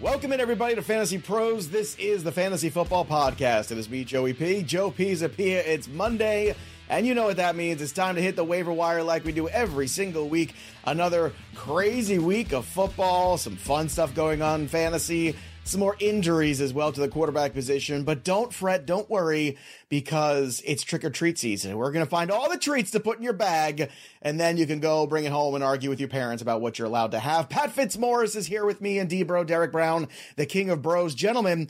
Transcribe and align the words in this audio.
Welcome 0.00 0.32
in, 0.32 0.40
everybody, 0.40 0.76
to 0.76 0.82
Fantasy 0.82 1.18
Pros. 1.18 1.68
This 1.68 1.94
is 1.96 2.24
the 2.24 2.32
Fantasy 2.32 2.70
Football 2.70 3.04
Podcast. 3.04 3.70
It 3.70 3.76
is 3.76 3.90
me, 3.90 4.02
Joey 4.02 4.32
P. 4.32 4.62
Joe 4.62 4.90
Pisapia. 4.90 5.62
It's 5.66 5.88
Monday, 5.88 6.54
and 6.88 7.06
you 7.06 7.12
know 7.12 7.24
what 7.24 7.36
that 7.36 7.54
means. 7.54 7.82
It's 7.82 7.92
time 7.92 8.14
to 8.14 8.22
hit 8.22 8.34
the 8.34 8.42
waiver 8.42 8.72
wire 8.72 9.02
like 9.02 9.26
we 9.26 9.32
do 9.32 9.46
every 9.50 9.86
single 9.86 10.26
week. 10.26 10.54
Another 10.86 11.34
crazy 11.54 12.18
week 12.18 12.54
of 12.54 12.64
football, 12.64 13.36
some 13.36 13.56
fun 13.56 13.90
stuff 13.90 14.14
going 14.14 14.40
on 14.40 14.62
in 14.62 14.68
fantasy 14.68 15.36
some 15.70 15.80
more 15.80 15.96
injuries 16.00 16.60
as 16.60 16.74
well 16.74 16.92
to 16.92 17.00
the 17.00 17.08
quarterback 17.08 17.54
position. 17.54 18.04
But 18.04 18.24
don't 18.24 18.52
fret, 18.52 18.86
don't 18.86 19.08
worry, 19.08 19.56
because 19.88 20.62
it's 20.66 20.82
trick 20.82 21.04
or 21.04 21.10
treat 21.10 21.38
season. 21.38 21.76
We're 21.76 21.92
going 21.92 22.04
to 22.04 22.10
find 22.10 22.30
all 22.30 22.50
the 22.50 22.58
treats 22.58 22.90
to 22.92 23.00
put 23.00 23.18
in 23.18 23.22
your 23.22 23.32
bag, 23.32 23.90
and 24.20 24.38
then 24.38 24.56
you 24.56 24.66
can 24.66 24.80
go 24.80 25.06
bring 25.06 25.24
it 25.24 25.32
home 25.32 25.54
and 25.54 25.64
argue 25.64 25.90
with 25.90 26.00
your 26.00 26.08
parents 26.08 26.42
about 26.42 26.60
what 26.60 26.78
you're 26.78 26.88
allowed 26.88 27.12
to 27.12 27.18
have. 27.18 27.48
Pat 27.48 27.72
Fitzmaurice 27.72 28.36
is 28.36 28.46
here 28.46 28.64
with 28.64 28.80
me 28.80 28.98
and 28.98 29.08
D 29.08 29.22
Bro, 29.22 29.44
Derek 29.44 29.72
Brown, 29.72 30.08
the 30.36 30.46
king 30.46 30.70
of 30.70 30.82
bros. 30.82 31.14
Gentlemen, 31.14 31.68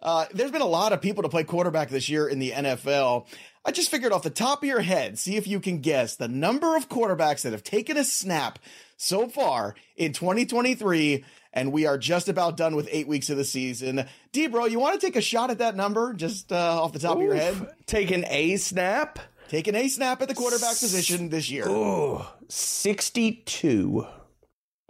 uh, 0.00 0.26
there's 0.32 0.52
been 0.52 0.62
a 0.62 0.66
lot 0.66 0.92
of 0.92 1.00
people 1.00 1.22
to 1.22 1.28
play 1.28 1.44
quarterback 1.44 1.88
this 1.88 2.08
year 2.08 2.28
in 2.28 2.38
the 2.38 2.52
NFL. 2.52 3.26
I 3.64 3.72
just 3.72 3.90
figured 3.90 4.12
off 4.12 4.22
the 4.22 4.30
top 4.30 4.62
of 4.62 4.68
your 4.68 4.80
head, 4.80 5.18
see 5.18 5.36
if 5.36 5.46
you 5.46 5.60
can 5.60 5.80
guess 5.80 6.16
the 6.16 6.28
number 6.28 6.76
of 6.76 6.88
quarterbacks 6.88 7.42
that 7.42 7.52
have 7.52 7.64
taken 7.64 7.96
a 7.96 8.04
snap 8.04 8.58
so 8.96 9.28
far 9.28 9.74
in 9.96 10.12
2023 10.12 11.24
and 11.52 11.72
we 11.72 11.86
are 11.86 11.98
just 11.98 12.28
about 12.28 12.56
done 12.56 12.76
with 12.76 12.88
eight 12.90 13.08
weeks 13.08 13.30
of 13.30 13.36
the 13.36 13.44
season. 13.44 14.06
D, 14.32 14.46
bro, 14.46 14.66
you 14.66 14.78
want 14.78 15.00
to 15.00 15.06
take 15.06 15.16
a 15.16 15.20
shot 15.20 15.50
at 15.50 15.58
that 15.58 15.76
number 15.76 16.12
just 16.12 16.52
uh, 16.52 16.82
off 16.82 16.92
the 16.92 16.98
top 16.98 17.16
Oof. 17.16 17.18
of 17.18 17.22
your 17.24 17.34
head? 17.34 17.74
Take 17.86 18.10
an 18.10 18.24
A 18.28 18.56
snap? 18.56 19.18
Take 19.48 19.66
an 19.66 19.74
A 19.74 19.88
snap 19.88 20.20
at 20.20 20.28
the 20.28 20.34
quarterback 20.34 20.72
S- 20.72 20.80
position 20.80 21.30
this 21.30 21.50
year. 21.50 21.68
Ooh, 21.68 22.22
62. 22.48 24.06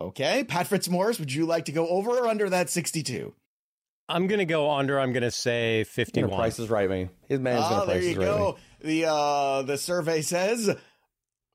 Okay. 0.00 0.44
Pat 0.44 0.66
Fitzmaurice, 0.66 1.18
would 1.18 1.32
you 1.32 1.46
like 1.46 1.66
to 1.66 1.72
go 1.72 1.88
over 1.88 2.10
or 2.10 2.26
under 2.26 2.48
that 2.50 2.70
62? 2.70 3.34
I'm 4.08 4.26
gonna 4.26 4.46
go 4.46 4.70
under. 4.70 4.98
I'm 4.98 5.12
gonna 5.12 5.30
say 5.30 5.84
51. 5.84 6.30
Price 6.34 6.58
is 6.58 6.70
right, 6.70 6.88
man. 6.88 7.10
His 7.28 7.40
man's 7.40 7.64
oh, 7.66 7.68
gonna 7.68 7.84
price 7.84 8.00
there 8.00 8.10
you 8.10 8.14
go. 8.18 8.58
Me. 8.82 9.02
The 9.02 9.10
uh 9.10 9.62
the 9.62 9.76
survey 9.76 10.22
says 10.22 10.74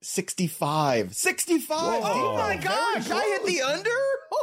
65. 0.03 1.15
65. 1.15 1.77
Whoa. 1.79 2.01
Oh 2.03 2.37
my 2.37 2.55
gosh, 2.57 3.09
I 3.09 3.21
hit 3.21 3.45
the 3.45 3.61
under? 3.63 3.89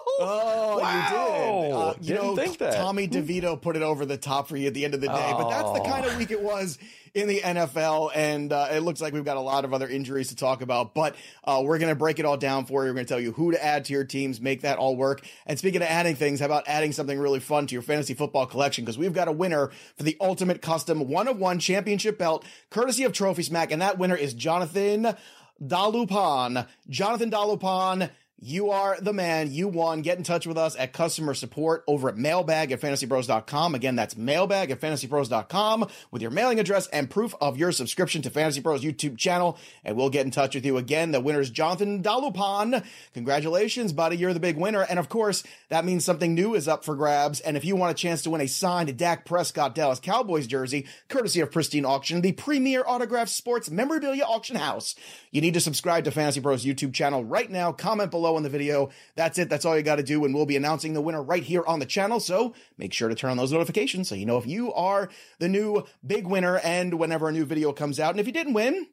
Oh, 0.23 0.79
wow. 0.79 0.93
you 0.93 1.17
did. 1.17 1.73
Uh, 1.73 1.95
you 2.01 2.09
Didn't 2.09 2.23
know, 2.23 2.37
think 2.37 2.59
that. 2.59 2.75
Tommy 2.75 3.09
DeVito 3.09 3.61
put 3.61 3.75
it 3.75 3.83
over 3.83 4.05
the 4.05 4.19
top 4.19 4.49
for 4.49 4.57
you 4.59 4.67
at 4.67 4.75
the 4.75 4.85
end 4.85 4.93
of 4.93 5.01
the 5.01 5.07
day, 5.07 5.31
oh. 5.33 5.39
but 5.39 5.49
that's 5.49 5.73
the 5.73 5.81
kind 5.81 6.05
of 6.05 6.17
week 6.19 6.31
it 6.31 6.43
was 6.43 6.79
in 7.15 7.27
the 7.27 7.41
NFL, 7.41 8.13
and 8.15 8.53
uh, 8.53 8.69
it 8.71 8.81
looks 8.81 9.01
like 9.01 9.13
we've 9.13 9.25
got 9.25 9.37
a 9.37 9.41
lot 9.41 9.65
of 9.65 9.73
other 9.73 9.89
injuries 9.89 10.29
to 10.29 10.37
talk 10.37 10.63
about. 10.63 10.95
But 10.95 11.17
uh, 11.45 11.63
we're 11.65 11.79
going 11.79 11.89
to 11.89 11.97
break 11.97 12.19
it 12.19 12.25
all 12.25 12.37
down 12.37 12.67
for 12.67 12.85
you. 12.85 12.91
We're 12.91 12.95
going 12.95 13.07
to 13.07 13.09
tell 13.09 13.21
you 13.21 13.33
who 13.33 13.53
to 13.53 13.65
add 13.65 13.87
to 13.87 13.93
your 13.93 14.05
teams, 14.05 14.41
make 14.41 14.61
that 14.61 14.79
all 14.79 14.95
work. 14.95 15.23
And 15.47 15.59
speaking 15.59 15.83
of 15.83 15.89
adding 15.89 16.17
things, 16.17 16.41
how 16.41 16.47
about 16.47 16.65
adding 16.69 16.93
something 16.93 17.19
really 17.19 17.41
fun 17.41 17.67
to 17.67 17.75
your 17.75 17.83
fantasy 17.83 18.15
football 18.15 18.47
collection? 18.47 18.85
Because 18.85 18.99
we've 18.99 19.15
got 19.15 19.29
a 19.29 19.33
winner 19.33 19.71
for 19.97 20.03
the 20.03 20.17
ultimate 20.21 20.63
custom 20.63 21.09
one 21.09 21.29
of 21.29 21.39
one 21.39 21.59
championship 21.59 22.19
belt, 22.19 22.45
courtesy 22.69 23.05
of 23.05 23.13
Trophy 23.13 23.43
Smack, 23.43 23.73
and 23.73 23.81
that 23.83 23.99
winner 23.99 24.17
is 24.17 24.35
Jonathan. 24.35 25.15
Dalupan. 25.63 26.67
Jonathan 26.89 27.31
Dalupan 27.31 28.11
you 28.43 28.71
are 28.71 28.99
the 28.99 29.13
man. 29.13 29.53
You 29.53 29.69
won. 29.69 30.01
Get 30.01 30.17
in 30.17 30.25
touch 30.25 30.47
with 30.47 30.57
us 30.57 30.75
at 30.79 30.95
customer 30.95 31.35
support 31.35 31.85
over 31.87 32.09
at 32.09 32.17
mailbag 32.17 32.73
at 32.73 32.81
fantasypros.com. 32.81 33.75
Again, 33.75 33.97
that's 33.97 34.17
mailbag 34.17 34.71
at 34.71 34.81
fantasypros.com 34.81 35.87
with 36.11 36.23
your 36.23 36.31
mailing 36.31 36.59
address 36.59 36.87
and 36.87 37.11
proof 37.11 37.35
of 37.41 37.59
your 37.59 37.71
subscription 37.71 38.23
to 38.23 38.31
Fantasy 38.31 38.63
Pros 38.63 38.83
YouTube 38.83 39.19
channel. 39.19 39.59
And 39.85 39.95
we'll 39.95 40.09
get 40.09 40.25
in 40.25 40.31
touch 40.31 40.55
with 40.55 40.65
you 40.65 40.79
again. 40.79 41.11
The 41.11 41.21
winner 41.21 41.41
is 41.41 41.51
Jonathan 41.51 42.03
Dalupan. 42.03 42.83
Congratulations, 43.13 43.93
buddy. 43.93 44.17
You're 44.17 44.33
the 44.33 44.41
big 44.41 44.57
winner. 44.57 44.83
And 44.83 44.99
of 44.99 45.11
course, 45.11 45.43
that 45.69 45.85
means 45.85 46.05
something 46.07 46.35
new 46.35 46.55
is 46.55 46.67
up 46.67 46.83
for 46.83 46.95
grabs. 46.95 47.41
And 47.41 47.59
if 47.59 47.65
you 47.65 47.77
want 47.77 47.91
a 47.91 48.01
chance 48.01 48.23
to 48.23 48.31
win 48.31 48.41
a 48.41 48.49
signed 48.49 48.97
Dak 48.97 49.27
Prescott 49.27 49.75
Dallas 49.75 50.01
Cowboys 50.01 50.47
jersey, 50.47 50.87
courtesy 51.09 51.41
of 51.41 51.53
Pristine 51.53 51.85
Auction, 51.85 52.23
the 52.23 52.33
premier 52.33 52.85
autographed 52.87 53.31
sports 53.31 53.71
memorabilia 53.71 54.25
auction 54.25 54.57
house, 54.57 54.95
you 55.31 55.43
need 55.43 55.55
to 55.55 55.61
subscribe 55.61 56.05
to 56.05 56.11
Fantasy 56.11 56.41
Pros 56.41 56.65
YouTube 56.65 56.95
channel 56.95 57.23
right 57.23 57.51
now. 57.51 57.71
Comment 57.73 58.11
below 58.11 58.30
below 58.31 58.37
in 58.37 58.43
the 58.43 58.49
video. 58.49 58.91
That's 59.17 59.39
it. 59.39 59.49
That's 59.49 59.65
all 59.65 59.77
you 59.77 59.83
got 59.83 59.97
to 59.97 60.03
do. 60.03 60.25
And 60.25 60.35
we'll 60.35 60.47
be 60.47 60.57
announcing 60.57 60.95
the 60.95 61.01
winner 61.01 61.23
right 61.23 61.43
here 61.43 61.65
on 61.67 61.81
the 61.81 61.87
channel. 61.87 62.21
So 62.21 62.55
make 62.79 62.93
sure 62.93 63.09
to 63.09 63.15
turn 63.15 63.31
on 63.31 63.37
those 63.37 63.53
notifications 63.53 64.09
so 64.09 64.15
you 64.15 64.27
know 64.27 64.39
if 64.39 64.47
you 64.47 64.73
are 64.73 65.09
the 65.39 65.49
new 65.49 65.85
big 66.07 66.27
winner 66.27 66.59
and 66.59 66.95
whenever 66.95 67.29
a 67.29 67.33
new 67.33 67.45
video 67.45 67.73
comes 67.73 67.99
out. 67.99 68.11
And 68.11 68.21
if 68.21 68.27
you 68.27 68.33
didn't 68.33 68.55
win, 68.55 68.87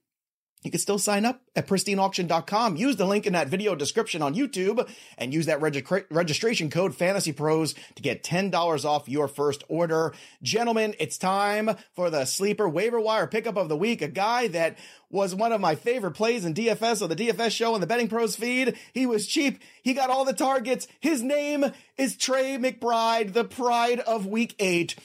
you 0.63 0.72
can 0.72 0.79
still 0.79 0.97
sign 0.97 1.23
up 1.23 1.41
at 1.56 1.68
pristineauction.com. 1.68 2.75
Use 2.78 2.95
the 2.95 3.06
link 3.06 3.28
in 3.28 3.34
that 3.34 3.47
video 3.47 3.75
description 3.75 4.22
on 4.22 4.34
YouTube 4.34 4.90
and 5.18 5.34
use 5.34 5.45
that 5.45 5.62
regi- 5.62 5.85
registration 6.09 6.69
code 6.69 6.95
Fantasy 6.95 7.31
Pros 7.31 7.75
to 7.95 8.01
get 8.01 8.23
$10 8.23 8.84
off 8.84 9.07
your 9.07 9.28
first 9.28 9.63
order. 9.67 10.13
Gentlemen, 10.41 10.96
it's 11.00 11.17
time 11.17 11.72
for 11.96 12.09
the 12.09 12.25
sleeper 12.25 12.67
waiver 12.67 13.00
wire 13.00 13.28
pickup 13.28 13.56
of 13.56 13.69
the 13.69 13.78
week. 13.78 14.01
A 14.01 14.07
guy 14.07 14.47
that 14.50 14.78
was 15.09 15.34
one 15.34 15.51
of 15.51 15.62
my 15.62 15.75
favorite 15.75 16.12
plays 16.12 16.44
in 16.44 16.53
DFS 16.53 17.01
on 17.01 17.09
the 17.09 17.16
DFS 17.16 17.51
show 17.51 17.75
on 17.75 17.79
the 17.79 17.88
Betting 17.88 18.09
Pros 18.09 18.35
feed. 18.35 18.75
He 18.94 19.06
was 19.06 19.28
cheap. 19.28 19.62
He 19.84 19.94
got 19.94 20.09
all 20.09 20.25
the 20.25 20.34
targets. 20.34 20.88
His 21.00 21.22
name 21.22 21.66
is 21.97 22.17
Trey 22.17 22.57
McBride, 22.57 23.34
the 23.34 23.46
pride 23.46 24.00
of 24.01 24.25
week 24.25 24.56
eight 24.59 24.96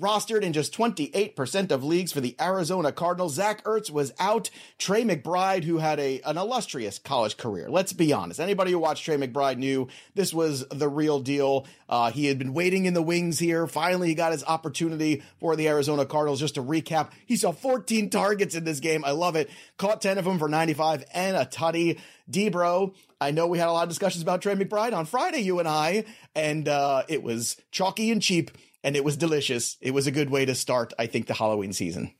rostered 0.00 0.42
in 0.42 0.52
just 0.52 0.74
28% 0.74 1.70
of 1.70 1.82
leagues 1.82 2.12
for 2.12 2.20
the 2.20 2.36
Arizona 2.40 2.92
Cardinals. 2.92 3.34
Zach 3.34 3.64
Ertz 3.64 3.90
was 3.90 4.12
out. 4.18 4.50
Trey 4.78 5.02
McBride, 5.02 5.64
who 5.64 5.78
had 5.78 5.98
a 5.98 6.20
an 6.22 6.36
illustrious 6.36 6.98
college 6.98 7.36
career. 7.36 7.70
Let's 7.70 7.92
be 7.92 8.12
honest. 8.12 8.40
Anybody 8.40 8.72
who 8.72 8.78
watched 8.78 9.04
Trey 9.04 9.16
McBride 9.16 9.58
knew 9.58 9.88
this 10.14 10.34
was 10.34 10.66
the 10.68 10.88
real 10.88 11.20
deal. 11.20 11.66
Uh, 11.88 12.10
he 12.10 12.26
had 12.26 12.38
been 12.38 12.52
waiting 12.52 12.84
in 12.84 12.94
the 12.94 13.02
wings 13.02 13.38
here. 13.38 13.66
Finally, 13.66 14.08
he 14.08 14.14
got 14.14 14.32
his 14.32 14.44
opportunity 14.44 15.22
for 15.38 15.56
the 15.56 15.68
Arizona 15.68 16.04
Cardinals. 16.04 16.40
Just 16.40 16.56
to 16.56 16.62
recap, 16.62 17.10
he 17.24 17.36
saw 17.36 17.52
14 17.52 18.10
targets 18.10 18.54
in 18.54 18.64
this 18.64 18.80
game. 18.80 19.04
I 19.04 19.12
love 19.12 19.36
it. 19.36 19.50
Caught 19.78 20.02
10 20.02 20.18
of 20.18 20.24
them 20.24 20.38
for 20.38 20.48
95 20.48 21.04
and 21.14 21.36
a 21.36 21.46
tutty. 21.46 21.98
Debro, 22.30 22.92
I 23.20 23.30
know 23.30 23.46
we 23.46 23.58
had 23.58 23.68
a 23.68 23.72
lot 23.72 23.84
of 23.84 23.88
discussions 23.88 24.22
about 24.22 24.42
Trey 24.42 24.54
McBride 24.56 24.92
on 24.92 25.06
Friday, 25.06 25.38
you 25.38 25.60
and 25.60 25.68
I, 25.68 26.04
and 26.34 26.68
uh, 26.68 27.04
it 27.08 27.22
was 27.22 27.56
chalky 27.70 28.10
and 28.10 28.20
cheap 28.20 28.50
and 28.86 28.94
it 28.94 29.04
was 29.04 29.16
delicious. 29.16 29.76
It 29.80 29.90
was 29.90 30.06
a 30.06 30.12
good 30.12 30.30
way 30.30 30.44
to 30.44 30.54
start, 30.54 30.94
I 30.96 31.06
think, 31.06 31.26
the 31.26 31.34
Halloween 31.34 31.72
season. 31.72 32.14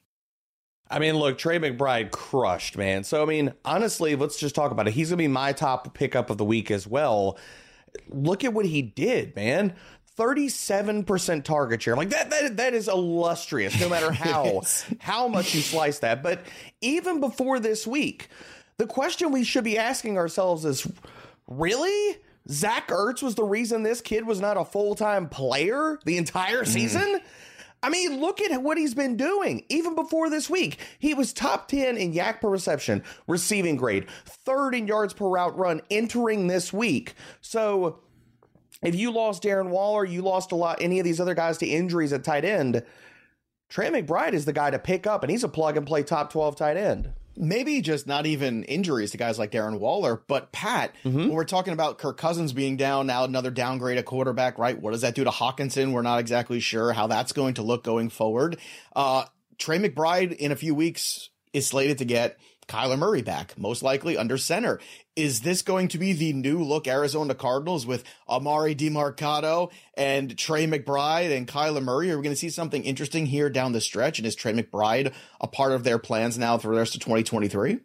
I 0.91 0.99
mean, 0.99 1.15
look, 1.15 1.39
Trey 1.39 1.61
McBride 1.61 2.11
crushed, 2.11 2.77
man. 2.77 3.05
So, 3.05 3.23
I 3.23 3.25
mean, 3.25 3.55
honestly, 3.65 4.17
let's 4.17 4.37
just 4.37 4.57
talk 4.57 4.73
about 4.73 4.89
it. 4.89 4.95
He's 4.95 5.11
going 5.11 5.19
to 5.19 5.23
be 5.23 5.29
my 5.29 5.53
top 5.53 5.95
pickup 5.95 6.29
of 6.29 6.39
the 6.39 6.45
week 6.45 6.73
as 6.73 6.85
well. 6.85 7.39
Look 8.09 8.43
at 8.43 8.53
what 8.53 8.67
he 8.67 8.83
did, 8.83 9.37
man. 9.37 9.75
37% 10.19 11.45
target 11.45 11.83
share. 11.83 11.95
I'm 11.95 11.99
like 11.99 12.11
that, 12.11 12.31
that, 12.31 12.57
that 12.57 12.75
is 12.75 12.89
illustrious, 12.89 13.81
no 13.81 13.89
matter 13.89 14.11
how, 14.13 14.63
how 14.99 15.29
much 15.29 15.55
you 15.55 15.61
slice 15.61 16.01
that. 16.01 16.21
But 16.21 16.41
even 16.81 17.21
before 17.21 17.61
this 17.61 17.87
week, 17.87 18.29
the 18.77 18.89
question 18.89 19.31
we 19.31 19.45
should 19.45 19.65
be 19.65 19.79
asking 19.79 20.19
ourselves 20.19 20.65
is 20.65 20.85
really? 21.47 22.19
Zach 22.49 22.89
Ertz 22.89 23.23
was 23.23 23.35
the 23.35 23.45
reason 23.45 23.83
this 23.83 24.01
kid 24.01 24.27
was 24.27 24.41
not 24.41 24.57
a 24.57 24.65
full 24.65 24.95
time 24.95 25.29
player 25.29 25.99
the 26.05 26.17
entire 26.17 26.63
mm-hmm. 26.63 26.73
season. 26.73 27.03
Mm. 27.03 27.21
I 27.83 27.91
mean, 27.91 28.21
look 28.21 28.41
at 28.41 28.63
what 28.63 28.79
he's 28.79 28.95
been 28.95 29.17
doing. 29.17 29.65
Even 29.69 29.95
before 29.95 30.31
this 30.31 30.49
week, 30.49 30.79
he 30.99 31.15
was 31.15 31.33
top 31.33 31.69
10 31.69 31.97
in 31.97 32.13
YAC 32.13 32.41
per 32.41 32.49
reception, 32.49 33.03
receiving 33.29 33.77
grade, 33.77 34.07
third 34.25 34.75
in 34.75 34.87
yards 34.87 35.13
per 35.13 35.29
route 35.29 35.57
run 35.57 35.83
entering 35.91 36.47
this 36.47 36.73
week. 36.73 37.15
So 37.41 38.01
if 38.83 38.95
you 38.95 39.13
lost 39.13 39.43
Darren 39.43 39.69
Waller, 39.69 40.05
you 40.05 40.23
lost 40.23 40.53
a 40.53 40.57
lot, 40.57 40.79
any 40.81 40.99
of 40.99 41.05
these 41.05 41.21
other 41.21 41.35
guys 41.35 41.59
to 41.59 41.67
injuries 41.67 42.13
at 42.13 42.25
tight 42.25 42.45
end, 42.45 42.83
Trey 43.69 43.91
McBride 43.91 44.33
is 44.33 44.47
the 44.47 44.53
guy 44.53 44.71
to 44.71 44.79
pick 44.79 45.07
up, 45.07 45.23
and 45.23 45.31
he's 45.31 45.45
a 45.45 45.49
plug 45.49 45.77
and 45.77 45.87
play 45.87 46.03
top 46.03 46.33
12 46.33 46.57
tight 46.57 46.77
end 46.77 47.13
maybe 47.37 47.81
just 47.81 48.07
not 48.07 48.27
even 48.27 48.65
injuries 48.65 49.11
to 49.13 49.17
guys 49.17 49.39
like 49.39 49.51
Darren 49.51 49.79
Waller, 49.79 50.23
but 50.27 50.53
Pat, 50.53 50.95
mm-hmm. 51.05 51.19
when 51.19 51.33
we're 51.33 51.45
talking 51.45 51.73
about 51.73 51.99
Kirk 51.99 52.17
Cousins 52.17 52.53
being 52.53 52.77
down, 52.77 53.07
now 53.07 53.25
another 53.25 53.51
downgrade 53.51 53.99
at 53.99 54.05
quarterback, 54.05 54.59
right? 54.59 54.81
What 54.81 54.93
does 54.93 55.03
that 55.03 55.15
do 55.15 55.25
to 55.25 55.31
Hockenson? 55.31 55.93
We're 55.93 56.03
not 56.03 56.21
exactly 56.21 56.61
sure 56.61 56.93
how 56.93 57.07
that's 57.07 57.33
going 57.33 57.55
to 57.55 57.63
look 57.63 57.85
going 57.85 58.09
forward. 58.09 58.59
Uh, 58.95 59.25
Trey 59.59 59.79
McBride 59.79 60.35
in 60.37 60.53
a 60.53 60.57
few 60.57 60.75
weeks 60.75 61.31
is 61.53 61.67
slated 61.67 61.99
to 61.99 62.05
get 62.05 62.39
Kyler 62.69 62.99
Murray 62.99 63.23
back, 63.23 63.59
most 63.59 63.83
likely 63.83 64.17
under 64.17 64.37
center. 64.37 64.81
Is 65.15 65.41
this 65.41 65.63
going 65.63 65.89
to 65.89 65.99
be 65.99 66.13
the 66.13 66.33
new 66.33 66.63
look 66.63 66.87
Arizona 66.87 67.35
Cardinals 67.35 67.87
with 67.87 68.05
Emari 68.29 68.77
Demercado 68.77 69.71
and 69.95 70.37
Trey 70.37 70.67
McBride 70.67 71.37
and 71.37 71.47
Kyler 71.47 71.83
Murray? 71.83 72.11
Are 72.11 72.17
we 72.17 72.23
going 72.23 72.35
to 72.35 72.39
see 72.39 72.51
something 72.51 72.83
interesting 72.83 73.27
here 73.27 73.49
down 73.49 73.73
the 73.73 73.81
stretch? 73.81 74.19
And 74.19 74.27
is 74.27 74.35
Trey 74.35 74.53
McBride 74.53 75.13
a 75.41 75.47
part 75.47 75.73
of 75.73 75.85
their 75.85 75.99
plans 75.99 76.37
now 76.39 76.59
for 76.59 76.69
the 76.69 76.79
rest 76.79 76.95
of 76.95 77.01
2023? 77.01 77.79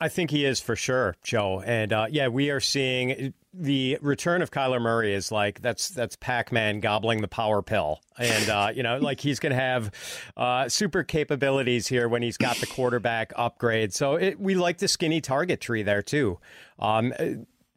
I 0.00 0.08
think 0.08 0.30
he 0.30 0.44
is 0.44 0.60
for 0.60 0.76
sure, 0.76 1.16
Joe. 1.22 1.60
And 1.60 1.92
uh, 1.92 2.06
yeah, 2.10 2.28
we 2.28 2.50
are 2.50 2.60
seeing 2.60 3.34
the 3.52 3.98
return 4.00 4.42
of 4.42 4.50
Kyler 4.50 4.80
Murray 4.80 5.12
is 5.12 5.32
like 5.32 5.60
that's 5.60 5.88
that's 5.88 6.16
Pac 6.16 6.52
Man 6.52 6.80
gobbling 6.80 7.20
the 7.20 7.28
power 7.28 7.62
pill, 7.62 8.00
and 8.18 8.48
uh, 8.48 8.70
you 8.74 8.82
know, 8.82 8.98
like 8.98 9.20
he's 9.20 9.40
going 9.40 9.50
to 9.50 9.60
have 9.60 9.90
uh, 10.36 10.68
super 10.68 11.02
capabilities 11.02 11.88
here 11.88 12.08
when 12.08 12.22
he's 12.22 12.36
got 12.36 12.56
the 12.58 12.66
quarterback 12.66 13.32
upgrade. 13.36 13.92
So 13.92 14.14
it, 14.14 14.38
we 14.38 14.54
like 14.54 14.78
the 14.78 14.88
skinny 14.88 15.20
target 15.20 15.60
tree 15.60 15.82
there 15.82 16.02
too. 16.02 16.38
Um, 16.78 17.12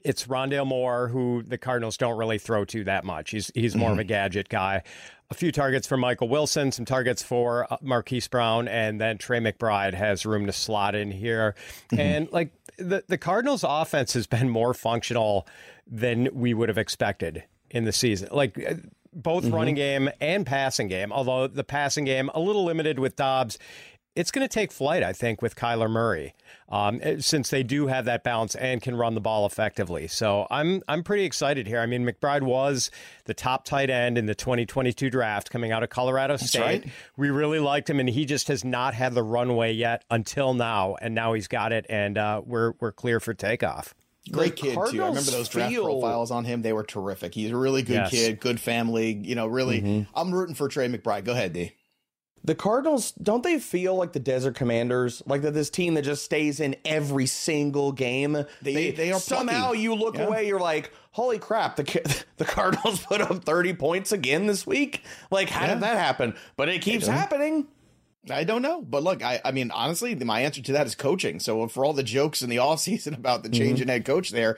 it's 0.04 0.28
Rondale 0.28 0.68
Moore, 0.68 1.08
who 1.08 1.44
the 1.44 1.58
Cardinals 1.58 1.98
don't 1.98 2.18
really 2.18 2.38
throw 2.38 2.66
to 2.66 2.84
that 2.84 3.04
much. 3.04 3.32
He's 3.32 3.52
he's 3.56 3.76
more 3.76 3.90
mm-hmm. 3.90 4.00
of 4.00 4.00
a 4.00 4.06
gadget 4.06 4.50
guy. 4.50 4.84
A 5.32 5.34
few 5.34 5.52
targets 5.52 5.88
for 5.88 5.98
Michael 5.98 6.30
Wilson, 6.30 6.72
some 6.72 6.86
targets 6.86 7.24
for 7.24 7.72
uh, 7.74 7.78
Marquise 7.82 8.28
Brown, 8.28 8.68
and 8.68 9.02
then 9.02 9.18
Trey 9.18 9.40
McBride 9.40 9.96
has 9.96 10.26
room 10.26 10.46
to 10.46 10.54
slot 10.54 10.94
in 10.94 11.10
here. 11.10 11.56
Mm-hmm. 11.90 12.00
And 12.00 12.32
like 12.32 12.52
the 12.78 13.04
the 13.08 13.18
Cardinals' 13.18 13.66
offense 13.68 14.14
has 14.14 14.28
been 14.28 14.50
more 14.50 14.74
functional 14.74 15.48
than 15.88 16.30
we 16.34 16.54
would 16.54 16.70
have 16.70 16.78
expected 16.78 17.44
in 17.70 17.86
the 17.86 17.92
season. 17.92 18.30
Like 18.32 18.58
uh, 18.58 18.76
both 19.14 19.44
mm-hmm. 19.44 19.56
running 19.56 19.76
game 19.76 20.10
and 20.20 20.46
passing 20.46 20.88
game, 20.88 21.12
although 21.12 21.48
the 21.48 21.64
passing 21.64 22.06
game 22.06 22.30
a 22.34 22.40
little 22.40 22.64
limited 22.64 23.00
with 23.00 23.16
Dobbs 23.16 23.58
it's 24.16 24.30
going 24.30 24.48
to 24.48 24.54
take 24.54 24.72
flight, 24.72 25.02
I 25.02 25.12
think, 25.14 25.42
with 25.42 25.56
Kyler 25.56 25.90
Murray, 25.90 26.36
um, 26.70 27.00
eh, 27.02 27.16
since 27.20 27.50
they 27.50 27.64
do 27.64 27.88
have 27.88 28.06
that 28.06 28.24
balance 28.24 28.54
and 28.56 28.82
can 28.82 28.96
run 28.96 29.16
the 29.16 29.22
ball 29.22 29.46
effectively. 29.46 30.08
So 30.08 30.46
I'm 30.52 30.84
I'm 30.88 31.04
pretty 31.04 31.24
excited 31.26 31.66
here. 31.68 31.80
I 31.80 31.86
mean, 31.88 32.06
McBride 32.06 32.44
was 32.44 32.92
the 33.26 33.34
top 33.34 33.66
tight 33.66 33.90
end 33.90 34.18
in 34.18 34.28
the 34.28 34.36
2022 34.36 35.10
draft 35.10 35.50
coming 35.50 35.72
out 35.72 35.84
of 35.84 35.90
Colorado 35.90 36.38
State. 36.38 36.62
Right. 36.62 36.86
We 37.18 37.32
really 37.32 37.60
liked 37.60 37.90
him, 37.90 38.00
and 38.00 38.10
he 38.10 38.26
just 38.26 38.48
has 38.50 38.64
not 38.64 38.94
had 38.94 39.16
the 39.16 39.24
runway 39.24 39.74
yet 39.74 40.04
until 40.12 40.54
now, 40.54 40.96
and 41.02 41.16
now 41.16 41.34
he's 41.34 41.48
got 41.48 41.72
it, 41.72 41.86
and 41.90 42.18
uh, 42.18 42.42
we're 42.46 42.74
we're 42.80 42.92
clear 42.92 43.20
for 43.20 43.34
takeoff. 43.34 43.96
Great 44.32 44.56
kid 44.56 44.76
Cardinals 44.76 44.92
too. 44.92 45.04
I 45.04 45.08
remember 45.08 45.32
those 45.32 45.50
draft 45.50 45.72
feel... 45.72 45.86
profiles 45.86 46.30
on 46.30 46.46
him; 46.46 46.62
they 46.62 46.72
were 46.72 46.84
terrific. 46.84 47.34
He's 47.34 47.52
a 47.52 47.58
really 47.58 47.82
good 47.82 47.94
yes. 47.94 48.12
kid, 48.12 48.40
good 48.40 48.60
family. 48.60 49.12
You 49.12 49.36
know, 49.36 49.48
really, 49.48 49.82
mm-hmm. 49.82 50.18
I'm 50.18 50.34
rooting 50.34 50.56
for 50.56 50.68
Trey 50.68 50.88
McBride. 50.88 51.26
Go 51.26 51.34
ahead, 51.34 51.54
D 51.54 51.74
the 52.44 52.56
Cardinals 52.56 53.12
don't 53.14 53.44
they 53.44 53.60
feel 53.60 53.96
like 53.96 54.14
the 54.14 54.20
Desert 54.20 54.56
Commanders, 54.56 55.24
like 55.26 55.42
that 55.44 55.54
this 55.54 55.70
team 55.70 55.94
that 55.94 56.02
just 56.02 56.26
stays 56.26 56.60
in 56.60 56.76
every 56.84 57.26
single 57.26 57.92
game? 57.92 58.34
They 58.62 58.74
they, 58.74 58.92
they 58.92 59.12
are 59.12 59.20
somehow 59.20 59.68
plucky. 59.68 59.80
you 59.80 59.96
look 59.96 60.18
yeah. 60.18 60.26
away, 60.26 60.48
you're 60.48 60.60
like, 60.60 60.92
holy 61.12 61.40
crap, 61.40 61.78
the 61.78 62.26
the 62.38 62.46
Cardinals 62.46 63.02
put 63.06 63.22
up 63.22 63.44
30 63.44 63.74
points 63.74 64.12
again 64.12 64.48
this 64.48 64.68
week. 64.68 65.04
Like, 65.32 65.50
how 65.50 65.66
yeah. 65.66 65.74
did 65.76 65.84
that 65.84 65.98
happen? 65.98 66.36
But 66.56 66.70
it 66.70 66.82
keeps 66.82 67.08
happening. 67.08 67.68
I 68.30 68.44
don't 68.44 68.62
know. 68.62 68.82
But 68.82 69.04
look, 69.04 69.22
I, 69.22 69.42
I 69.44 69.52
mean, 69.52 69.72
honestly, 69.72 70.16
my 70.16 70.42
answer 70.42 70.62
to 70.62 70.72
that 70.74 70.88
is 70.88 70.96
coaching. 70.96 71.40
So 71.40 71.68
for 71.68 71.84
all 71.84 71.94
the 71.94 72.04
jokes 72.04 72.42
in 72.42 72.50
the 72.50 72.58
off 72.60 72.80
season 72.80 73.14
about 73.14 73.44
the 73.44 73.50
change 73.50 73.80
mm-hmm. 73.80 73.84
in 73.84 73.88
head 73.90 74.06
coach 74.06 74.32
there, 74.32 74.58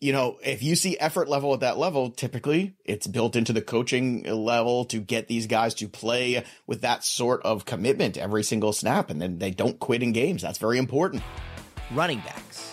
you 0.00 0.12
know, 0.12 0.38
if 0.44 0.62
you 0.62 0.76
see 0.76 0.98
effort 0.98 1.28
level 1.28 1.54
at 1.54 1.60
that 1.60 1.78
level, 1.78 2.10
typically 2.10 2.76
it's 2.84 3.06
built 3.06 3.36
into 3.36 3.52
the 3.52 3.62
coaching 3.62 4.24
level 4.24 4.84
to 4.86 4.98
get 4.98 5.28
these 5.28 5.46
guys 5.46 5.74
to 5.74 5.88
play 5.88 6.44
with 6.66 6.82
that 6.82 7.04
sort 7.04 7.42
of 7.42 7.64
commitment 7.64 8.18
every 8.18 8.42
single 8.42 8.72
snap 8.72 9.10
and 9.10 9.20
then 9.20 9.38
they 9.38 9.50
don't 9.50 9.78
quit 9.78 10.02
in 10.02 10.12
games. 10.12 10.42
That's 10.42 10.58
very 10.58 10.78
important. 10.78 11.22
Running 11.92 12.18
backs. 12.18 12.72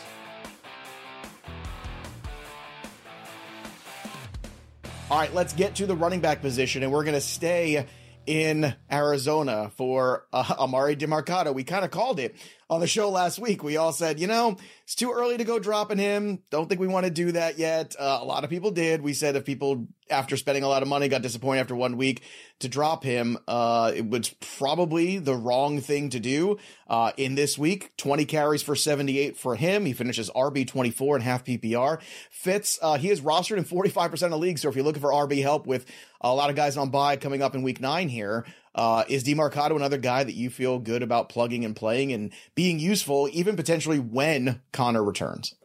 All 5.09 5.19
right, 5.19 5.33
let's 5.33 5.53
get 5.53 5.75
to 5.75 5.85
the 5.85 5.95
running 5.95 6.21
back 6.21 6.41
position 6.41 6.83
and 6.83 6.91
we're 6.91 7.03
going 7.03 7.15
to 7.15 7.21
stay 7.21 7.85
in 8.25 8.73
Arizona 8.91 9.71
for 9.75 10.25
uh, 10.31 10.43
Emari 10.43 10.95
Demercado. 10.97 11.53
We 11.53 11.63
kind 11.63 11.83
of 11.83 11.91
called 11.91 12.19
it 12.19 12.35
on 12.71 12.79
the 12.79 12.87
show 12.87 13.09
last 13.09 13.37
week. 13.37 13.63
We 13.63 13.75
all 13.75 13.91
said, 13.91 14.17
you 14.17 14.27
know, 14.27 14.55
it's 14.83 14.95
too 14.95 15.11
early 15.11 15.37
to 15.37 15.43
go 15.43 15.59
dropping 15.59 15.97
him. 15.97 16.39
Don't 16.49 16.69
think 16.69 16.79
we 16.79 16.87
want 16.87 17.05
to 17.05 17.11
do 17.11 17.33
that 17.33 17.59
yet. 17.59 17.97
Uh, 17.99 18.19
a 18.21 18.23
lot 18.23 18.45
of 18.45 18.49
people 18.49 18.71
did. 18.71 19.01
We 19.01 19.13
said 19.13 19.35
if 19.35 19.43
people, 19.43 19.87
after 20.09 20.37
spending 20.37 20.63
a 20.63 20.69
lot 20.69 20.81
of 20.81 20.87
money, 20.87 21.09
got 21.09 21.21
disappointed 21.21 21.59
after 21.59 21.75
one 21.75 21.97
week 21.97 22.23
to 22.59 22.69
drop 22.69 23.03
him, 23.03 23.37
uh, 23.45 23.91
it 23.93 24.09
was 24.09 24.29
probably 24.39 25.17
the 25.17 25.35
wrong 25.35 25.81
thing 25.81 26.09
to 26.11 26.19
do. 26.21 26.57
Uh, 26.87 27.11
in 27.17 27.35
this 27.35 27.57
week, 27.57 27.91
20 27.97 28.23
carries 28.23 28.63
for 28.63 28.77
78 28.77 29.35
for 29.35 29.57
him. 29.57 29.85
He 29.85 29.91
finishes 29.91 30.29
RB 30.29 30.65
24 30.65 31.17
and 31.17 31.23
half 31.25 31.43
PPR. 31.43 32.01
Fitz, 32.29 32.79
uh, 32.81 32.97
he 32.97 33.09
is 33.09 33.19
rostered 33.19 33.57
in 33.57 33.65
45% 33.65 34.13
of 34.13 34.31
the 34.31 34.37
league. 34.37 34.59
So 34.59 34.69
if 34.69 34.75
you're 34.75 34.85
looking 34.85 35.01
for 35.01 35.11
RB 35.11 35.41
help 35.41 35.67
with 35.67 35.85
a 36.21 36.33
lot 36.33 36.49
of 36.49 36.55
guys 36.55 36.77
on 36.77 36.89
bye 36.89 37.17
coming 37.17 37.41
up 37.41 37.53
in 37.53 37.63
week 37.63 37.81
nine 37.81 38.07
here, 38.07 38.45
uh, 38.75 39.03
is 39.07 39.23
Demercado 39.23 39.75
another 39.75 39.97
guy 39.97 40.23
that 40.23 40.33
you 40.33 40.49
feel 40.49 40.79
good 40.79 41.03
about 41.03 41.29
plugging 41.29 41.65
and 41.65 41.75
playing 41.75 42.13
and 42.13 42.31
being 42.55 42.79
useful, 42.79 43.29
even 43.31 43.55
potentially 43.55 43.99
when 43.99 44.61
Conner 44.71 45.03
returns? 45.03 45.55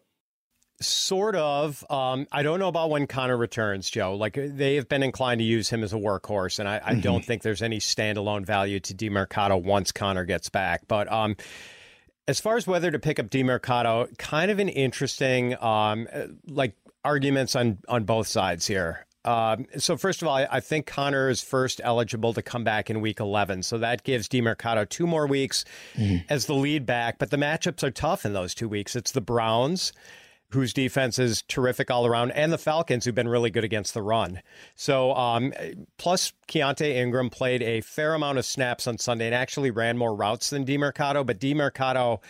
Sort 0.80 1.36
of. 1.36 1.84
Um, 1.88 2.26
I 2.30 2.42
don't 2.42 2.58
know 2.58 2.68
about 2.68 2.90
when 2.90 3.06
Conner 3.06 3.36
returns, 3.36 3.88
Joe. 3.88 4.14
Like 4.14 4.34
they 4.34 4.74
have 4.74 4.88
been 4.88 5.02
inclined 5.02 5.38
to 5.38 5.44
use 5.44 5.70
him 5.70 5.82
as 5.82 5.94
a 5.94 5.96
workhorse, 5.96 6.58
and 6.58 6.68
I, 6.68 6.76
I 6.76 6.92
mm-hmm. 6.92 7.00
don't 7.00 7.24
think 7.24 7.42
there's 7.42 7.62
any 7.62 7.78
standalone 7.78 8.44
value 8.44 8.80
to 8.80 8.94
Demercado 8.94 9.62
once 9.62 9.90
Conner 9.92 10.26
gets 10.26 10.50
back. 10.50 10.82
But 10.86 11.10
um, 11.10 11.36
as 12.28 12.40
far 12.40 12.58
as 12.58 12.66
whether 12.66 12.90
to 12.90 12.98
pick 12.98 13.18
up 13.18 13.30
Demercado, 13.30 14.16
kind 14.18 14.50
of 14.50 14.58
an 14.58 14.68
interesting 14.68 15.56
um, 15.62 16.08
like 16.46 16.74
arguments 17.04 17.56
on 17.56 17.78
on 17.88 18.04
both 18.04 18.26
sides 18.26 18.66
here. 18.66 19.05
Um, 19.26 19.66
so 19.76 19.96
first 19.96 20.22
of 20.22 20.28
all, 20.28 20.36
I, 20.36 20.46
I, 20.50 20.60
think 20.60 20.86
Conner 20.86 21.28
is 21.28 21.42
first 21.42 21.80
eligible 21.82 22.32
to 22.34 22.42
come 22.42 22.62
back 22.62 22.88
in 22.90 23.00
Week 23.00 23.18
11, 23.18 23.64
so 23.64 23.78
that 23.78 24.04
gives 24.04 24.28
Demercado 24.28 24.88
two 24.88 25.06
more 25.06 25.26
weeks 25.26 25.64
mm-hmm. 25.94 26.18
as 26.28 26.46
the 26.46 26.54
lead 26.54 26.86
back. 26.86 27.18
But 27.18 27.30
the 27.30 27.36
matchups 27.36 27.82
are 27.82 27.90
tough 27.90 28.24
in 28.24 28.34
those 28.34 28.54
two 28.54 28.68
weeks. 28.68 28.94
It's 28.94 29.10
the 29.10 29.20
Browns, 29.20 29.92
whose 30.50 30.72
defense 30.72 31.18
is 31.18 31.42
terrific 31.42 31.90
all 31.90 32.06
around, 32.06 32.30
and 32.32 32.52
the 32.52 32.58
Falcons, 32.58 33.04
who've 33.04 33.16
been 33.16 33.28
really 33.28 33.50
good 33.50 33.64
against 33.64 33.94
the 33.94 34.02
run. 34.02 34.40
So 34.76 35.12
um, 35.14 35.52
plus 35.98 36.32
Keaontay 36.46 36.94
Ingram 36.94 37.28
played 37.28 37.62
a 37.62 37.80
fair 37.80 38.14
amount 38.14 38.38
of 38.38 38.44
snaps 38.44 38.86
on 38.86 38.96
Sunday 38.98 39.26
and 39.26 39.34
actually 39.34 39.72
ran 39.72 39.98
more 39.98 40.14
routes 40.14 40.50
than 40.50 40.64
Demercado, 40.64 41.26
but 41.26 41.40
Demercado 41.40 42.20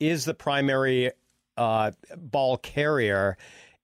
is 0.00 0.24
the 0.24 0.34
primary 0.34 1.10
uh, 1.58 1.90
ball 2.16 2.56
carrier. 2.56 3.36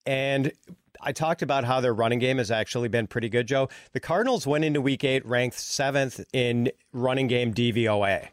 And 0.07 0.53
I 1.03 1.13
talked 1.13 1.43
about 1.43 1.65
how 1.65 1.81
their 1.81 1.95
running 1.95 2.19
game 2.19 2.39
has 2.39 2.51
actually 2.51 2.89
been 2.89 3.07
pretty 3.07 3.29
good, 3.29 3.47
Joe. 3.47 3.69
The 3.93 4.01
Cardinals 4.01 4.47
went 4.47 4.65
into 4.65 4.81
week 4.81 5.05
eight 5.05 5.27
ranked 5.27 5.59
seventh 5.59 6.25
in 6.33 6.71
running 6.93 7.27
game 7.27 7.53
DVOA. 7.53 8.29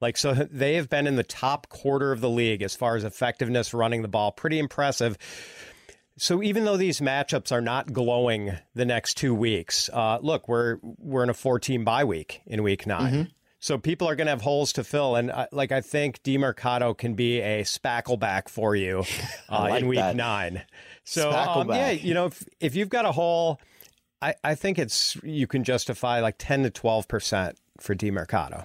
Like, 0.00 0.16
so 0.16 0.34
they 0.34 0.74
have 0.74 0.88
been 0.88 1.06
in 1.06 1.16
the 1.16 1.22
top 1.22 1.68
quarter 1.68 2.10
of 2.12 2.20
the 2.20 2.30
league 2.30 2.62
as 2.62 2.74
far 2.74 2.96
as 2.96 3.04
effectiveness 3.04 3.72
running 3.72 4.02
the 4.02 4.08
ball. 4.08 4.32
Pretty 4.32 4.58
impressive. 4.58 5.16
So 6.18 6.42
even 6.42 6.64
though 6.64 6.76
these 6.76 7.00
matchups 7.00 7.52
are 7.52 7.60
not 7.60 7.92
glowing 7.92 8.52
the 8.74 8.84
next 8.84 9.14
two 9.14 9.34
weeks, 9.34 9.88
uh, 9.92 10.18
look, 10.20 10.48
we're 10.48 10.78
we're 10.82 11.22
in 11.22 11.30
a 11.30 11.34
four 11.34 11.58
team 11.58 11.84
bye 11.84 12.04
week 12.04 12.42
in 12.46 12.62
week 12.62 12.86
9 12.86 13.12
mm-hmm. 13.12 13.22
So 13.60 13.78
people 13.78 14.08
are 14.08 14.16
going 14.16 14.26
to 14.26 14.32
have 14.32 14.40
holes 14.42 14.72
to 14.72 14.82
fill, 14.82 15.14
and 15.14 15.30
uh, 15.30 15.46
like 15.52 15.70
I 15.70 15.82
think 15.82 16.20
Demercado 16.24 16.98
can 16.98 17.14
be 17.14 17.38
a 17.38 17.62
spackleback 17.62 18.48
for 18.48 18.74
you 18.74 19.04
uh, 19.48 19.60
like 19.60 19.82
in 19.82 19.88
week 19.88 20.00
that. 20.00 20.16
nine. 20.16 20.64
So 21.04 21.30
um, 21.30 21.68
yeah, 21.68 21.90
you 21.90 22.14
know, 22.14 22.26
if, 22.26 22.44
if 22.60 22.76
you've 22.76 22.88
got 22.88 23.04
a 23.04 23.12
hole, 23.12 23.60
I, 24.20 24.34
I 24.44 24.54
think 24.54 24.78
it's 24.78 25.16
you 25.22 25.46
can 25.46 25.64
justify 25.64 26.20
like 26.20 26.36
ten 26.38 26.62
to 26.62 26.70
twelve 26.70 27.08
percent 27.08 27.58
for 27.80 27.94
Demercado. 27.94 28.64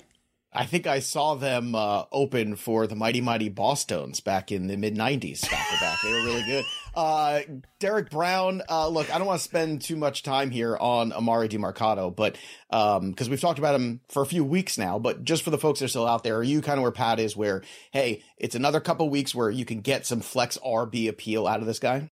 I 0.53 0.65
think 0.65 0.87
I 0.87 0.99
saw 0.99 1.35
them 1.35 1.75
uh, 1.75 2.05
open 2.11 2.55
for 2.55 2.87
the 2.87 2.95
Mighty 2.95 3.21
Mighty 3.21 3.49
Bosstones 3.49 4.23
back 4.23 4.51
in 4.51 4.67
the 4.67 4.77
mid 4.77 4.95
'90s. 4.95 5.49
Back 5.49 5.99
they 6.03 6.11
were 6.11 6.23
really 6.23 6.43
good. 6.43 6.65
Uh, 6.97 7.41
Derek 7.77 8.09
Brown. 8.09 8.63
Uh, 8.67 8.87
look, 8.87 9.13
I 9.13 9.19
don't 9.19 9.27
want 9.27 9.39
to 9.39 9.43
spend 9.43 9.83
too 9.83 9.95
much 9.95 10.23
time 10.23 10.49
here 10.49 10.75
on 10.75 11.11
Emari 11.11 11.47
Demercado, 11.47 12.15
but 12.15 12.39
because 12.71 13.27
um, 13.27 13.29
we've 13.29 13.39
talked 13.39 13.59
about 13.59 13.75
him 13.75 14.01
for 14.09 14.23
a 14.23 14.25
few 14.25 14.43
weeks 14.43 14.79
now. 14.79 14.97
But 14.97 15.23
just 15.23 15.43
for 15.43 15.51
the 15.51 15.59
folks 15.59 15.77
that 15.77 15.85
are 15.85 15.89
still 15.89 16.07
out 16.07 16.23
there, 16.23 16.37
are 16.37 16.43
you 16.43 16.59
kind 16.59 16.79
of 16.79 16.81
where 16.81 16.91
Pat 16.91 17.19
is? 17.19 17.37
Where 17.37 17.61
hey, 17.91 18.23
it's 18.39 18.55
another 18.55 18.79
couple 18.79 19.07
weeks 19.11 19.35
where 19.35 19.51
you 19.51 19.63
can 19.63 19.81
get 19.81 20.07
some 20.07 20.21
flex 20.21 20.57
RB 20.65 21.07
appeal 21.07 21.45
out 21.45 21.59
of 21.59 21.67
this 21.67 21.77
guy. 21.77 22.09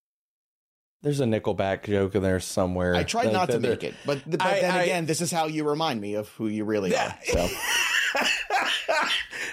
There's 1.02 1.20
a 1.20 1.26
Nickelback 1.26 1.86
joke 1.86 2.16
in 2.16 2.24
there 2.24 2.40
somewhere. 2.40 2.96
I 2.96 3.04
tried 3.04 3.32
not 3.32 3.50
to 3.52 3.60
make 3.60 3.84
it, 3.84 3.94
but, 4.06 4.22
but 4.26 4.42
I, 4.42 4.62
then 4.62 4.72
I, 4.72 4.84
again, 4.84 5.06
this 5.06 5.22
is 5.22 5.32
how 5.32 5.46
you 5.46 5.64
remind 5.68 6.02
me 6.02 6.16
of 6.16 6.30
who 6.30 6.48
you 6.48 6.66
really 6.66 6.96
are. 6.96 7.16
So. 7.26 7.48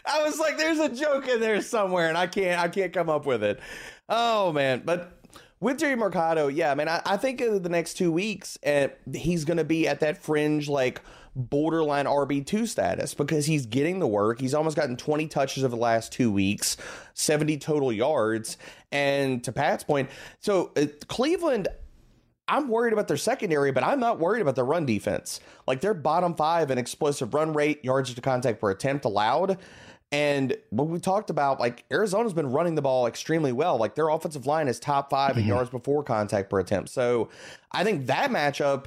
I 0.04 0.22
was 0.22 0.38
like, 0.38 0.56
"There's 0.56 0.78
a 0.78 0.88
joke 0.88 1.26
in 1.28 1.40
there 1.40 1.60
somewhere," 1.60 2.08
and 2.08 2.16
I 2.16 2.26
can't, 2.26 2.60
I 2.60 2.68
can't 2.68 2.92
come 2.92 3.08
up 3.08 3.26
with 3.26 3.42
it. 3.42 3.60
Oh 4.08 4.52
man, 4.52 4.82
but 4.84 5.18
with 5.62 5.78
Demercado, 5.78 6.54
yeah, 6.54 6.72
I 6.72 6.74
mean, 6.74 6.88
I, 6.88 7.00
I 7.06 7.16
think 7.16 7.40
in 7.40 7.62
the 7.62 7.68
next 7.68 7.94
two 7.94 8.10
weeks, 8.12 8.58
uh, 8.66 8.88
he's 9.14 9.44
going 9.44 9.58
to 9.58 9.64
be 9.64 9.86
at 9.86 10.00
that 10.00 10.22
fringe, 10.22 10.68
like 10.68 11.00
borderline 11.34 12.06
RB2 12.06 12.68
status 12.68 13.14
because 13.14 13.46
he's 13.46 13.66
getting 13.66 13.98
the 13.98 14.06
work. 14.06 14.40
He's 14.40 14.54
almost 14.54 14.76
gotten 14.76 14.96
20 14.96 15.28
touches 15.28 15.64
over 15.64 15.74
the 15.74 15.80
last 15.80 16.12
two 16.12 16.30
weeks, 16.30 16.76
70 17.14 17.58
total 17.58 17.92
yards. 17.92 18.58
And 18.90 19.42
to 19.44 19.52
Pat's 19.52 19.84
point, 19.84 20.10
so 20.40 20.72
uh, 20.76 20.86
Cleveland, 21.08 21.68
I'm 22.48 22.68
worried 22.68 22.92
about 22.92 23.08
their 23.08 23.16
secondary, 23.16 23.72
but 23.72 23.82
I'm 23.82 24.00
not 24.00 24.18
worried 24.18 24.42
about 24.42 24.56
their 24.56 24.64
run 24.64 24.84
defense. 24.84 25.40
Like 25.66 25.80
they're 25.80 25.94
bottom 25.94 26.34
five 26.34 26.70
in 26.70 26.78
explosive 26.78 27.32
run 27.32 27.54
rate, 27.54 27.84
yards 27.84 28.12
to 28.14 28.20
contact 28.20 28.60
per 28.60 28.70
attempt 28.70 29.04
allowed. 29.04 29.58
And 30.10 30.54
what 30.68 30.88
we 30.88 31.00
talked 31.00 31.30
about, 31.30 31.58
like 31.58 31.84
Arizona's 31.90 32.34
been 32.34 32.52
running 32.52 32.74
the 32.74 32.82
ball 32.82 33.06
extremely 33.06 33.52
well. 33.52 33.78
Like 33.78 33.94
their 33.94 34.10
offensive 34.10 34.46
line 34.46 34.68
is 34.68 34.78
top 34.78 35.08
5 35.08 35.30
mm-hmm. 35.30 35.40
in 35.40 35.46
yards 35.46 35.70
before 35.70 36.04
contact 36.04 36.50
per 36.50 36.60
attempt. 36.60 36.90
So 36.90 37.30
I 37.72 37.82
think 37.82 38.06
that 38.06 38.30
matchup 38.30 38.86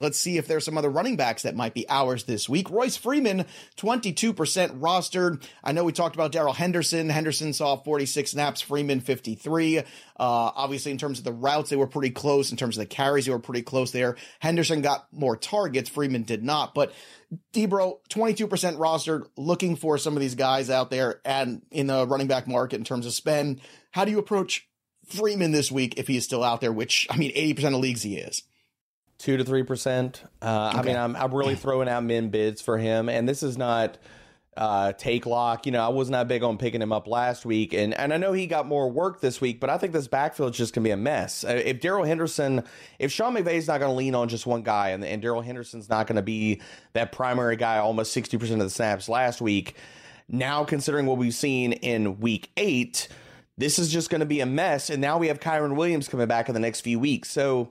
Let's 0.00 0.18
see 0.18 0.38
if 0.38 0.48
there's 0.48 0.64
some 0.64 0.76
other 0.76 0.90
running 0.90 1.16
backs 1.16 1.42
that 1.42 1.54
might 1.54 1.72
be 1.72 1.88
ours 1.88 2.24
this 2.24 2.48
week. 2.48 2.68
Royce 2.68 2.96
Freeman, 2.96 3.46
22% 3.76 4.34
rostered. 4.80 5.42
I 5.62 5.70
know 5.70 5.84
we 5.84 5.92
talked 5.92 6.16
about 6.16 6.32
Darrell 6.32 6.52
Henderson. 6.52 7.08
Henderson 7.08 7.52
saw 7.52 7.76
46 7.76 8.32
snaps, 8.32 8.60
Freeman 8.60 9.00
53. 9.00 9.78
Uh, 9.78 9.82
obviously, 10.18 10.90
in 10.90 10.98
terms 10.98 11.18
of 11.18 11.24
the 11.24 11.32
routes, 11.32 11.70
they 11.70 11.76
were 11.76 11.86
pretty 11.86 12.10
close. 12.10 12.50
In 12.50 12.56
terms 12.56 12.76
of 12.76 12.82
the 12.82 12.86
carries, 12.86 13.26
they 13.26 13.32
were 13.32 13.38
pretty 13.38 13.62
close 13.62 13.92
there. 13.92 14.16
Henderson 14.40 14.82
got 14.82 15.06
more 15.12 15.36
targets, 15.36 15.88
Freeman 15.88 16.24
did 16.24 16.42
not. 16.42 16.74
But 16.74 16.92
Debro, 17.52 17.98
22% 18.10 18.48
rostered, 18.76 19.26
looking 19.36 19.76
for 19.76 19.96
some 19.96 20.14
of 20.16 20.20
these 20.20 20.34
guys 20.34 20.70
out 20.70 20.90
there 20.90 21.20
and 21.24 21.62
in 21.70 21.86
the 21.86 22.04
running 22.04 22.26
back 22.26 22.48
market 22.48 22.76
in 22.76 22.84
terms 22.84 23.06
of 23.06 23.12
spend. 23.12 23.60
How 23.92 24.04
do 24.04 24.10
you 24.10 24.18
approach 24.18 24.68
Freeman 25.06 25.52
this 25.52 25.70
week 25.70 25.94
if 25.98 26.08
he 26.08 26.16
is 26.16 26.24
still 26.24 26.42
out 26.42 26.60
there, 26.60 26.72
which, 26.72 27.06
I 27.10 27.16
mean, 27.16 27.32
80% 27.32 27.74
of 27.74 27.80
leagues 27.80 28.02
he 28.02 28.16
is? 28.16 28.42
Two 29.24 29.38
to 29.38 29.44
three 29.44 29.62
percent. 29.62 30.22
Uh, 30.42 30.72
I 30.74 30.82
mean, 30.82 30.96
I'm 30.96 31.16
I'm 31.16 31.34
really 31.34 31.54
throwing 31.54 31.88
out 31.88 32.04
min 32.04 32.28
bids 32.28 32.60
for 32.60 32.76
him, 32.76 33.08
and 33.08 33.26
this 33.26 33.42
is 33.42 33.56
not 33.56 33.96
uh, 34.54 34.92
take 34.92 35.24
lock. 35.24 35.64
You 35.64 35.72
know, 35.72 35.82
I 35.82 35.88
was 35.88 36.10
not 36.10 36.28
big 36.28 36.42
on 36.42 36.58
picking 36.58 36.82
him 36.82 36.92
up 36.92 37.06
last 37.06 37.46
week, 37.46 37.72
and 37.72 37.94
and 37.94 38.12
I 38.12 38.18
know 38.18 38.34
he 38.34 38.46
got 38.46 38.66
more 38.66 38.90
work 38.90 39.22
this 39.22 39.40
week, 39.40 39.60
but 39.60 39.70
I 39.70 39.78
think 39.78 39.94
this 39.94 40.08
backfield 40.08 40.52
is 40.52 40.58
just 40.58 40.74
gonna 40.74 40.84
be 40.84 40.90
a 40.90 40.98
mess. 40.98 41.42
Uh, 41.42 41.58
if 41.64 41.80
Darrell 41.80 42.04
Henderson, 42.04 42.64
if 42.98 43.10
Sean 43.10 43.34
McVay's 43.34 43.66
not 43.66 43.80
gonna 43.80 43.94
lean 43.94 44.14
on 44.14 44.28
just 44.28 44.44
one 44.44 44.60
guy, 44.60 44.90
and 44.90 45.02
and 45.02 45.22
Darrell 45.22 45.40
Henderson's 45.40 45.88
not 45.88 46.06
gonna 46.06 46.20
be 46.20 46.60
that 46.92 47.10
primary 47.10 47.56
guy 47.56 47.78
almost 47.78 48.12
sixty 48.12 48.36
percent 48.36 48.60
of 48.60 48.66
the 48.66 48.74
snaps 48.74 49.08
last 49.08 49.40
week. 49.40 49.74
Now, 50.28 50.64
considering 50.64 51.06
what 51.06 51.16
we've 51.16 51.32
seen 51.32 51.72
in 51.72 52.20
week 52.20 52.50
eight, 52.58 53.08
this 53.56 53.78
is 53.78 53.90
just 53.90 54.10
going 54.10 54.20
to 54.20 54.26
be 54.26 54.40
a 54.40 54.46
mess. 54.46 54.90
And 54.90 55.00
now 55.00 55.16
we 55.16 55.28
have 55.28 55.40
Kyren 55.40 55.76
Williams 55.76 56.08
coming 56.08 56.26
back 56.26 56.48
in 56.48 56.54
the 56.54 56.60
next 56.60 56.82
few 56.82 56.98
weeks. 56.98 57.30
So, 57.30 57.70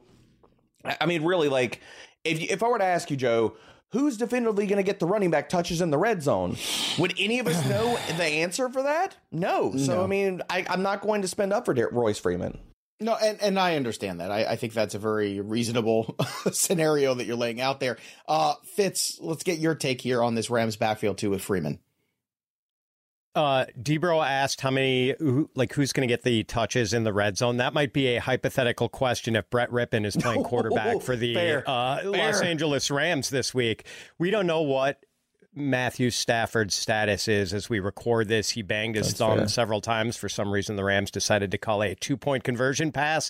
I 0.83 1.05
mean, 1.05 1.23
really, 1.23 1.49
like, 1.49 1.81
if 2.23 2.39
if 2.41 2.63
I 2.63 2.67
were 2.67 2.77
to 2.77 2.83
ask 2.83 3.09
you, 3.11 3.17
Joe, 3.17 3.55
who's 3.91 4.17
definitively 4.17 4.65
going 4.67 4.77
to 4.77 4.83
get 4.83 4.99
the 4.99 5.05
running 5.05 5.31
back 5.31 5.49
touches 5.49 5.81
in 5.81 5.91
the 5.91 5.97
red 5.97 6.21
zone? 6.23 6.57
Would 6.99 7.13
any 7.19 7.39
of 7.39 7.47
us 7.47 7.65
know 7.69 7.97
the 8.17 8.23
answer 8.25 8.69
for 8.69 8.83
that? 8.83 9.15
No. 9.31 9.75
So, 9.77 9.95
No. 9.97 10.03
I 10.03 10.07
mean, 10.07 10.41
I, 10.49 10.65
I'm 10.69 10.81
not 10.81 11.01
going 11.01 11.21
to 11.21 11.27
spend 11.27 11.53
up 11.53 11.65
for 11.65 11.73
Der- 11.73 11.89
Royce 11.91 12.19
Freeman. 12.19 12.59
No, 12.99 13.15
and, 13.15 13.41
and 13.41 13.59
I 13.59 13.75
understand 13.75 14.21
that. 14.21 14.31
I, 14.31 14.45
I 14.45 14.55
think 14.55 14.71
that's 14.73 14.95
a 14.95 14.99
very 14.99 15.41
reasonable 15.41 16.15
scenario 16.53 17.13
that 17.15 17.25
you're 17.25 17.35
laying 17.35 17.59
out 17.59 17.79
there. 17.81 17.97
Uh, 18.27 18.53
Fitz, 18.75 19.17
let's 19.19 19.43
get 19.43 19.59
your 19.59 19.75
take 19.75 19.99
here 19.99 20.23
on 20.23 20.35
this 20.35 20.49
Rams 20.49 20.77
backfield 20.77 21.17
too 21.17 21.29
with 21.31 21.41
Freeman. 21.41 21.79
Uh, 23.35 23.65
Debro 23.81 24.23
asked 24.25 24.61
how 24.61 24.69
many, 24.69 25.15
who, 25.17 25.49
like, 25.55 25.73
who's 25.73 25.91
going 25.91 26.07
to 26.07 26.11
get 26.11 26.21
the 26.23 26.43
touches 26.43 26.93
in 26.93 27.03
the 27.03 27.13
red 27.13 27.35
zone. 27.37 27.57
That 27.57 27.73
might 27.73 27.91
be 27.91 28.15
a 28.15 28.21
hypothetical 28.21 28.89
question 28.89 29.35
if 29.35 29.49
Brett 29.49 29.71
Rypien 29.71 30.05
is 30.05 30.15
playing 30.15 30.43
quarterback 30.43 31.01
for 31.01 31.15
the 31.15 31.33
Fair. 31.33 31.63
uh, 31.67 32.01
Los 32.05 32.41
Angeles 32.41 32.91
Rams 32.91 33.31
this 33.31 33.53
week. 33.53 33.85
We 34.19 34.29
don't 34.29 34.45
know 34.45 34.61
what 34.61 35.03
Matthew 35.55 36.09
Stafford's 36.09 36.73
status 36.75 37.27
is 37.27 37.53
as 37.53 37.69
we 37.69 37.79
record 37.79 38.27
this. 38.27 38.51
He 38.51 38.61
banged 38.61 38.95
his 38.95 39.13
thumb 39.13 39.39
fair. 39.39 39.47
several 39.47 39.81
times. 39.81 40.17
For 40.17 40.29
some 40.29 40.51
reason, 40.51 40.75
the 40.75 40.83
Rams 40.83 41.11
decided 41.11 41.51
to 41.51 41.57
call 41.57 41.83
a 41.83 41.95
two 41.95 42.17
point 42.17 42.43
conversion 42.43 42.91
pass 42.91 43.29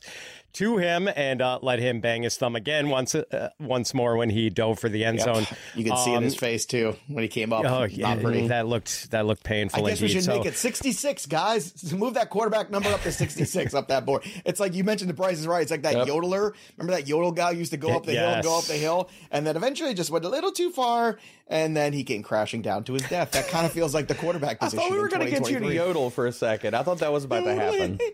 to 0.54 0.78
him 0.78 1.10
and 1.16 1.42
uh, 1.42 1.60
let 1.62 1.80
him 1.80 2.00
bang 2.00 2.24
his 2.24 2.38
thumb 2.38 2.56
again 2.56 2.90
once 2.90 3.16
uh, 3.16 3.50
once 3.60 3.94
more 3.94 4.16
when 4.18 4.30
he 4.30 4.50
dove 4.50 4.80
for 4.80 4.90
the 4.90 5.04
end 5.06 5.20
zone. 5.20 5.46
You 5.76 5.84
can 5.84 5.98
see 5.98 6.12
in 6.12 6.18
Um, 6.18 6.24
his 6.24 6.36
face 6.36 6.66
too 6.66 6.96
when 7.08 7.24
he 7.24 7.28
came 7.28 7.52
up. 7.52 7.66
Oh 7.66 7.84
yeah, 7.84 8.16
that 8.48 8.68
looked 8.68 9.12
that 9.12 9.26
looked 9.26 9.44
painful 9.44 9.86
I 9.86 9.90
guess 9.90 10.02
we 10.02 10.08
should 10.08 10.24
So- 10.24 10.38
make 10.38 10.46
it 10.46 10.56
66, 10.56 11.26
guys. 11.26 11.94
Move 11.94 12.14
that 12.16 12.30
quarterback 12.30 12.70
number 12.70 12.90
up 12.90 13.02
to 13.02 13.12
66 13.12 13.74
up 13.74 13.88
that 13.90 14.06
board. 14.06 14.24
It's 14.46 14.60
like 14.60 14.74
you 14.74 14.84
mentioned 14.84 15.10
the 15.10 15.14
price 15.16 15.40
is 15.40 15.48
right. 15.48 15.62
It's 15.62 15.72
like 15.72 15.82
that 15.84 15.96
Yep. 15.96 16.08
yodeler. 16.08 16.54
Remember 16.78 16.94
that 17.00 17.08
yodel 17.08 17.32
guy 17.32 17.52
used 17.52 17.72
to 17.72 17.78
go 17.78 17.90
up 17.96 18.06
the 18.06 18.14
hill 18.14 18.30
and 18.30 18.44
go 18.44 18.58
up 18.58 18.66
the 18.66 18.74
hill 18.74 19.10
and 19.32 19.46
then 19.46 19.56
eventually 19.56 19.94
just 19.94 20.10
went 20.12 20.26
a 20.26 20.30
little 20.30 20.52
too 20.52 20.70
far 20.72 21.18
and 21.48 21.76
then 21.76 21.94
he 21.94 22.04
came 22.04 22.24
crashing 22.24 22.62
down 22.62 22.84
to 22.86 22.94
his 22.94 23.04
death. 23.10 23.32
That 23.32 23.48
kind 23.48 23.66
of 23.66 23.72
feels 23.72 23.94
like 23.94 24.08
the 24.08 24.16
quarterback 24.16 24.58
I 24.62 24.70
thought 24.70 24.92
we 24.92 24.98
were 25.00 25.08
going 25.10 25.26
to 25.26 25.30
get 25.32 25.50
you 25.50 25.60
to 25.60 25.74
yodel 25.74 26.10
for 26.10 26.26
a 26.28 26.32
second. 26.32 26.76
I 26.76 26.84
thought 26.84 27.00
that 27.00 27.12
was 27.12 27.24
about 27.26 27.44
to 27.44 27.56
happen. 27.56 28.00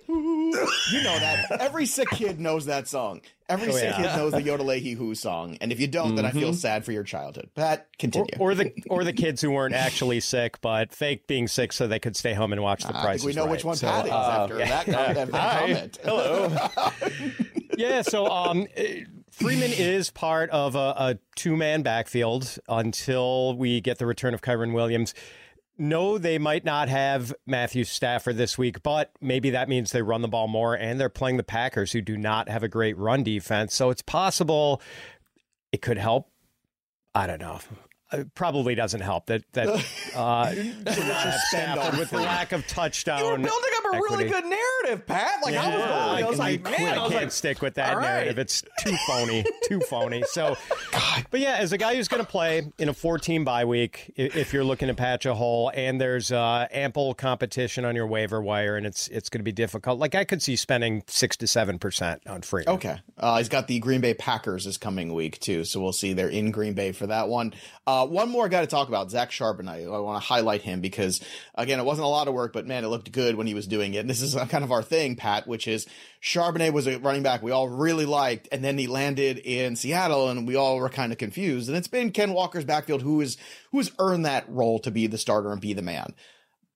You 0.92 1.04
know 1.04 1.20
that. 1.20 1.62
Every 1.62 1.86
sick 1.86 2.10
kid 2.10 2.29
knows 2.38 2.66
that 2.66 2.88
song. 2.88 3.22
Every 3.48 3.70
Oh, 3.70 3.72
sick 3.72 3.84
yeah. 3.98 4.12
kid 4.12 4.18
knows 4.18 4.32
the 4.34 4.42
Yodelehi 4.44 4.96
Who 4.96 5.16
song. 5.16 5.58
And 5.62 5.72
if 5.72 5.80
you 5.80 5.88
don't, 5.88 6.16
then 6.16 6.26
I 6.26 6.32
feel 6.32 6.54
sad 6.54 6.86
for 6.86 6.92
your 6.92 7.04
childhood. 7.04 7.50
Pat, 7.56 7.80
or, 7.80 7.86
continue. 7.98 8.28
or 8.38 8.54
the 8.54 8.72
or 8.90 9.04
the 9.04 9.14
kids 9.14 9.42
who 9.42 9.50
weren't 9.52 9.74
actually 9.74 10.20
sick 10.20 10.62
but 10.62 10.94
fake 10.94 11.26
being 11.26 11.48
sick 11.48 11.74
so 11.74 11.88
they 11.88 11.98
could 12.00 12.16
stay 12.16 12.34
home 12.34 12.52
and 12.54 12.62
watch 12.62 12.84
the 12.84 12.96
I 12.96 13.02
price. 13.02 13.24
we 13.24 13.34
know 13.34 13.44
Right. 13.46 13.52
which 13.52 13.64
one 13.66 13.76
So, 13.78 13.88
Pat 13.88 14.06
is 14.06 14.12
uh, 14.12 14.16
after 14.44 14.58
that, 14.60 14.86
that, 14.86 15.32
that 15.32 15.60
comment. 15.60 16.00
Hello. 16.04 16.56
yeah, 17.78 18.02
so 18.04 18.28
um, 18.28 18.68
eh, 18.76 19.06
Freeman 19.32 19.72
is 19.72 20.12
part 20.12 20.50
of 20.52 20.76
a, 20.76 20.78
a 20.98 21.20
two 21.36 21.56
man 21.56 21.82
backfield 21.82 22.58
until 22.68 23.56
we 23.58 23.82
get 23.82 23.98
the 23.98 24.06
return 24.06 24.34
of 24.34 24.42
Kyren 24.42 24.74
Williams. 24.74 25.14
No, 25.82 26.18
they 26.18 26.38
might 26.38 26.66
not 26.66 26.90
have 26.90 27.34
Matthew 27.48 27.86
Stafford 27.86 28.36
this 28.36 28.58
week, 28.58 28.84
but 28.84 29.14
maybe 29.22 29.52
that 29.52 29.70
means 29.70 29.92
they 29.92 30.02
run 30.02 30.22
the 30.22 30.28
ball 30.28 30.50
more 30.50 30.76
and 30.76 31.00
they're 31.00 31.08
playing 31.08 31.38
the 31.38 31.44
Packers, 31.44 31.94
who 31.94 32.02
do 32.02 32.18
not 32.18 32.50
have 32.50 32.64
a 32.64 32.68
great 32.68 32.98
run 32.98 33.24
defense. 33.24 33.74
So 33.74 33.90
it's 33.90 34.02
possible 34.02 34.82
it 35.72 35.82
could 35.82 35.98
help. 35.98 36.30
I 37.16 37.28
don't 37.28 37.40
know. 37.40 37.60
It 38.12 38.34
probably 38.34 38.74
doesn't 38.76 39.02
help 39.02 39.28
that 39.28 39.44
that 39.54 39.68
uh, 40.16 40.52
to 40.52 41.40
spend 41.50 41.80
on 41.80 41.98
with 41.98 42.10
the 42.10 42.18
lack 42.18 42.52
of 42.52 42.66
touchdown. 42.68 43.20
You 43.20 43.26
were 43.26 43.38
building 43.38 43.72
up 43.78 43.94
a 43.94 43.98
really 43.98 44.28
good 44.30 44.46
narrative, 44.46 45.06
Pat. 45.06 45.44
Like 45.44 45.56
I 45.56 45.68
was 45.68 45.76
Yeah, 45.76 45.88
going. 45.88 46.24
I 46.26 46.28
was 46.28 46.40
I 46.40 46.44
like, 46.44 46.64
man, 46.64 46.74
I 46.74 46.92
I 46.92 46.96
can't 47.10 47.14
like, 47.14 47.32
stick 47.32 47.62
with 47.62 47.76
that 47.76 47.96
right. 47.98 48.04
narrative. 48.04 48.40
It's 48.40 48.64
too 48.80 48.96
phony, 49.08 49.46
too 49.68 49.80
phony. 49.82 50.24
So, 50.32 50.58
but 51.30 51.40
yeah, 51.40 51.58
as 51.58 51.72
a 51.72 51.78
guy 51.78 51.96
who's 51.96 52.08
going 52.08 52.24
to 52.24 52.30
play 52.30 52.72
in 52.80 52.90
a 52.90 52.94
14 52.94 53.44
bye 53.44 53.66
week, 53.66 54.12
if 54.16 54.54
you're 54.54 54.64
looking 54.64 54.88
to 54.88 54.94
patch 54.96 55.26
a 55.26 55.36
hole 55.36 55.72
and 55.74 56.00
there's 56.02 56.32
uh, 56.32 56.68
ample 56.72 57.14
competition 57.14 57.86
on 57.86 57.96
your 57.96 58.08
waiver 58.08 58.42
wire, 58.42 58.76
and 58.76 58.86
it's 58.86 59.08
it's 59.10 59.30
going 59.30 59.40
to 59.40 59.44
be 59.44 59.52
difficult. 59.52 60.00
Like 60.00 60.16
I 60.16 60.24
could 60.24 60.42
see 60.42 60.56
spending 60.56 61.04
six 61.08 61.38
to 61.38 61.48
seven 61.48 61.78
percent 61.80 62.22
on 62.28 62.42
free. 62.42 62.64
Okay. 62.68 62.98
Uh, 63.18 63.38
he's 63.38 63.50
got 63.50 63.68
the 63.68 63.80
Green 63.80 64.02
Bay 64.02 64.14
Packers 64.14 64.66
this 64.66 64.78
coming 64.78 65.14
week, 65.14 65.40
too. 65.40 65.64
So 65.64 65.82
we'll 65.82 65.92
see. 65.94 66.14
They're 66.14 66.30
in 66.30 66.52
Green 66.52 66.74
Bay 66.74 66.92
for 66.94 67.08
that 67.08 67.28
one. 67.28 67.54
Uh, 67.86 67.99
Uh, 68.00 68.06
one 68.06 68.30
more 68.30 68.48
guy 68.48 68.62
to 68.62 68.68
talk 68.68 68.88
about, 68.88 69.12
Zach 69.12 69.30
Charbonnet. 69.30 69.94
I 69.94 70.00
want 70.00 70.22
to 70.22 70.26
highlight 70.26 70.62
him 70.62 70.80
because, 70.80 71.20
again, 71.56 71.80
it 71.80 71.86
wasn't 71.86 72.06
a 72.06 72.10
lot 72.10 72.30
of 72.30 72.34
work, 72.34 72.54
but 72.54 72.66
man, 72.66 72.86
it 72.86 72.88
looked 72.88 73.12
good 73.12 73.36
when 73.36 73.46
he 73.46 73.54
was 73.54 73.68
doing 73.68 73.94
it. 73.94 73.98
And 73.98 74.10
this 74.10 74.22
is 74.22 74.38
uh, 74.38 74.46
kind 74.46 74.64
of 74.64 74.72
our 74.72 74.82
thing, 74.82 75.18
Pat, 75.18 75.48
which 75.48 75.68
is 75.68 75.86
Charbonnet 76.22 76.72
was 76.72 76.88
a 76.88 76.98
running 77.00 77.24
back 77.24 77.44
we 77.44 77.52
all 77.52 77.68
really 77.68 78.06
liked, 78.06 78.48
and 78.54 78.64
then 78.64 78.78
he 78.78 78.88
landed 78.88 79.38
in 79.40 79.76
Seattle, 79.76 80.30
and 80.30 80.48
we 80.48 80.56
all 80.56 80.78
were 80.78 80.88
kind 80.88 81.12
of 81.12 81.18
confused. 81.18 81.68
And 81.68 81.78
it's 81.78 81.90
been 81.90 82.12
Ken 82.12 82.32
Walker's 82.32 82.64
backfield 82.64 83.02
who 83.02 83.20
is 83.20 83.36
who 83.72 83.80
has 83.80 83.92
earned 84.00 84.26
that 84.26 84.48
role 84.48 84.80
to 84.80 84.92
be 84.92 85.08
the 85.08 85.18
starter 85.18 85.52
and 85.52 85.60
be 85.60 85.74
the 85.74 85.82
man. 85.82 86.14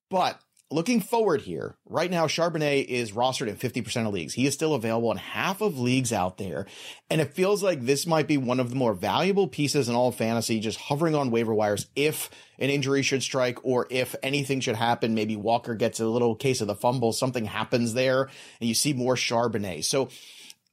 But 0.10 0.42
looking 0.74 1.00
forward 1.00 1.42
here, 1.42 1.78
right 1.86 2.10
now, 2.10 2.26
Charbonnet 2.26 2.86
is 2.86 3.12
rostered 3.12 3.48
in 3.48 3.56
50% 3.56 4.08
of 4.08 4.14
leagues. 4.14 4.34
He 4.34 4.48
is 4.48 4.54
still 4.56 4.74
available 4.74 5.12
in 5.12 5.18
half 5.18 5.62
of 5.62 5.78
leagues 5.78 6.12
out 6.12 6.38
there. 6.38 6.66
And 7.10 7.22
it 7.22 7.34
feels 7.34 7.62
like 7.62 7.82
this 7.82 8.08
might 8.08 8.28
be 8.28 8.38
one 8.38 8.60
of 8.60 8.72
the 8.72 8.76
more 8.76 8.94
valuable 8.94 9.48
pieces 9.48 9.88
in 9.88 9.96
all 9.96 10.12
fantasy, 10.12 10.60
just 10.60 10.80
hovering 10.80 11.14
on 11.14 11.30
waiver 11.30 11.54
wires 11.54 11.88
if 11.96 12.32
an 12.58 12.72
injury 12.72 13.04
should 13.04 13.22
strike 13.22 13.60
or 13.64 13.86
if 13.92 14.16
anything 14.24 14.60
should 14.60 14.76
happen. 14.76 15.14
Maybe 15.14 15.36
Walker 15.36 15.76
gets 15.76 16.00
a 16.00 16.08
little 16.08 16.36
case 16.36 16.60
of 16.60 16.68
the 16.68 16.76
fumble, 16.76 17.14
something 17.14 17.46
happens 17.46 17.94
there, 17.94 18.24
and 18.60 18.68
you 18.68 18.74
see 18.74 18.94
more 18.94 19.16
Charbonnet. 19.16 19.84
So 19.84 20.10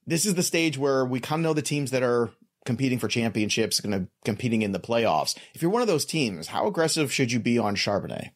this 0.06 0.24
is 0.24 0.34
the 0.34 0.42
stage 0.42 0.78
where 0.78 1.04
we 1.04 1.20
kind 1.20 1.40
of 1.40 1.44
know 1.44 1.54
the 1.54 1.62
teams 1.62 1.90
that 1.90 2.02
are 2.02 2.30
competing 2.64 2.98
for 2.98 3.08
championships, 3.08 3.80
going 3.80 4.06
to 4.06 4.10
competing 4.24 4.62
in 4.62 4.72
the 4.72 4.80
playoffs. 4.80 5.36
If 5.54 5.60
you're 5.60 5.70
one 5.70 5.82
of 5.82 5.88
those 5.88 6.06
teams, 6.06 6.48
how 6.48 6.66
aggressive 6.66 7.12
should 7.12 7.32
you 7.32 7.38
be 7.38 7.58
on 7.58 7.76
Charbonnet? 7.76 8.30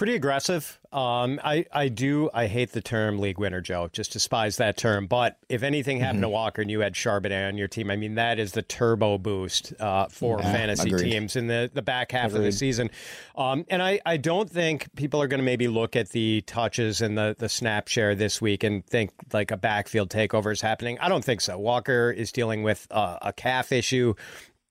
Pretty 0.00 0.14
aggressive. 0.14 0.78
Um, 0.94 1.38
I, 1.44 1.66
I 1.74 1.88
do. 1.88 2.30
I 2.32 2.46
hate 2.46 2.72
the 2.72 2.80
term 2.80 3.18
league 3.18 3.38
winner, 3.38 3.60
Joe. 3.60 3.90
Just 3.92 4.12
despise 4.12 4.56
that 4.56 4.78
term. 4.78 5.06
But 5.06 5.36
if 5.50 5.62
anything 5.62 6.00
happened 6.00 6.22
to 6.22 6.28
Mm-hmm. 6.28 6.32
Walker 6.32 6.62
and 6.62 6.70
you 6.70 6.80
had 6.80 6.94
Charbonnet 6.94 7.48
on 7.48 7.58
your 7.58 7.68
team, 7.68 7.90
I 7.90 7.96
mean, 7.96 8.14
that 8.14 8.38
is 8.38 8.52
the 8.52 8.62
turbo 8.62 9.18
boost 9.18 9.74
uh, 9.78 10.06
for 10.08 10.38
Yeah, 10.38 10.52
fantasy 10.54 10.88
agreed. 10.88 11.10
teams 11.10 11.36
in 11.36 11.48
the, 11.48 11.70
the 11.74 11.82
back 11.82 12.12
half 12.12 12.32
of 12.32 12.42
the 12.42 12.50
season. 12.50 12.88
Um, 13.36 13.66
and 13.68 13.82
I, 13.82 14.00
I 14.06 14.16
don't 14.16 14.48
think 14.48 14.88
people 14.96 15.20
are 15.20 15.28
going 15.28 15.40
to 15.40 15.44
maybe 15.44 15.68
look 15.68 15.96
at 15.96 16.08
the 16.08 16.40
touches 16.46 17.02
and 17.02 17.18
the, 17.18 17.36
the 17.38 17.50
snap 17.50 17.88
share 17.88 18.14
this 18.14 18.40
week 18.40 18.64
and 18.64 18.82
think 18.86 19.10
like 19.34 19.50
a 19.50 19.58
backfield 19.58 20.08
takeover 20.08 20.50
is 20.50 20.62
happening. 20.62 20.98
I 20.98 21.10
don't 21.10 21.24
think 21.24 21.42
so. 21.42 21.58
Walker 21.58 22.10
is 22.10 22.32
dealing 22.32 22.62
with 22.62 22.86
uh, 22.90 23.18
a 23.20 23.34
calf 23.34 23.70
issue 23.70 24.14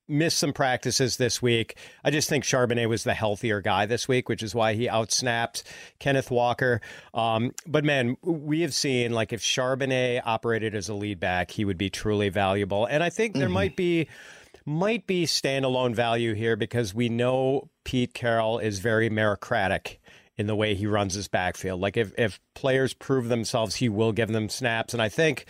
missed 0.10 0.38
some 0.38 0.54
practices 0.54 1.18
this 1.18 1.42
week. 1.42 1.78
I 2.04 2.12
just 2.12 2.28
think 2.30 2.44
Charbonnet 2.44 2.90
was 2.90 3.04
the 3.04 3.14
healthier 3.14 3.62
guy 3.62 3.86
this 3.86 4.08
week, 4.08 4.28
which 4.28 4.44
is 4.44 4.56
why 4.56 4.74
he 4.74 4.88
outsnapped 4.88 5.64
Kenneth 6.00 6.32
Walker. 6.32 6.82
Um, 7.14 7.52
but 7.68 7.86
man, 7.86 8.18
we 8.22 8.62
have 8.62 8.74
seen 8.74 9.12
like 9.14 9.32
if 9.32 9.42
Charbonnet 9.42 10.22
operated 10.26 10.76
as 10.76 10.90
a 10.90 10.94
lead 10.94 11.20
back, 11.20 11.52
he 11.52 11.66
would 11.66 11.78
be 11.78 11.90
truly 11.90 12.30
valuable. 12.30 12.86
And 12.86 13.04
I 13.04 13.10
think 13.10 13.36
there 13.36 13.50
might 13.50 13.76
be 13.76 14.08
might 14.66 15.08
be 15.08 15.26
standalone 15.26 15.96
value 15.96 16.34
here 16.34 16.56
because 16.56 16.94
we 16.94 17.10
know 17.10 17.70
Pete 17.84 18.14
Carroll 18.14 18.60
is 18.60 18.80
very 18.80 19.10
meritocratic 19.10 19.98
in 20.38 20.48
the 20.48 20.56
way 20.56 20.74
he 20.74 20.88
runs 20.88 21.16
his 21.16 21.28
backfield. 21.28 21.82
Like 21.82 21.98
if 21.98 22.14
if 22.18 22.40
players 22.54 22.94
prove 22.94 23.28
themselves, 23.28 23.76
he 23.76 23.90
will 23.90 24.14
give 24.14 24.30
them 24.30 24.48
snaps. 24.48 24.94
And 24.94 25.02
I 25.02 25.10
think 25.10 25.46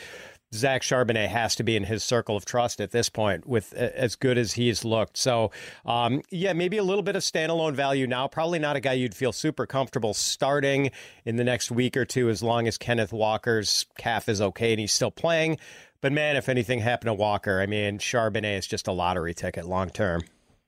Zach 0.54 0.82
Charbonnet 0.82 1.28
has 1.28 1.56
to 1.56 1.64
be 1.64 1.76
in 1.76 1.84
his 1.84 2.04
circle 2.04 2.36
of 2.36 2.44
trust 2.44 2.82
at 2.82 2.92
this 2.92 3.08
point 3.08 3.48
with 3.48 3.72
as 3.74 4.16
good 4.16 4.38
as 4.38 4.54
he's 4.54 4.84
looked. 4.84 5.18
So, 5.18 5.52
um, 5.86 6.22
yeah, 6.32 6.54
maybe 6.54 6.78
a 6.78 6.84
little 6.84 7.04
bit 7.04 7.16
of 7.16 7.22
standalone 7.22 7.74
value 7.74 8.08
now. 8.08 8.28
Probably 8.28 8.58
not 8.58 8.76
a 8.76 8.80
guy 8.80 8.94
you'd 8.94 9.16
feel 9.16 9.32
super 9.32 9.68
comfortable 9.68 10.14
starting 10.14 10.92
in 11.24 11.36
the 11.36 11.44
next 11.44 11.70
week 11.70 11.96
or 11.96 12.06
two 12.06 12.30
as 12.30 12.42
long 12.42 12.68
as 12.68 12.78
Kenneth 12.78 13.14
Walker's 13.14 13.86
calf 13.98 14.28
is 14.28 14.42
okay 14.42 14.72
and 14.72 14.80
he's 14.80 14.94
still 14.94 15.12
playing. 15.12 15.60
But 16.02 16.14
man, 16.14 16.36
if 16.36 16.50
anything 16.50 16.80
happened 16.80 17.10
to 17.10 17.14
Walker, 17.14 17.60
I 17.60 17.66
mean, 17.66 18.00
Charbonnet 18.00 18.58
is 18.58 18.68
just 18.68 18.88
a 18.88 18.92
lottery 18.92 19.34
ticket 19.34 19.68
long 19.68 19.90
term. 19.90 20.24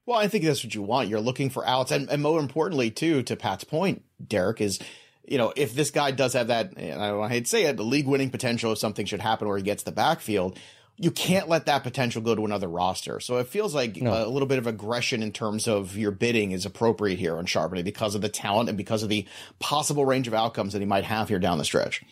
Well, 0.06 0.20
I 0.20 0.28
think 0.28 0.44
that's 0.44 0.63
what 0.63 0.76
you 0.76 0.82
want. 0.82 1.10
You're 1.10 1.22
looking 1.22 1.50
for 1.50 1.65
outs. 1.65 1.91
And, 1.91 2.10
and 2.10 2.22
more 2.22 2.39
importantly, 2.39 2.91
too, 2.91 3.24
to 3.24 3.36
Pat's 3.36 3.63
point, 3.63 4.04
Derek, 4.28 4.60
is, 4.60 4.80
you 5.28 5.38
know, 5.38 5.54
if 5.56 5.74
this 5.74 5.92
guy 5.92 6.12
does 6.12 6.34
have 6.34 6.48
that, 6.48 6.74
and 6.78 7.02
I 7.02 7.28
hate 7.30 7.46
to 7.46 7.50
say 7.50 7.66
it, 7.66 7.78
the 7.78 7.84
league 7.84 8.08
winning 8.08 8.30
potential 8.30 8.72
if 8.72 8.78
something 8.78 9.06
should 9.06 9.22
happen 9.22 9.48
where 9.48 9.58
he 9.58 9.64
gets 9.64 9.84
the 9.84 9.92
backfield, 9.92 10.58
you 10.98 11.12
can't 11.12 11.50
let 11.50 11.66
that 11.66 11.84
potential 11.84 12.22
go 12.22 12.36
to 12.36 12.46
another 12.46 12.68
roster. 12.68 13.20
So 13.20 13.38
it 13.38 13.48
feels 13.48 13.74
like 13.74 13.98
no. 13.98 14.26
a 14.26 14.30
little 14.30 14.48
bit 14.48 14.60
of 14.60 14.68
aggression 14.68 15.24
in 15.24 15.32
terms 15.32 15.68
of 15.68 15.98
your 15.98 16.12
bidding 16.12 16.52
is 16.52 16.66
appropriate 16.66 17.18
here 17.18 17.38
on 17.38 17.46
Charbonnet 17.46 17.84
because 17.84 18.14
of 18.14 18.22
the 18.22 18.30
talent 18.30 18.70
and 18.70 18.78
because 18.78 19.04
of 19.04 19.10
the 19.10 19.26
possible 19.60 20.06
range 20.06 20.28
of 20.28 20.34
outcomes 20.34 20.74
that 20.74 20.80
he 20.80 20.86
might 20.86 21.04
have 21.04 21.30
here 21.30 21.40
down 21.40 21.58
the 21.58 21.66
stretch. 21.66 22.04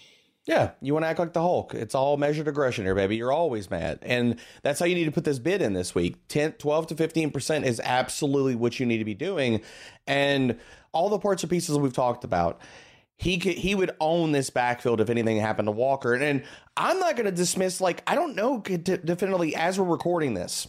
Yeah, 0.46 0.72
you 0.82 0.94
want 0.94 1.04
to 1.04 1.10
act 1.10 1.20
like 1.20 1.34
the 1.34 1.42
Hulk. 1.42 1.76
It's 1.76 1.94
all 1.94 2.18
measured 2.18 2.48
aggression 2.48 2.84
here, 2.84 2.96
baby. 2.96 3.18
You're 3.18 3.32
always 3.32 3.70
mad. 3.70 4.00
And 4.02 4.40
that's 4.64 4.80
how 4.80 4.88
you 4.88 4.96
need 4.96 5.06
to 5.06 5.12
put 5.12 5.26
this 5.26 5.38
bid 5.38 5.62
in 5.62 5.74
this 5.74 5.94
week. 5.94 6.28
10, 6.30 6.54
12 6.54 6.88
to 6.88 6.96
15% 6.96 7.66
is 7.66 7.80
absolutely 7.84 8.56
what 8.56 8.80
you 8.80 8.88
need 8.88 8.98
to 8.98 9.06
be 9.06 9.14
doing. 9.14 9.62
And 10.08 10.58
all 10.92 11.10
the 11.10 11.20
parts 11.20 11.44
and 11.44 11.52
pieces 11.52 11.78
we've 11.78 11.94
talked 11.94 12.24
about 12.24 12.60
he 13.20 13.38
could 13.38 13.56
he 13.56 13.76
would 13.76 13.92
own 14.00 14.32
this 14.32 14.50
backfield 14.50 15.02
if 15.02 15.10
anything 15.10 15.38
happened 15.38 15.68
to 15.68 15.74
Walker. 15.74 16.14
And, 16.14 16.24
and 16.24 16.44
I'm 16.78 17.00
not 17.00 17.18
going 17.18 17.26
to 17.26 17.32
dismiss 17.32 17.82
like 17.82 18.02
I 18.08 18.16
don't 18.16 18.34
know 18.34 18.60
definitely 18.60 19.56
as 19.56 19.78
we're 19.78 19.86
recording 19.86 20.34
this. 20.34 20.68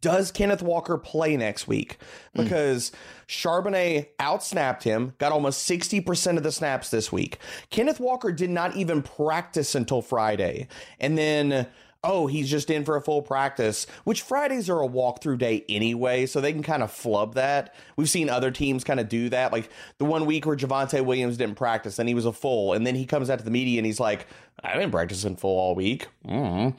Does 0.00 0.30
Kenneth 0.30 0.60
Walker 0.60 0.98
play 0.98 1.36
next 1.36 1.66
week? 1.66 1.98
Hmm. 2.34 2.42
Because 2.42 2.90
mm. 2.90 2.94
Charbonnet 3.28 4.08
outsnapped 4.18 4.82
him, 4.82 5.14
got 5.18 5.32
almost 5.32 5.68
60% 5.68 6.36
of 6.36 6.42
the 6.42 6.52
snaps 6.52 6.90
this 6.90 7.12
week. 7.12 7.38
Kenneth 7.70 8.00
Walker 8.00 8.32
did 8.32 8.50
not 8.50 8.76
even 8.76 9.02
practice 9.02 9.74
until 9.74 10.02
Friday. 10.02 10.66
And 10.98 11.16
then 11.16 11.68
oh, 12.04 12.26
he's 12.26 12.48
just 12.48 12.70
in 12.70 12.84
for 12.84 12.96
a 12.96 13.02
full 13.02 13.22
practice, 13.22 13.86
which 14.04 14.22
Fridays 14.22 14.70
are 14.70 14.82
a 14.82 14.88
walkthrough 14.88 15.38
day 15.38 15.64
anyway, 15.68 16.26
so 16.26 16.40
they 16.40 16.52
can 16.52 16.62
kind 16.62 16.82
of 16.82 16.92
flub 16.92 17.34
that. 17.34 17.74
We've 17.96 18.08
seen 18.08 18.30
other 18.30 18.50
teams 18.50 18.84
kind 18.84 19.00
of 19.00 19.08
do 19.08 19.28
that. 19.30 19.52
Like 19.52 19.68
the 19.98 20.04
one 20.04 20.26
week 20.26 20.46
where 20.46 20.56
Javonte 20.56 21.04
Williams 21.04 21.36
didn't 21.36 21.56
practice 21.56 21.98
and 21.98 22.08
he 22.08 22.14
was 22.14 22.24
a 22.24 22.32
full, 22.32 22.72
and 22.72 22.86
then 22.86 22.94
he 22.94 23.04
comes 23.04 23.30
out 23.30 23.38
to 23.38 23.44
the 23.44 23.50
media 23.50 23.78
and 23.78 23.86
he's 23.86 24.00
like, 24.00 24.26
I 24.62 24.74
didn't 24.74 24.92
practice 24.92 25.24
in 25.24 25.36
full 25.36 25.58
all 25.58 25.74
week. 25.74 26.08
Mm-hmm. 26.26 26.78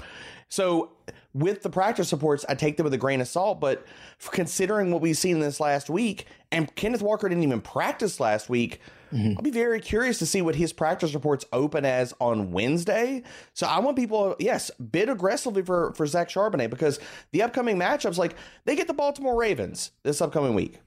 So 0.50 0.92
with 1.34 1.62
the 1.62 1.70
practice 1.70 2.12
reports, 2.12 2.46
I 2.50 2.56
take 2.56 2.78
them 2.78 2.86
with 2.86 2.94
a 2.94 2.98
grain 2.98 3.22
of 3.22 3.28
salt. 3.28 3.60
But 3.60 3.86
considering 4.32 4.92
what 4.92 5.02
we've 5.02 5.18
seen 5.18 5.40
this 5.40 5.60
last 5.60 5.90
week, 5.90 6.26
and 6.52 6.74
Kenneth 6.76 7.02
Walker 7.02 7.30
didn't 7.30 7.44
even 7.44 7.62
practice 7.62 8.20
last 8.20 8.50
week, 8.50 8.82
mm-hmm. 9.12 9.34
I'll 9.38 9.44
be 9.44 9.52
very 9.52 9.80
curious 9.80 10.20
to 10.20 10.26
see 10.26 10.42
what 10.42 10.56
his 10.56 10.74
practice 10.74 11.14
reports 11.14 11.46
open 11.52 11.86
as 11.86 12.14
on 12.20 12.52
Wednesday. 12.52 13.24
So 13.54 13.68
I 13.68 13.80
want 13.80 13.98
people, 13.98 14.36
yes, 14.40 14.72
bid 14.72 15.10
aggressively 15.10 15.64
for 15.64 15.94
for 15.94 16.06
Zach 16.06 16.30
Charbonnet 16.30 16.70
because 16.70 17.00
the 17.32 17.44
upcoming 17.44 17.78
matchups, 17.78 18.18
like 18.18 18.36
they 18.66 18.76
get 18.76 18.88
the 18.88 18.94
Baltimore 18.94 19.38
Ravens 19.38 19.92
this 20.04 20.22
upcoming 20.22 20.54
week. 20.54 20.80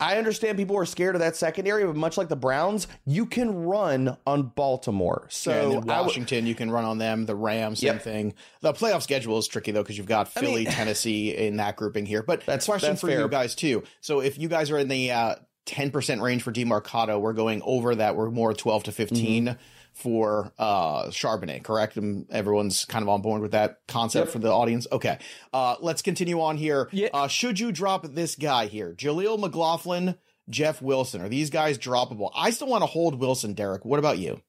I 0.00 0.16
understand 0.16 0.56
people 0.56 0.78
are 0.78 0.86
scared 0.86 1.14
of 1.14 1.20
that 1.20 1.36
secondary, 1.36 1.84
but 1.84 1.94
much 1.94 2.16
like 2.16 2.30
the 2.30 2.36
Browns, 2.36 2.88
you 3.04 3.26
can 3.26 3.66
run 3.66 4.16
on 4.26 4.44
Baltimore. 4.44 5.26
So 5.28 5.72
yeah, 5.72 5.78
Washington, 5.80 6.38
w- 6.38 6.48
you 6.48 6.54
can 6.54 6.70
run 6.70 6.86
on 6.86 6.96
them. 6.96 7.26
The 7.26 7.36
Rams, 7.36 7.80
same 7.80 7.94
yep. 7.94 8.02
thing. 8.02 8.34
The 8.62 8.72
playoff 8.72 9.02
schedule 9.02 9.36
is 9.36 9.46
tricky 9.46 9.72
though 9.72 9.82
because 9.82 9.98
you've 9.98 10.06
got 10.06 10.28
Philly, 10.28 10.62
I 10.62 10.64
mean, 10.64 10.66
Tennessee 10.70 11.36
in 11.36 11.58
that 11.58 11.76
grouping 11.76 12.06
here. 12.06 12.22
But 12.22 12.46
that's 12.46 12.64
question 12.64 12.90
that's 12.90 13.02
for 13.02 13.08
fair. 13.08 13.20
you 13.20 13.28
guys 13.28 13.54
too. 13.54 13.84
So 14.00 14.20
if 14.20 14.38
you 14.38 14.48
guys 14.48 14.70
are 14.70 14.78
in 14.78 14.88
the 14.88 15.10
uh, 15.10 15.34
10% 15.66 16.20
range 16.20 16.42
for 16.42 16.52
Demercado, 16.52 17.20
we're 17.20 17.32
going 17.32 17.62
over 17.64 17.94
that. 17.94 18.16
We're 18.16 18.30
more 18.30 18.54
12 18.54 18.84
to 18.84 18.92
15. 18.92 19.44
Mm-hmm 19.46 19.60
for 19.92 20.52
uh 20.58 21.06
Charbonnet, 21.06 21.62
correct? 21.62 21.96
And 21.96 22.26
everyone's 22.30 22.84
kind 22.84 23.02
of 23.02 23.08
on 23.08 23.22
board 23.22 23.42
with 23.42 23.52
that 23.52 23.80
concept 23.88 24.26
yep. 24.26 24.32
for 24.32 24.38
the 24.38 24.50
audience. 24.50 24.86
Okay. 24.90 25.18
Uh 25.52 25.76
let's 25.80 26.02
continue 26.02 26.40
on 26.40 26.56
here. 26.56 26.88
Yeah. 26.92 27.08
Uh 27.12 27.28
should 27.28 27.58
you 27.58 27.72
drop 27.72 28.06
this 28.06 28.34
guy 28.34 28.66
here? 28.66 28.94
Jaleel 28.94 29.38
McLaughlin, 29.38 30.16
Jeff 30.48 30.80
Wilson. 30.80 31.20
Are 31.20 31.28
these 31.28 31.50
guys 31.50 31.78
droppable? 31.78 32.30
I 32.34 32.50
still 32.50 32.68
want 32.68 32.82
to 32.82 32.86
hold 32.86 33.16
Wilson, 33.20 33.54
Derek. 33.54 33.84
What 33.84 33.98
about 33.98 34.18
you? 34.18 34.40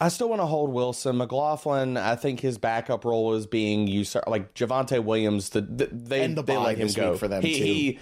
I 0.00 0.08
still 0.08 0.28
want 0.28 0.40
to 0.40 0.46
hold 0.46 0.72
Wilson. 0.72 1.16
McLaughlin, 1.16 1.96
I 1.96 2.14
think 2.14 2.38
his 2.38 2.56
backup 2.56 3.04
role 3.04 3.34
is 3.34 3.46
being 3.46 3.88
usurped. 3.88 4.28
Like 4.28 4.54
Javonte 4.54 5.02
Williams, 5.02 5.50
the, 5.50 5.62
the 5.62 5.88
they 5.92 6.26
the 6.28 6.42
they 6.42 6.56
let 6.56 6.78
him 6.78 6.88
go 6.92 7.16
for 7.16 7.26
them 7.26 7.42
he, 7.42 7.58
too. 7.58 7.64
He, 7.64 7.98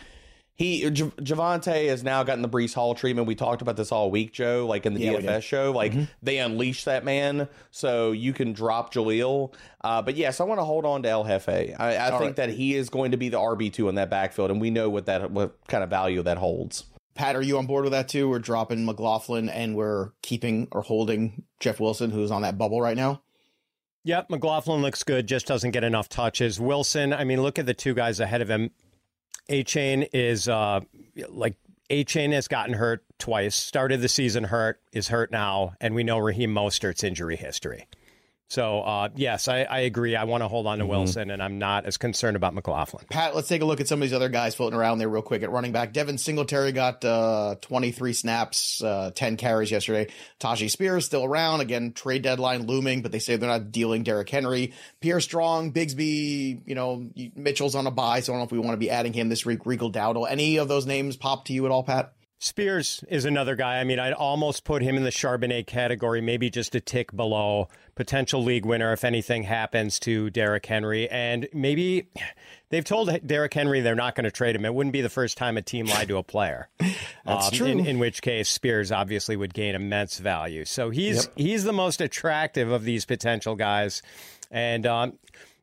he 0.57 0.91
J- 0.91 1.05
Javonte 1.05 1.89
has 1.89 2.03
now 2.03 2.23
gotten 2.23 2.41
the 2.41 2.49
Breece 2.49 2.75
Hall 2.75 2.95
treatment. 2.95 3.29
We 3.29 3.35
talked 3.35 3.61
about 3.61 3.77
this 3.77 3.93
all 3.93 4.11
week, 4.11 4.33
Joe. 4.33 4.67
Like 4.67 4.87
in 4.87 4.95
the 4.95 5.01
yeah, 5.01 5.13
DFS 5.13 5.43
show, 5.43 5.71
like 5.71 5.93
mm-hmm. 5.93 6.05
they 6.23 6.39
unleashed 6.39 6.87
that 6.87 7.05
man, 7.05 7.49
so 7.71 8.13
you 8.13 8.33
can 8.33 8.55
drop 8.55 8.93
Jaleel. 8.93 9.53
Uh, 9.85 10.01
but 10.01 10.17
yes, 10.17 10.41
I 10.41 10.45
want 10.45 10.59
to 10.59 10.65
hold 10.65 10.87
on 10.87 11.03
to 11.03 11.09
El 11.11 11.25
Jefe. 11.25 11.49
I, 11.49 11.99
I 11.99 12.11
think 12.11 12.21
right. 12.21 12.37
that 12.37 12.51
he 12.51 12.75
is 12.75 12.89
going 12.89 13.11
to 13.11 13.19
be 13.19 13.29
the 13.29 13.39
RB 13.39 13.71
two 13.71 13.89
in 13.91 13.97
that 13.97 14.09
backfield, 14.09 14.51
and 14.51 14.61
we 14.61 14.71
know 14.71 14.89
what 14.89 15.07
that 15.07 15.31
what 15.31 15.59
kind 15.69 15.85
of 15.85 15.91
value 15.91 16.23
that 16.23 16.39
holds. 16.39 16.85
Pat, 17.15 17.37
are 17.37 17.43
you 17.43 17.59
on 17.59 17.67
board 17.67 17.85
with 17.85 17.93
that 17.93 18.09
too? 18.09 18.29
We're 18.29 18.39
dropping 18.39 18.85
McLaughlin 18.85 19.49
and 19.49 19.75
we're 19.75 20.11
keeping 20.23 20.69
or 20.73 20.83
holding 20.83 21.45
Jeff 21.61 21.81
Wilson, 21.81 22.11
who's 22.11 22.31
on 22.31 22.43
that 22.43 22.59
bubble 22.59 22.81
right 22.81 22.97
now. 22.97 23.23
Yep, 24.05 24.31
McLaughlin 24.31 24.83
looks 24.83 25.03
good, 25.03 25.27
just 25.27 25.47
doesn't 25.47 25.73
get 25.73 25.83
enough 25.83 26.09
touches. 26.09 26.61
Wilson, 26.61 27.13
I 27.13 27.25
mean, 27.25 27.43
look 27.43 27.59
at 27.59 27.67
the 27.67 27.75
two 27.75 27.93
guys 27.93 28.21
ahead 28.21 28.41
of 28.41 28.49
him. 28.49 28.71
Achane 29.49 30.09
is 30.13 30.49
uh, 30.49 30.81
like 31.29 31.57
Achane 31.91 32.33
has 32.33 32.49
gotten 32.49 32.75
hurt 32.75 33.05
twice. 33.19 33.55
Started 33.55 34.01
the 34.01 34.09
season 34.09 34.45
hurt, 34.45 34.81
is 34.93 35.09
hurt 35.09 35.31
now, 35.31 35.75
and 35.81 35.95
we 35.95 36.05
know 36.05 36.19
Raheem 36.19 36.53
Mostert's 36.53 37.05
injury 37.05 37.37
history. 37.37 37.87
So 38.49 38.81
uh, 38.81 39.09
yes, 39.17 39.49
I, 39.49 39.63
I, 39.63 39.81
agree. 39.81 40.15
I 40.15 40.25
want 40.25 40.45
to 40.45 40.49
hold 40.49 40.69
on 40.69 40.79
to 40.79 40.85
mm-hmm. 40.85 40.93
Wilson, 40.93 41.31
and 41.31 41.43
I'm 41.43 41.59
not 41.59 41.85
as 41.85 41.97
concerned 41.97 42.37
about 42.37 42.55
McLaughlin. 42.55 43.05
Pat, 43.11 43.35
let's 43.35 43.49
take 43.49 43.61
a 43.61 43.65
look 43.65 43.81
at 43.81 43.89
some 43.89 44.01
of 44.01 44.03
these 44.03 44.13
other 44.13 44.29
guys 44.29 44.55
floating 44.55 44.79
around 44.79 44.99
there 44.99 45.09
real 45.09 45.23
quick 45.23 45.43
at 45.43 45.51
running 45.51 45.73
back. 45.73 45.93
Devin 45.93 46.17
Singletary 46.17 46.71
got 46.71 47.05
uh, 47.05 47.57
23 47.61 48.13
snaps, 48.13 48.83
uh, 48.85 49.11
10 49.13 49.37
carries 49.37 49.73
yesterday. 49.73 50.13
Tyjae 50.39 50.71
Spears 50.71 51.05
still 51.05 51.25
around 51.25 51.61
again. 51.61 51.93
Trade 51.93 52.23
deadline 52.23 52.67
looming, 52.67 53.03
but 53.03 53.11
they 53.11 53.19
say 53.19 53.35
they're 53.35 53.51
not 53.51 53.73
dealing 53.73 54.05
Derrick 54.05 54.31
Henry. 54.31 54.75
Pierre 55.01 55.21
Strong, 55.21 55.73
Bigsby, 55.73 56.61
you 56.65 56.75
know 56.77 57.11
Mitchell's 57.35 57.75
on 57.75 57.89
a 57.89 57.91
bye, 57.91 58.21
so 58.21 58.33
I 58.33 58.35
don't 58.35 58.41
know 58.41 58.47
if 58.47 58.53
we 58.53 58.59
want 58.61 58.75
to 58.75 58.79
be 58.79 58.91
adding 58.91 59.13
him 59.13 59.29
this 59.29 59.45
week. 59.45 59.67
Rico 59.67 59.91
Dowdle. 59.91 60.31
Any 60.31 60.59
of 60.59 60.69
those 60.69 60.87
names 60.87 61.17
pop 61.17 61.47
to 61.47 61.53
you 61.53 61.65
at 61.65 61.73
all, 61.73 61.83
Pat? 61.83 62.13
Spears 62.39 63.03
is 63.09 63.25
another 63.25 63.57
guy. 63.57 63.79
I 63.79 63.85
mean, 63.85 63.99
I'd 63.99 64.13
almost 64.13 64.65
put 64.65 64.83
him 64.83 64.97
in 64.97 65.05
the 65.05 65.11
Charbonnet 65.11 65.67
category, 65.67 66.21
maybe 66.21 66.51
just 66.51 66.75
a 66.75 66.81
tick 66.81 67.17
below. 67.17 67.69
Potential 67.95 68.45
league 68.45 68.67
winner 68.67 68.93
if 68.93 69.05
anything 69.05 69.43
happens 69.45 69.99
to 70.01 70.29
Derrick 70.29 70.67
Henry. 70.67 71.09
And 71.09 71.49
maybe 71.55 72.09
they've 72.69 72.85
told 72.85 73.27
Derrick 73.27 73.55
Henry 73.55 73.81
they're 73.81 73.95
not 73.95 74.15
going 74.15 74.25
to 74.25 74.31
trade 74.31 74.55
him. 74.55 74.67
It 74.67 74.75
wouldn't 74.75 74.93
be 74.93 75.01
the 75.01 75.09
first 75.09 75.39
time 75.39 75.57
a 75.57 75.63
team 75.63 75.87
lied 75.87 76.09
to 76.09 76.19
a 76.19 76.23
player. 76.23 76.69
That's 77.25 77.47
um, 77.47 77.53
true. 77.53 77.67
In, 77.69 77.87
in, 77.87 77.99
which 77.99 78.21
case, 78.21 78.51
Spears 78.51 78.93
obviously 78.93 79.37
would 79.37 79.55
gain 79.55 79.75
immense 79.75 80.19
value. 80.19 80.67
So 80.67 80.91
he's 80.91 81.25
yep. 81.25 81.33
he's 81.37 81.65
the 81.65 81.73
most 81.73 82.03
attractive 82.03 82.71
of 82.71 82.85
these 82.85 83.07
potential 83.07 83.57
guys. 83.57 84.03
And 84.51 84.85
um, 84.85 85.19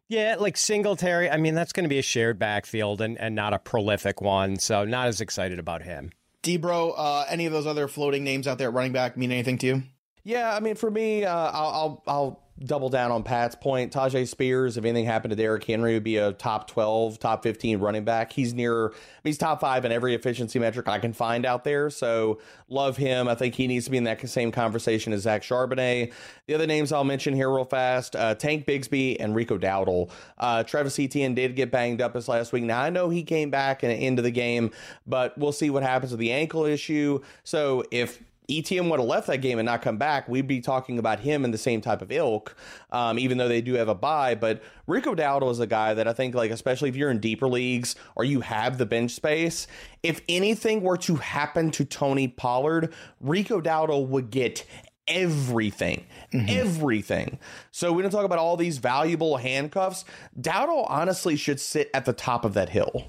yeah, 0.08 0.38
like 0.40 0.58
Singletary, 0.58 1.30
I 1.30 1.38
mean, 1.38 1.54
that's 1.54 1.72
going 1.72 1.84
to 1.84 1.90
be 1.90 2.00
a 2.00 2.04
shared 2.04 2.40
backfield 2.40 3.00
and, 3.00 3.16
and 3.20 3.36
not 3.36 3.54
a 3.54 3.60
prolific 3.60 4.22
one. 4.22 4.58
So 4.58 4.86
not 4.86 5.08
as 5.08 5.22
excited 5.22 5.60
about 5.60 5.84
him. 5.84 6.12
Debro, 6.44 6.94
uh, 6.96 7.26
any 7.30 7.46
of 7.46 7.54
those 7.54 7.66
other 7.66 7.88
floating 7.88 8.24
names 8.24 8.48
out 8.48 8.58
there 8.58 8.70
running 8.70 8.92
back 8.92 9.18
mean 9.18 9.32
anything 9.32 9.58
to 9.60 9.66
you? 9.68 9.84
Yeah, 10.24 10.56
I 10.56 10.60
mean, 10.60 10.76
for 10.76 10.92
me, 10.92 11.26
uh, 11.26 11.36
I'll, 11.36 11.70
I'll, 11.70 12.04
I'll 12.08 12.43
double 12.64 12.90
down 12.90 13.12
on 13.12 13.24
Pat's 13.24 13.56
point. 13.56 13.92
Tyjae 13.92 14.28
Spears, 14.28 14.78
if 14.78 14.86
anything 14.86 15.06
happened 15.06 15.32
to 15.32 15.36
Derrick 15.36 15.64
Henry, 15.64 15.94
would 15.94 16.04
be 16.04 16.18
a 16.18 16.34
top 16.34 16.68
12, 16.68 17.20
top 17.20 17.44
15 17.44 17.80
running 17.80 18.04
back. 18.04 18.32
He's 18.32 18.54
near, 18.54 18.94
he's 19.24 19.38
top 19.38 19.60
five 19.60 19.86
in 19.86 19.92
every 19.92 20.14
efficiency 20.14 20.60
metric 20.60 20.88
I 20.88 21.00
can 21.00 21.14
find 21.14 21.46
out 21.46 21.64
there. 21.64 21.90
So 21.90 22.40
love 22.70 22.98
him. 22.98 23.28
I 23.28 23.36
think 23.36 23.56
he 23.56 23.68
needs 23.68 23.86
to 23.86 23.92
be 23.92 23.98
in 23.98 24.04
that 24.06 24.28
same 24.28 24.52
conversation 24.52 25.14
as 25.14 25.22
Zach 25.22 25.42
Charbonnet. 25.42 26.14
The 26.48 26.54
other 26.54 26.68
names 26.68 26.92
I'll 26.92 27.04
mention 27.04 27.34
here 27.34 27.52
real 27.54 27.66
fast 27.66 28.16
uh, 28.16 28.36
Tank 28.36 28.66
Bigsby 28.66 29.18
and 29.20 29.36
Rico 29.36 29.58
Dowdle. 29.58 30.10
Uh, 30.38 30.64
Travis 30.64 31.00
Etienne 31.00 31.36
did 31.36 31.56
get 31.56 31.72
banged 31.72 32.02
up 32.02 32.14
this 32.14 32.28
last 32.28 32.54
week. 32.54 32.64
Now, 32.64 32.82
I 32.82 32.90
know 32.90 33.10
he 33.10 33.24
came 33.24 33.50
back 33.50 33.84
and 33.84 33.92
into 33.92 34.22
the 34.22 34.32
game, 34.32 34.72
but 35.08 35.38
we'll 35.38 35.52
see 35.52 35.70
what 35.70 35.84
happens 35.84 36.12
with 36.12 36.20
the 36.20 36.32
ankle 36.32 36.66
issue. 36.66 37.22
So 37.44 37.84
if 37.92 38.22
Etienne 38.50 38.90
would 38.90 39.00
have 39.00 39.08
left 39.08 39.28
that 39.28 39.38
game 39.38 39.60
and 39.60 39.66
not 39.66 39.82
come 39.82 39.98
back, 39.98 40.28
we'd 40.28 40.48
be 40.48 40.60
talking 40.62 41.00
about 41.00 41.20
him 41.20 41.46
in 41.46 41.52
the 41.52 41.58
same 41.58 41.82
type 41.82 42.02
of 42.02 42.12
ilk, 42.12 42.56
um, 42.92 43.18
even 43.18 43.38
though 43.38 43.48
they 43.48 43.62
do 43.62 43.74
have 43.76 43.88
a 43.88 43.96
bye. 43.96 44.36
But 44.36 44.62
Rico 44.88 45.16
Dowdle 45.16 45.52
is 45.52 45.60
a 45.60 45.68
guy 45.68 45.94
that 45.94 46.08
I 46.08 46.14
think, 46.14 46.36
like, 46.36 46.52
especially 46.52 46.90
if 46.90 46.96
you're 46.96 47.12
in 47.12 47.20
deeper 47.20 47.48
leagues 47.48 47.96
or 48.16 48.24
you 48.26 48.42
have 48.42 48.78
the 48.78 48.86
bench 48.86 49.12
space, 49.12 49.68
if 50.02 50.22
anything 50.28 50.82
were 50.82 50.98
to 50.98 51.16
happen 51.16 51.72
to 51.72 51.86
Tony 51.86 52.28
Pollard, 52.28 52.94
Rico 53.22 53.62
Dowdle 53.62 54.08
would 54.08 54.30
get 54.30 54.66
everything, 55.08 56.06
mm-hmm. 56.34 56.46
everything. 56.50 57.40
So 57.72 57.92
we 57.92 58.02
don't 58.02 58.12
talk 58.12 58.26
about 58.26 58.40
all 58.40 58.58
these 58.58 58.78
valuable 58.78 59.38
handcuffs. 59.38 60.06
Dowdle 60.40 60.86
honestly 60.90 61.36
should 61.36 61.60
sit 61.60 61.90
at 61.94 62.06
the 62.06 62.14
top 62.14 62.46
of 62.46 62.54
that 62.54 62.70
hill. 62.70 63.06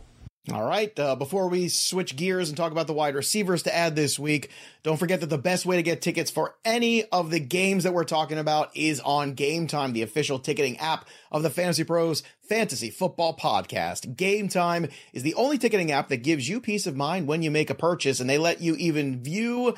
All 0.53 0.67
right. 0.67 0.97
Uh, 0.99 1.17
before 1.17 1.49
we 1.49 1.69
switch 1.69 2.17
gears 2.17 2.51
and 2.51 2.57
talk 2.57 2.71
about 2.71 2.87
the 2.87 2.93
wide 2.93 3.15
receivers 3.15 3.63
to 3.63 3.75
add 3.75 3.97
this 3.97 4.19
week, 4.19 4.51
don't 4.83 4.99
forget 4.99 5.21
that 5.21 5.31
the 5.31 5.39
best 5.39 5.65
way 5.65 5.77
to 5.77 5.83
get 5.83 6.03
tickets 6.03 6.31
for 6.31 6.55
any 6.67 7.05
of 7.05 7.31
the 7.31 7.41
games 7.41 7.85
that 7.85 7.95
we're 7.95 8.05
talking 8.05 8.37
about 8.37 8.71
is 8.77 9.01
on 9.01 9.33
Game 9.33 9.67
Time, 9.67 9.95
the 9.95 10.03
official 10.03 10.39
ticketing 10.39 10.77
app 10.77 11.07
of 11.33 11.43
the 11.43 11.49
Fantasy 11.49 11.83
Pros 11.83 12.23
Fantasy 12.47 12.91
Football 12.91 13.35
Podcast. 13.35 14.19
Game 14.19 14.49
Time 14.49 14.89
is 15.15 15.23
the 15.23 15.33
only 15.33 15.57
ticketing 15.57 15.91
app 15.91 16.09
that 16.09 16.19
gives 16.19 16.47
you 16.47 16.61
peace 16.61 16.87
of 16.87 16.95
mind 16.95 17.27
when 17.27 17.43
you 17.43 17.51
make 17.51 17.71
a 17.71 17.75
purchase, 17.75 18.21
and 18.21 18.29
they 18.29 18.37
let 18.37 18.61
you 18.61 18.75
even 18.75 19.23
view 19.23 19.75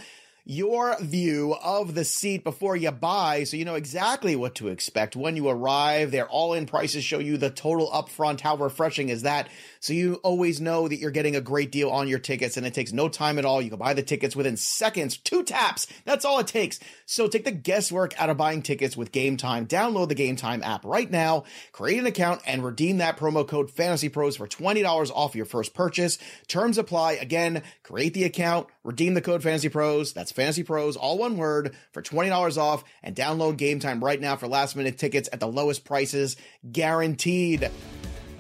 your 0.49 0.97
view 1.01 1.57
of 1.61 1.97
the 1.97 2.05
seat 2.05 2.45
before 2.45 2.77
you 2.77 2.89
buy 2.93 3.43
so 3.43 3.57
you 3.57 3.65
know 3.65 3.75
exactly 3.75 4.37
what 4.37 4.55
to 4.55 4.69
expect 4.69 5.17
when 5.17 5.35
you 5.35 5.49
arrive. 5.49 6.13
Their 6.13 6.29
all 6.29 6.55
in 6.55 6.67
prices 6.67 7.03
show 7.03 7.19
you 7.19 7.37
the 7.37 7.51
total 7.51 7.91
upfront. 7.91 8.41
How 8.41 8.57
refreshing 8.57 9.09
is 9.09 9.23
that? 9.23 9.49
So 9.87 9.93
you 9.93 10.15
always 10.25 10.61
know 10.61 10.89
that 10.89 10.99
you're 10.99 11.13
getting 11.13 11.37
a 11.37 11.41
great 11.41 11.71
deal 11.71 11.91
on 11.91 12.09
your 12.09 12.19
tickets 12.19 12.57
and 12.57 12.67
it 12.67 12.75
takes 12.75 12.93
no 12.93 13.09
time 13.09 13.39
at 13.39 13.45
all. 13.45 13.63
You 13.63 13.71
can 13.71 13.79
buy 13.79 13.95
the 13.95 14.03
tickets 14.03 14.35
within 14.35 14.57
seconds, 14.57 15.17
two 15.17 15.45
taps. 15.45 15.87
That's 16.05 16.25
all 16.25 16.41
it 16.41 16.49
takes. 16.49 16.81
So 17.05 17.29
take 17.29 17.45
the 17.45 17.53
guesswork 17.53 18.21
out 18.21 18.29
of 18.29 18.37
buying 18.37 18.63
tickets 18.63 18.97
with 18.97 19.13
Game 19.13 19.37
Time. 19.37 19.65
Download 19.65 20.09
the 20.09 20.17
Game 20.17 20.35
Time 20.35 20.61
app 20.65 20.85
right 20.85 21.09
now, 21.09 21.45
create 21.71 22.01
an 22.01 22.07
account 22.07 22.43
and 22.49 22.65
redeem 22.65 22.97
that 22.97 23.17
promo 23.17 23.47
code 23.47 23.71
Fantasy 23.71 24.09
Pros 24.09 24.35
for 24.35 24.49
$20 24.49 25.13
off 25.15 25.37
your 25.37 25.45
first 25.45 25.73
purchase. 25.73 26.19
Terms 26.49 26.79
apply. 26.79 27.13
Again, 27.13 27.63
create 27.85 28.13
the 28.13 28.25
account, 28.25 28.67
redeem 28.83 29.15
the 29.15 29.21
code 29.21 29.45
Fantasy 29.45 29.69
Pros. 29.69 30.13
That's 30.13 30.33
Fantasy 30.33 30.65
Pros, 30.65 30.97
all 30.97 31.17
one 31.17 31.37
word 31.37 31.77
for 31.93 32.03
$20 32.03 32.59
off 32.59 32.83
and 33.05 33.15
download 33.15 33.57
Game 33.57 33.79
Time 33.79 34.03
right 34.03 34.21
now 34.21 34.35
for 34.35 34.49
last 34.49 34.75
minute 34.75 34.99
tickets 34.99 35.29
at 35.33 35.39
the 35.39 35.47
lowest 35.47 35.85
prices 35.85 36.37
guaranteed. 36.73 37.71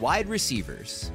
Wide 0.00 0.28
receivers. 0.28 1.12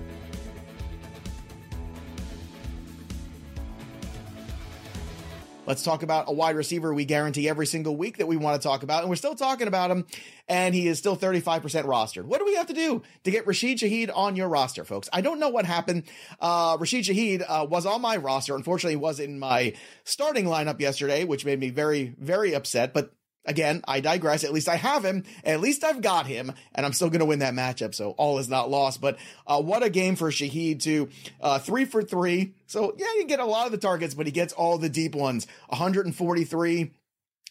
Let's 5.72 5.84
talk 5.84 6.04
about 6.04 6.26
a 6.28 6.34
wide 6.34 6.58
receiver 6.58 6.94
we 6.94 7.06
guarantee 7.06 7.48
every 7.48 7.66
single 7.66 7.96
week 7.96 8.18
that 8.18 8.28
we 8.28 8.36
want 8.36 8.62
to 8.62 8.68
talk 8.68 8.84
about. 8.84 9.04
And 9.04 9.10
we're 9.10 9.16
still 9.16 9.36
talking 9.36 9.70
about 9.70 9.90
him, 9.90 10.06
and 10.50 10.76
he 10.76 10.86
is 10.86 10.98
still 10.98 11.16
35% 11.16 11.62
rostered. 11.86 12.26
What 12.26 12.40
do 12.40 12.46
we 12.46 12.56
have 12.56 12.68
to 12.68 12.74
do 12.74 13.02
to 13.24 13.32
get 13.32 13.48
Rashid 13.48 13.78
Shaheed 13.78 14.12
on 14.14 14.36
your 14.36 14.50
roster, 14.50 14.84
folks? 14.84 15.08
I 15.14 15.22
don't 15.22 15.40
know 15.40 15.48
what 15.48 15.64
happened. 15.64 16.04
Uh, 16.42 16.76
Rashid 16.78 17.06
Shaheed 17.06 17.46
uh, 17.48 17.66
was 17.70 17.86
on 17.86 18.02
my 18.02 18.18
roster. 18.18 18.54
Unfortunately, 18.54 18.96
he 18.96 18.98
was 18.98 19.22
in 19.22 19.40
my 19.40 19.74
starting 20.04 20.44
lineup 20.44 20.82
yesterday, 20.82 21.24
which 21.24 21.46
made 21.46 21.58
me 21.58 21.70
very, 21.70 22.16
very 22.20 22.54
upset. 22.54 22.94
But 22.94 23.14
Again, 23.45 23.82
I 23.88 24.01
digress. 24.01 24.43
At 24.43 24.54
least 24.54 24.69
I 24.69 24.75
have 24.75 25.04
him. 25.04 25.23
At 25.43 25.62
least 25.62 25.84
I've 25.84 26.01
got 26.01 26.27
him, 26.27 26.51
and 26.75 26.86
I'm 26.86 26.93
still 26.93 27.10
going 27.10 27.21
to 27.21 27.25
win 27.25 27.39
that 27.39 27.56
matchup. 27.56 27.95
So 27.95 28.12
all 28.12 28.38
is 28.38 28.47
not 28.47 28.69
lost. 28.69 29.01
But 29.01 29.17
uh, 29.47 29.62
what 29.62 29.82
a 29.82 29.89
game 29.89 30.15
for 30.15 30.30
Shaheed 30.30 30.82
to 30.84 31.10
uh, 31.41 31.58
three 31.58 31.86
for 31.86 32.04
three. 32.04 32.54
So 32.67 32.93
yeah, 32.97 33.08
you 33.15 33.25
get 33.25 33.39
a 33.39 33.45
lot 33.45 33.65
of 33.65 33.71
the 33.71 33.80
targets, 33.80 34.13
but 34.13 34.27
he 34.27 34.32
gets 34.32 34.54
all 34.54 34.77
the 34.77 34.89
deep 34.89 35.15
ones. 35.15 35.47
143 35.69 36.91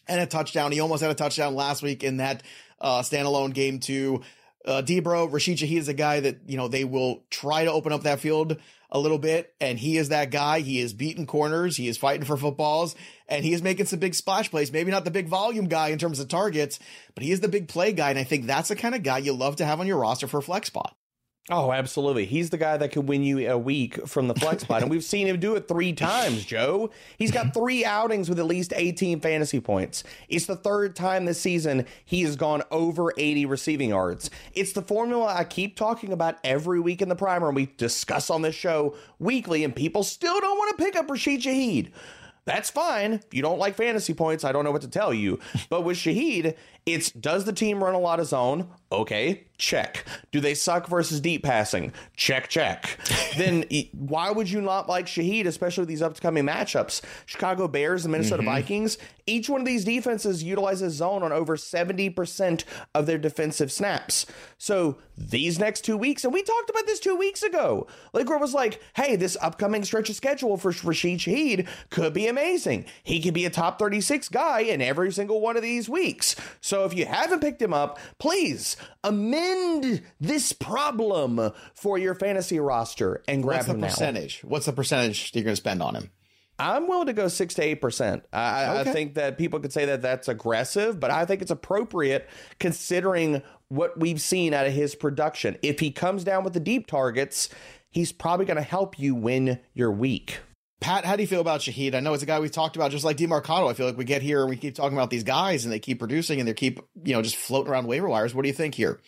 and 0.07 0.21
a 0.21 0.25
touchdown. 0.25 0.71
He 0.71 0.79
almost 0.79 1.01
had 1.01 1.11
a 1.11 1.15
touchdown 1.15 1.55
last 1.55 1.83
week 1.83 2.03
in 2.03 2.17
that 2.17 2.43
uh, 2.79 3.01
standalone 3.01 3.53
game 3.53 3.79
too. 3.79 4.21
Uh, 4.65 4.81
Debro, 4.81 5.31
Rashid 5.31 5.57
Shaheed 5.57 5.79
is 5.79 5.87
a 5.87 5.93
guy 5.93 6.19
that 6.19 6.39
you 6.47 6.55
know 6.55 6.67
they 6.67 6.83
will 6.83 7.23
try 7.29 7.65
to 7.65 7.71
open 7.71 7.91
up 7.91 8.03
that 8.03 8.19
field 8.19 8.57
a 8.91 8.99
little 8.99 9.17
bit, 9.17 9.53
and 9.61 9.79
he 9.79 9.97
is 9.97 10.09
that 10.09 10.31
guy. 10.31 10.59
He 10.59 10.79
is 10.79 10.93
beating 10.93 11.25
corners. 11.25 11.77
He 11.77 11.87
is 11.87 11.97
fighting 11.97 12.25
for 12.25 12.37
footballs, 12.37 12.95
and 13.27 13.45
he 13.45 13.53
is 13.53 13.61
making 13.61 13.85
some 13.85 13.99
big 13.99 14.13
splash 14.15 14.51
plays. 14.51 14.71
Maybe 14.71 14.91
not 14.91 15.05
the 15.05 15.11
big 15.11 15.27
volume 15.27 15.67
guy 15.67 15.89
in 15.89 15.99
terms 15.99 16.19
of 16.19 16.27
targets, 16.27 16.79
but 17.15 17.23
he 17.23 17.31
is 17.31 17.39
the 17.39 17.47
big 17.47 17.67
play 17.67 17.93
guy, 17.93 18.09
and 18.09 18.19
I 18.19 18.23
think 18.23 18.45
that's 18.45 18.69
the 18.69 18.75
kind 18.75 18.95
of 18.95 19.03
guy 19.03 19.19
you 19.19 19.33
love 19.33 19.57
to 19.57 19.65
have 19.65 19.79
on 19.79 19.87
your 19.87 19.99
roster 19.99 20.27
for 20.27 20.41
flex 20.41 20.67
spot. 20.67 20.95
Oh, 21.49 21.71
absolutely. 21.71 22.25
He's 22.25 22.51
the 22.51 22.57
guy 22.57 22.77
that 22.77 22.91
could 22.91 23.09
win 23.09 23.23
you 23.23 23.49
a 23.49 23.57
week 23.57 24.07
from 24.07 24.27
the 24.27 24.35
flex 24.35 24.61
spot. 24.61 24.83
and 24.83 24.91
we've 24.91 25.03
seen 25.03 25.25
him 25.25 25.39
do 25.39 25.55
it 25.55 25.67
three 25.67 25.91
times, 25.91 26.45
Joe. 26.45 26.91
He's 27.17 27.31
got 27.31 27.53
three 27.53 27.83
outings 27.83 28.29
with 28.29 28.37
at 28.39 28.45
least 28.45 28.73
18 28.75 29.19
fantasy 29.21 29.59
points. 29.59 30.03
It's 30.29 30.45
the 30.45 30.55
third 30.55 30.95
time 30.95 31.25
this 31.25 31.41
season 31.41 31.87
he 32.05 32.21
has 32.21 32.35
gone 32.35 32.61
over 32.69 33.11
80 33.17 33.47
receiving 33.47 33.89
yards. 33.89 34.29
It's 34.53 34.73
the 34.73 34.83
formula 34.83 35.33
I 35.35 35.43
keep 35.43 35.75
talking 35.75 36.13
about 36.13 36.37
every 36.43 36.79
week 36.79 37.01
in 37.01 37.09
the 37.09 37.15
primer, 37.15 37.47
and 37.47 37.55
we 37.55 37.73
discuss 37.75 38.29
on 38.29 38.43
this 38.43 38.55
show 38.55 38.95
weekly, 39.17 39.63
and 39.63 39.75
people 39.75 40.03
still 40.03 40.39
don't 40.39 40.57
want 40.59 40.77
to 40.77 40.83
pick 40.83 40.95
up 40.95 41.09
Rashid 41.09 41.41
Shaheed. 41.41 41.91
That's 42.45 42.71
fine. 42.71 43.13
If 43.13 43.33
you 43.33 43.41
don't 43.41 43.59
like 43.59 43.75
fantasy 43.75 44.13
points, 44.13 44.43
I 44.43 44.51
don't 44.51 44.63
know 44.63 44.71
what 44.71 44.81
to 44.81 44.87
tell 44.87 45.13
you. 45.13 45.39
But 45.69 45.83
with 45.83 45.97
Shaheed, 45.97 46.55
it's 46.85 47.11
does 47.11 47.45
the 47.45 47.53
team 47.53 47.83
run 47.83 47.93
a 47.93 47.99
lot 47.99 48.19
of 48.19 48.27
zone? 48.27 48.67
Okay, 48.91 49.45
check. 49.57 50.03
Do 50.31 50.41
they 50.41 50.53
suck 50.53 50.87
versus 50.87 51.21
deep 51.21 51.43
passing? 51.43 51.93
Check, 52.17 52.49
check. 52.49 52.97
then 53.37 53.63
why 53.93 54.31
would 54.31 54.49
you 54.49 54.59
not 54.59 54.89
like 54.89 55.05
Shaheed, 55.05 55.45
especially 55.45 55.83
with 55.83 55.89
these 55.89 56.01
upcoming 56.01 56.43
matchups? 56.43 57.01
Chicago 57.25 57.67
Bears 57.69 58.03
and 58.03 58.11
Minnesota 58.11 58.41
mm-hmm. 58.41 58.51
Vikings. 58.51 58.97
Each 59.27 59.49
one 59.49 59.61
of 59.61 59.67
these 59.67 59.85
defenses 59.85 60.43
utilizes 60.43 60.95
zone 60.95 61.23
on 61.23 61.31
over 61.31 61.55
70% 61.55 62.63
of 62.93 63.05
their 63.05 63.19
defensive 63.19 63.71
snaps. 63.71 64.25
So 64.57 64.97
these 65.15 65.59
next 65.59 65.81
two 65.81 65.95
weeks, 65.95 66.25
and 66.25 66.33
we 66.33 66.43
talked 66.43 66.69
about 66.69 66.85
this 66.85 66.99
two 66.99 67.15
weeks 67.15 67.43
ago. 67.43 67.87
Liquor 68.13 68.37
was 68.37 68.53
like, 68.53 68.81
hey, 68.95 69.15
this 69.15 69.37
upcoming 69.41 69.85
stretch 69.85 70.09
of 70.09 70.15
schedule 70.15 70.57
for 70.57 70.73
Rashid 70.83 71.19
Shaheed 71.19 71.67
could 71.91 72.13
be 72.13 72.27
amazing. 72.27 72.85
He 73.03 73.21
could 73.21 73.35
be 73.35 73.45
a 73.45 73.49
top 73.49 73.79
36 73.79 74.27
guy 74.29 74.61
in 74.61 74.81
every 74.81 75.11
single 75.13 75.39
one 75.39 75.55
of 75.55 75.63
these 75.63 75.87
weeks. 75.87 76.35
So 76.59 76.70
if 76.85 76.95
you 76.95 77.05
haven't 77.05 77.41
picked 77.41 77.61
him 77.61 77.73
up, 77.73 77.99
please 78.19 78.77
amend 79.03 80.01
this 80.19 80.53
problem 80.53 81.51
for 81.73 81.97
your 81.97 82.15
fantasy 82.15 82.59
roster 82.59 83.21
and 83.27 83.43
grab 83.43 83.67
What's 83.67 83.67
the 83.67 83.87
percentage? 83.87 84.41
Now. 84.43 84.49
What's 84.49 84.65
the 84.65 84.73
percentage 84.73 85.31
you're 85.33 85.43
going 85.43 85.53
to 85.53 85.57
spend 85.57 85.83
on 85.83 85.95
him? 85.95 86.11
I'm 86.59 86.87
willing 86.87 87.07
to 87.07 87.13
go 87.13 87.27
six 87.27 87.55
to 87.55 87.63
eight 87.63 87.81
percent. 87.81 88.23
I, 88.31 88.67
okay. 88.67 88.89
I, 88.89 88.93
think 88.93 89.15
that 89.15 89.37
people 89.37 89.59
could 89.59 89.73
say 89.73 89.85
that 89.85 90.03
that's 90.03 90.27
aggressive, 90.27 90.99
but 90.99 91.09
I 91.09 91.25
think 91.25 91.41
it's 91.41 91.51
appropriate 91.51 92.29
considering 92.59 93.41
what 93.69 93.99
we've 93.99 94.21
seen 94.21 94.53
out 94.53 94.67
of 94.67 94.73
his 94.73 94.93
production. 94.93 95.57
If 95.63 95.79
he 95.79 95.91
comes 95.91 96.23
down 96.23 96.43
with 96.43 96.53
the 96.53 96.59
deep 96.59 96.85
targets, 96.85 97.49
he's 97.89 98.11
probably 98.11 98.45
going 98.45 98.57
to 98.57 98.63
help 98.63 98.99
you 98.99 99.15
win 99.15 99.59
your 99.73 99.91
week. 99.91 100.39
Pat, 100.81 101.05
how 101.05 101.15
do 101.15 101.21
you 101.21 101.27
feel 101.27 101.41
about 101.41 101.61
Shaheed? 101.61 101.93
I 101.93 101.99
know 101.99 102.15
it's 102.15 102.23
a 102.23 102.25
guy 102.25 102.39
we've 102.39 102.51
talked 102.51 102.75
about, 102.75 102.89
just 102.89 103.05
like 103.05 103.15
Demercado. 103.15 103.69
I 103.69 103.73
feel 103.73 103.85
like 103.85 103.97
we 103.97 104.03
get 104.03 104.23
here 104.23 104.41
and 104.41 104.49
we 104.49 104.57
keep 104.57 104.73
talking 104.73 104.97
about 104.97 105.11
these 105.11 105.23
guys, 105.23 105.63
and 105.63 105.71
they 105.71 105.79
keep 105.79 105.99
producing, 105.99 106.39
and 106.39 106.47
they 106.47 106.55
keep 106.55 106.79
you 107.03 107.13
know 107.13 107.21
just 107.21 107.35
floating 107.35 107.71
around 107.71 107.85
waiver 107.85 108.09
wires. 108.09 108.33
What 108.33 108.41
do 108.41 108.47
you 108.47 108.53
think 108.53 108.73
here? 108.73 108.99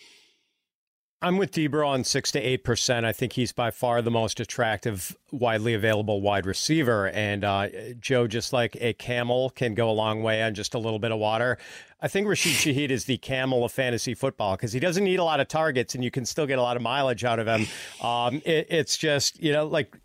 I'm 1.23 1.37
with 1.37 1.51
Debra 1.51 1.87
on 1.87 2.03
six 2.03 2.31
to 2.33 2.39
eight 2.39 2.63
percent. 2.63 3.05
I 3.05 3.13
think 3.13 3.33
he's 3.33 3.53
by 3.53 3.71
far 3.71 4.01
the 4.01 4.11
most 4.11 4.39
attractive, 4.39 5.17
widely 5.31 5.73
available 5.73 6.21
wide 6.21 6.45
receiver. 6.45 7.07
And 7.07 7.45
uh, 7.45 7.69
Joe, 7.99 8.27
just 8.27 8.51
like 8.51 8.77
a 8.79 8.93
camel 8.93 9.49
can 9.49 9.73
go 9.73 9.89
a 9.89 9.93
long 9.93 10.21
way 10.21 10.43
on 10.43 10.53
just 10.53 10.75
a 10.75 10.79
little 10.79 10.99
bit 10.99 11.13
of 11.13 11.19
water, 11.19 11.57
I 12.01 12.09
think 12.09 12.27
Rashid 12.27 12.51
Shaheed 12.75 12.89
is 12.89 13.05
the 13.05 13.17
camel 13.17 13.63
of 13.63 13.71
fantasy 13.71 14.13
football 14.13 14.57
because 14.57 14.73
he 14.73 14.81
doesn't 14.81 15.05
need 15.05 15.19
a 15.19 15.23
lot 15.23 15.39
of 15.39 15.47
targets, 15.47 15.95
and 15.95 16.03
you 16.03 16.11
can 16.11 16.25
still 16.25 16.45
get 16.45 16.59
a 16.59 16.61
lot 16.61 16.75
of 16.75 16.83
mileage 16.83 17.23
out 17.23 17.39
of 17.39 17.47
him. 17.47 17.65
Um, 18.03 18.41
it, 18.43 18.67
it's 18.69 18.97
just 18.97 19.41
you 19.41 19.53
know 19.53 19.65
like 19.65 19.95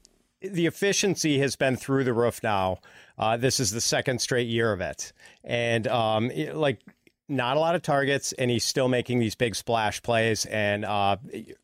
the 0.40 0.66
efficiency 0.66 1.38
has 1.38 1.56
been 1.56 1.76
through 1.76 2.04
the 2.04 2.12
roof 2.12 2.42
now. 2.42 2.78
Uh, 3.18 3.36
this 3.36 3.58
is 3.58 3.70
the 3.70 3.80
second 3.80 4.20
straight 4.20 4.48
year 4.48 4.72
of 4.72 4.80
it, 4.80 5.12
and 5.44 5.86
um, 5.88 6.30
it, 6.30 6.54
like 6.54 6.80
not 7.28 7.56
a 7.56 7.60
lot 7.60 7.74
of 7.74 7.82
targets, 7.82 8.32
and 8.32 8.50
he's 8.50 8.64
still 8.64 8.88
making 8.88 9.18
these 9.18 9.34
big 9.34 9.54
splash 9.54 10.02
plays 10.02 10.46
and 10.46 10.84
uh, 10.84 11.16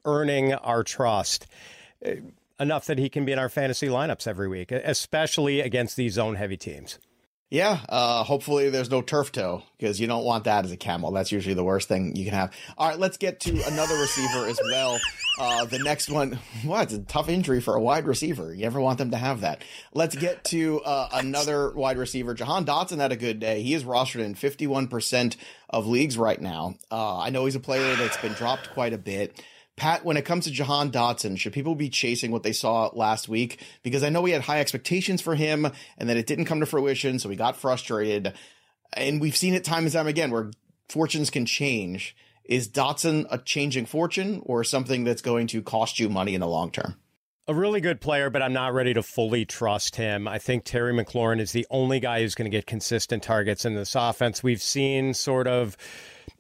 earning 0.05 0.53
our 0.53 0.83
trust 0.83 1.47
uh, 2.05 2.13
enough 2.61 2.87
that 2.87 2.99
he 2.99 3.09
can 3.09 3.25
be 3.25 3.33
in 3.33 3.39
our 3.39 3.49
fantasy 3.49 3.89
lineups 3.89 4.27
every 4.27 4.49
week, 4.49 4.71
especially 4.73 5.61
against 5.61 5.97
these 5.97 6.15
zone 6.15 6.35
heavy 6.35 6.57
teams. 6.57 6.99
Yeah, 7.55 7.79
uh, 7.89 8.25
hopefully 8.25 8.69
there's 8.69 8.91
no 8.91 9.01
turf 9.01 9.31
toe 9.31 9.63
because 9.79 10.01
you 10.01 10.09
don't 10.09 10.25
want 10.25 10.43
that 10.43 10.65
as 10.65 10.73
a 10.73 10.77
camel. 10.77 11.13
That's 11.13 11.31
usually 11.31 11.55
the 11.55 11.63
worst 11.63 11.87
thing 11.87 12.17
you 12.17 12.25
can 12.25 12.35
have. 12.35 12.53
All 12.77 12.89
right, 12.89 12.99
let's 12.99 13.17
get 13.17 13.39
to 13.43 13.53
another 13.69 13.95
receiver 13.95 14.47
as 14.47 14.59
well. 14.73 14.99
Uh, 15.39 15.65
the 15.65 15.79
next 15.79 16.11
one, 16.11 16.41
what? 16.65 16.83
It's 16.83 16.95
a 16.95 16.99
tough 16.99 17.29
injury 17.29 17.61
for 17.61 17.77
a 17.77 17.81
wide 17.81 18.09
receiver. 18.09 18.53
You 18.53 18.63
never 18.63 18.81
want 18.81 18.99
them 18.99 19.13
to 19.13 19.17
have 19.17 19.43
that. 19.43 19.63
Let's 19.93 20.17
get 20.17 20.43
to 20.47 20.81
uh, 20.81 21.11
another 21.13 21.71
wide 21.71 21.97
receiver. 21.97 22.35
Jahan 22.35 22.65
Dotson 22.65 22.99
had 22.99 23.13
a 23.13 23.17
good 23.17 23.39
day. 23.39 23.63
He 23.63 23.75
is 23.75 23.85
rostered 23.85 24.25
in 24.25 24.35
51% 24.35 25.37
of 25.71 25.87
leagues 25.87 26.19
right 26.19 26.41
now. 26.41 26.75
Uh, 26.91 27.19
I 27.21 27.31
know 27.31 27.45
he's 27.45 27.55
a 27.55 27.61
player 27.61 27.95
that's 27.95 28.17
been 28.17 28.33
dropped 28.33 28.71
quite 28.71 28.93
a 28.93 28.99
bit. 28.99 29.41
Pat, 29.77 30.05
when 30.05 30.17
it 30.17 30.25
comes 30.25 30.45
to 30.45 30.53
Jahan 30.53 30.91
Dotson, 30.93 31.37
should 31.37 31.53
people 31.53 31.75
be 31.75 31.89
chasing 31.89 32.31
what 32.31 32.45
they 32.45 32.53
saw 32.53 32.91
last 32.95 33.29
week? 33.29 33.61
Because 33.83 34.05
I 34.05 34.09
know 34.09 34.21
we 34.21 34.31
had 34.31 34.43
high 34.43 34.61
expectations 34.61 35.21
for 35.21 35.35
him 35.35 35.69
and 35.99 36.09
that 36.09 36.17
it 36.17 36.27
didn't 36.27 36.45
come 36.45 36.61
to 36.61 36.67
fruition, 36.67 37.19
so 37.19 37.29
we 37.29 37.37
got 37.37 37.57
frustrated. 37.57 38.35
And 38.93 39.21
we've 39.21 39.37
seen 39.37 39.55
it 39.55 39.65
time 39.65 39.85
and 39.85 39.93
time 39.93 40.07
again 40.07 40.31
where 40.31 40.53
fortunes 40.89 41.31
can 41.31 41.45
change. 41.45 42.15
Is 42.45 42.69
Dotson 42.69 43.27
a 43.31 43.39
changing 43.39 43.87
fortune 43.87 44.43
or 44.45 44.63
something 44.63 45.03
that's 45.03 45.23
going 45.23 45.49
to 45.49 45.63
cost 45.63 45.99
you 45.99 46.09
money 46.09 46.35
in 46.35 46.41
the 46.41 46.47
long 46.47 46.71
term? 46.71 46.95
A 47.49 47.55
really 47.55 47.81
good 47.81 48.01
player, 48.01 48.31
but 48.31 48.43
I'm 48.43 48.53
not 48.53 48.73
ready 48.73 48.95
to 48.95 49.03
fully 49.03 49.45
trust 49.45 49.97
him. 49.97 50.29
I 50.29 50.39
think 50.39 50.65
Terry 50.65 50.95
McLaurin 50.95 51.41
is 51.41 51.53
the 51.53 51.67
only 51.69 52.01
guy 52.01 52.21
who's 52.21 52.35
going 52.35 52.51
to 52.51 52.57
get 52.57 52.67
consistent 52.67 53.23
targets 53.23 53.65
in 53.65 53.75
this 53.75 53.95
offense. 53.95 54.43
We've 54.43 54.63
seen 54.63 55.13
sort 55.15 55.47
of 55.47 55.77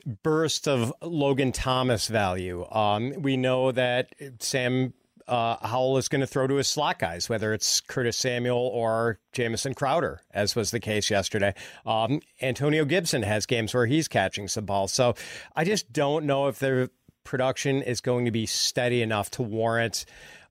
burst 0.06 0.68
of 0.68 0.92
Logan 1.02 1.52
Thomas 1.52 2.08
value. 2.08 2.66
Um, 2.70 3.14
we 3.22 3.36
know 3.36 3.72
that 3.72 4.14
Sam 4.40 4.94
uh, 5.26 5.56
Howell 5.66 5.96
is 5.98 6.08
going 6.08 6.20
to 6.20 6.26
throw 6.26 6.46
to 6.46 6.56
his 6.56 6.68
slot 6.68 6.98
guys, 6.98 7.28
whether 7.28 7.54
it's 7.54 7.80
Curtis 7.80 8.16
Samuel 8.16 8.58
or 8.58 9.18
Jamison 9.32 9.74
Crowder, 9.74 10.20
as 10.32 10.54
was 10.54 10.70
the 10.70 10.80
case 10.80 11.10
yesterday. 11.10 11.54
Um, 11.86 12.20
Antonio 12.42 12.84
Gibson 12.84 13.22
has 13.22 13.46
games 13.46 13.72
where 13.72 13.86
he's 13.86 14.08
catching 14.08 14.48
some 14.48 14.66
balls. 14.66 14.92
So 14.92 15.14
I 15.56 15.64
just 15.64 15.92
don't 15.92 16.26
know 16.26 16.48
if 16.48 16.58
their 16.58 16.90
production 17.24 17.82
is 17.82 18.00
going 18.00 18.26
to 18.26 18.30
be 18.30 18.46
steady 18.46 19.00
enough 19.00 19.30
to 19.30 19.42
warrant 19.42 20.04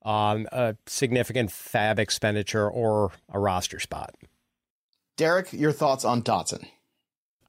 um, 0.04 0.46
a 0.52 0.76
significant 0.86 1.50
FAAB 1.50 1.98
expenditure 1.98 2.68
or 2.68 3.12
a 3.32 3.38
roster 3.38 3.78
spot. 3.80 4.14
Derek, 5.16 5.52
your 5.52 5.72
thoughts 5.72 6.04
on 6.04 6.22
Dotson? 6.22 6.66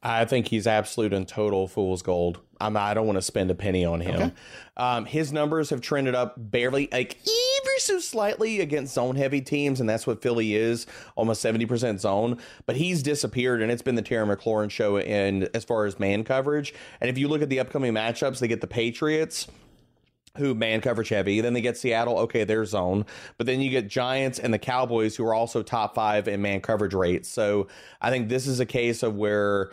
I 0.03 0.25
think 0.25 0.47
he's 0.47 0.67
absolute 0.67 1.13
and 1.13 1.27
total 1.27 1.67
fool's 1.67 2.01
gold. 2.01 2.39
I'm, 2.61 2.77
I 2.77 2.93
don't 2.93 3.05
want 3.05 3.17
to 3.17 3.21
spend 3.21 3.51
a 3.51 3.55
penny 3.55 3.83
on 3.83 4.01
him. 4.01 4.15
Okay. 4.15 4.31
Um, 4.77 5.05
his 5.05 5.33
numbers 5.33 5.69
have 5.71 5.81
trended 5.81 6.15
up 6.15 6.35
barely, 6.37 6.87
like 6.91 7.17
ever 7.17 7.71
so 7.79 7.99
slightly 7.99 8.61
against 8.61 8.93
zone 8.93 9.15
heavy 9.15 9.41
teams, 9.41 9.79
and 9.79 9.89
that's 9.89 10.05
what 10.07 10.21
Philly 10.21 10.55
is 10.55 10.85
almost 11.15 11.43
70% 11.43 11.99
zone. 11.99 12.37
But 12.65 12.75
he's 12.75 13.03
disappeared, 13.03 13.61
and 13.61 13.71
it's 13.71 13.81
been 13.81 13.95
the 13.95 14.01
Terry 14.01 14.25
McLaurin 14.25 14.69
show 14.69 14.97
in 14.99 15.49
as 15.53 15.63
far 15.63 15.85
as 15.85 15.99
man 15.99 16.23
coverage. 16.23 16.73
And 17.01 17.09
if 17.09 17.17
you 17.17 17.27
look 17.27 17.41
at 17.41 17.49
the 17.49 17.59
upcoming 17.59 17.93
matchups, 17.93 18.39
they 18.39 18.47
get 18.47 18.61
the 18.61 18.67
Patriots 18.67 19.47
who 20.37 20.53
man 20.53 20.81
coverage 20.81 21.09
heavy. 21.09 21.41
Then 21.41 21.53
they 21.53 21.61
get 21.61 21.77
Seattle, 21.77 22.17
okay, 22.19 22.43
their 22.43 22.65
zone. 22.65 23.05
But 23.37 23.47
then 23.47 23.61
you 23.61 23.69
get 23.69 23.87
Giants 23.87 24.39
and 24.39 24.53
the 24.53 24.59
Cowboys, 24.59 25.15
who 25.15 25.25
are 25.25 25.33
also 25.33 25.63
top 25.63 25.95
five 25.95 26.27
in 26.27 26.41
man 26.41 26.61
coverage 26.61 26.93
rates. 26.93 27.29
So 27.29 27.67
I 28.01 28.09
think 28.09 28.29
this 28.29 28.47
is 28.47 28.59
a 28.59 28.65
case 28.65 29.03
of 29.03 29.15
where 29.15 29.71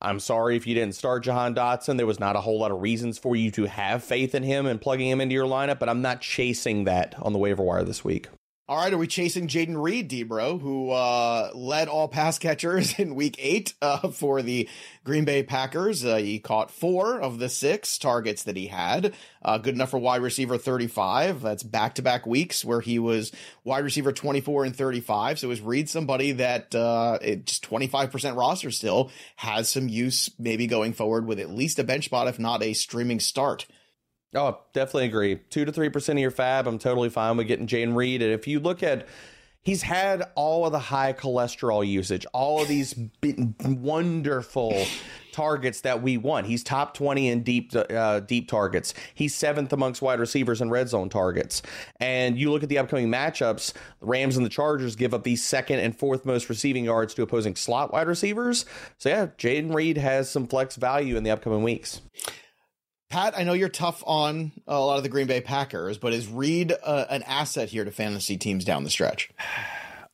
I'm 0.00 0.20
sorry 0.20 0.56
if 0.56 0.66
you 0.66 0.74
didn't 0.74 0.94
start 0.94 1.24
Jahan 1.24 1.54
Dotson. 1.54 1.96
There 1.96 2.06
was 2.06 2.20
not 2.20 2.36
a 2.36 2.40
whole 2.40 2.60
lot 2.60 2.70
of 2.70 2.82
reasons 2.82 3.18
for 3.18 3.34
you 3.34 3.50
to 3.52 3.64
have 3.64 4.04
faith 4.04 4.34
in 4.34 4.42
him 4.42 4.66
and 4.66 4.80
plugging 4.80 5.08
him 5.08 5.20
into 5.20 5.34
your 5.34 5.46
lineup, 5.46 5.78
but 5.78 5.88
I'm 5.88 6.02
not 6.02 6.20
chasing 6.20 6.84
that 6.84 7.14
on 7.20 7.32
the 7.32 7.38
waiver 7.38 7.62
wire 7.62 7.82
this 7.82 8.04
week. 8.04 8.28
All 8.68 8.78
right, 8.78 8.92
are 8.92 8.98
we 8.98 9.06
chasing 9.06 9.46
Jayden 9.46 9.80
Reed, 9.80 10.10
DBro, 10.10 10.60
who 10.60 10.90
uh, 10.90 11.52
led 11.54 11.86
all 11.86 12.08
pass 12.08 12.36
catchers 12.36 12.94
in 12.98 13.14
Week 13.14 13.36
Eight 13.38 13.74
uh, 13.80 14.08
for 14.08 14.42
the 14.42 14.68
Green 15.04 15.24
Bay 15.24 15.44
Packers? 15.44 16.04
Uh, 16.04 16.16
he 16.16 16.40
caught 16.40 16.72
four 16.72 17.20
of 17.20 17.38
the 17.38 17.48
six 17.48 17.96
targets 17.96 18.42
that 18.42 18.56
he 18.56 18.66
had. 18.66 19.14
Uh, 19.40 19.58
good 19.58 19.76
enough 19.76 19.90
for 19.90 19.98
wide 19.98 20.20
receiver 20.20 20.58
thirty-five. 20.58 21.42
That's 21.42 21.62
back-to-back 21.62 22.26
weeks 22.26 22.64
where 22.64 22.80
he 22.80 22.98
was 22.98 23.30
wide 23.62 23.84
receiver 23.84 24.10
twenty-four 24.10 24.64
and 24.64 24.74
thirty-five. 24.74 25.38
So 25.38 25.52
is 25.52 25.60
Reed 25.60 25.88
somebody 25.88 26.32
that 26.32 26.74
uh, 26.74 27.20
just 27.20 27.62
twenty-five 27.62 28.10
percent 28.10 28.36
roster 28.36 28.72
still 28.72 29.12
has 29.36 29.68
some 29.68 29.88
use, 29.88 30.28
maybe 30.40 30.66
going 30.66 30.92
forward 30.92 31.24
with 31.24 31.38
at 31.38 31.50
least 31.50 31.78
a 31.78 31.84
bench 31.84 32.06
spot, 32.06 32.26
if 32.26 32.40
not 32.40 32.64
a 32.64 32.72
streaming 32.72 33.20
start? 33.20 33.64
Oh, 34.36 34.60
definitely 34.74 35.06
agree. 35.06 35.36
Two 35.50 35.64
to 35.64 35.72
three 35.72 35.88
percent 35.88 36.18
of 36.18 36.20
your 36.20 36.30
FAAB, 36.30 36.66
I'm 36.66 36.78
totally 36.78 37.08
fine 37.08 37.36
with 37.36 37.48
getting 37.48 37.66
Jayden 37.66 37.96
Reed. 37.96 38.22
And 38.22 38.32
if 38.32 38.46
you 38.46 38.60
look 38.60 38.82
at, 38.82 39.06
he's 39.62 39.82
had 39.82 40.22
all 40.34 40.66
of 40.66 40.72
the 40.72 40.78
high 40.78 41.14
cholesterol 41.14 41.86
usage, 41.86 42.26
all 42.32 42.60
of 42.62 42.68
these 42.68 42.94
wonderful 43.64 44.84
targets 45.32 45.80
that 45.82 46.02
we 46.02 46.18
want. 46.18 46.46
He's 46.46 46.62
top 46.62 46.94
twenty 46.94 47.28
in 47.28 47.42
deep 47.42 47.72
uh, 47.74 48.20
deep 48.20 48.48
targets. 48.48 48.92
He's 49.14 49.34
seventh 49.34 49.72
amongst 49.72 50.02
wide 50.02 50.20
receivers 50.20 50.60
in 50.60 50.68
red 50.70 50.90
zone 50.90 51.08
targets. 51.08 51.62
And 51.98 52.38
you 52.38 52.50
look 52.50 52.62
at 52.62 52.68
the 52.68 52.78
upcoming 52.78 53.08
matchups, 53.08 53.72
the 54.00 54.06
Rams 54.06 54.36
and 54.36 54.44
the 54.44 54.50
Chargers 54.50 54.96
give 54.96 55.14
up 55.14 55.24
the 55.24 55.36
second 55.36 55.80
and 55.80 55.98
fourth 55.98 56.26
most 56.26 56.50
receiving 56.50 56.84
yards 56.84 57.14
to 57.14 57.22
opposing 57.22 57.56
slot 57.56 57.90
wide 57.90 58.06
receivers. 58.06 58.66
So 58.98 59.08
yeah, 59.08 59.26
Jayden 59.38 59.74
Reed 59.74 59.96
has 59.96 60.28
some 60.28 60.46
flex 60.46 60.76
value 60.76 61.16
in 61.16 61.22
the 61.22 61.30
upcoming 61.30 61.62
weeks. 61.62 62.02
Pat, 63.16 63.32
I 63.34 63.44
know 63.44 63.54
you're 63.54 63.70
tough 63.70 64.04
on 64.06 64.52
a 64.66 64.78
lot 64.78 64.98
of 64.98 65.02
the 65.02 65.08
Green 65.08 65.26
Bay 65.26 65.40
Packers, 65.40 65.96
but 65.96 66.12
is 66.12 66.28
Reed 66.28 66.74
uh, 66.84 67.06
an 67.08 67.22
asset 67.22 67.70
here 67.70 67.82
to 67.82 67.90
fantasy 67.90 68.36
teams 68.36 68.62
down 68.62 68.84
the 68.84 68.90
stretch? 68.90 69.30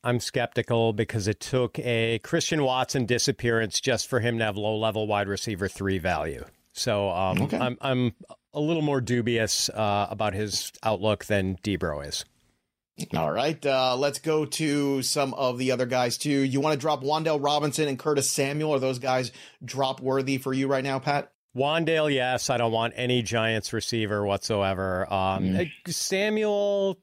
I'm 0.04 0.20
skeptical 0.20 0.92
because 0.92 1.26
it 1.26 1.40
took 1.40 1.80
a 1.80 2.20
Christian 2.20 2.62
Watson 2.62 3.04
disappearance 3.04 3.80
just 3.80 4.06
for 4.06 4.20
him 4.20 4.38
to 4.38 4.44
have 4.44 4.56
low 4.56 4.76
level 4.76 5.08
wide 5.08 5.26
receiver 5.26 5.66
three 5.66 5.98
value. 5.98 6.44
So 6.74 7.10
um, 7.10 7.42
okay. 7.42 7.58
I'm 7.58 7.76
I'm 7.80 8.14
a 8.54 8.60
little 8.60 8.82
more 8.82 9.00
dubious 9.00 9.68
uh, 9.68 10.06
about 10.08 10.32
his 10.32 10.70
outlook 10.84 11.24
than 11.24 11.56
DBro 11.56 12.06
is. 12.06 12.24
All 13.16 13.32
right, 13.32 13.66
uh, 13.66 13.96
let's 13.96 14.20
go 14.20 14.44
to 14.44 15.02
some 15.02 15.34
of 15.34 15.58
the 15.58 15.72
other 15.72 15.86
guys 15.86 16.18
too. 16.18 16.30
You 16.30 16.60
want 16.60 16.74
to 16.74 16.80
drop 16.80 17.02
Wan'Dale 17.02 17.42
Robinson 17.42 17.88
and 17.88 17.98
Curtis 17.98 18.30
Samuel? 18.30 18.74
Are 18.74 18.78
those 18.78 19.00
guys 19.00 19.32
drop 19.64 20.00
worthy 20.00 20.38
for 20.38 20.54
you 20.54 20.68
right 20.68 20.84
now, 20.84 21.00
Pat? 21.00 21.32
Wan'Dale, 21.56 22.12
yes. 22.12 22.48
I 22.50 22.56
don't 22.56 22.72
want 22.72 22.94
any 22.96 23.22
Giants 23.22 23.72
receiver 23.72 24.24
whatsoever. 24.24 25.12
Um, 25.12 25.44
mm. 25.44 25.70
Samuel, 25.88 26.98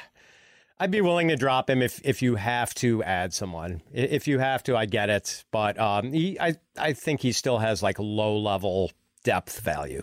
I'd 0.80 0.90
be 0.90 1.00
willing 1.00 1.28
to 1.28 1.36
drop 1.36 1.68
him 1.68 1.82
if 1.82 2.00
if 2.04 2.22
you 2.22 2.36
have 2.36 2.74
to 2.76 3.02
add 3.02 3.34
someone. 3.34 3.82
If 3.92 4.28
you 4.28 4.38
have 4.38 4.62
to, 4.64 4.76
I 4.76 4.86
get 4.86 5.10
it. 5.10 5.44
But 5.50 5.78
um, 5.78 6.12
he, 6.12 6.38
I 6.38 6.56
I 6.76 6.92
think 6.92 7.20
he 7.20 7.32
still 7.32 7.58
has 7.58 7.82
like 7.82 7.98
low 7.98 8.38
level 8.38 8.92
depth 9.24 9.60
value. 9.60 10.02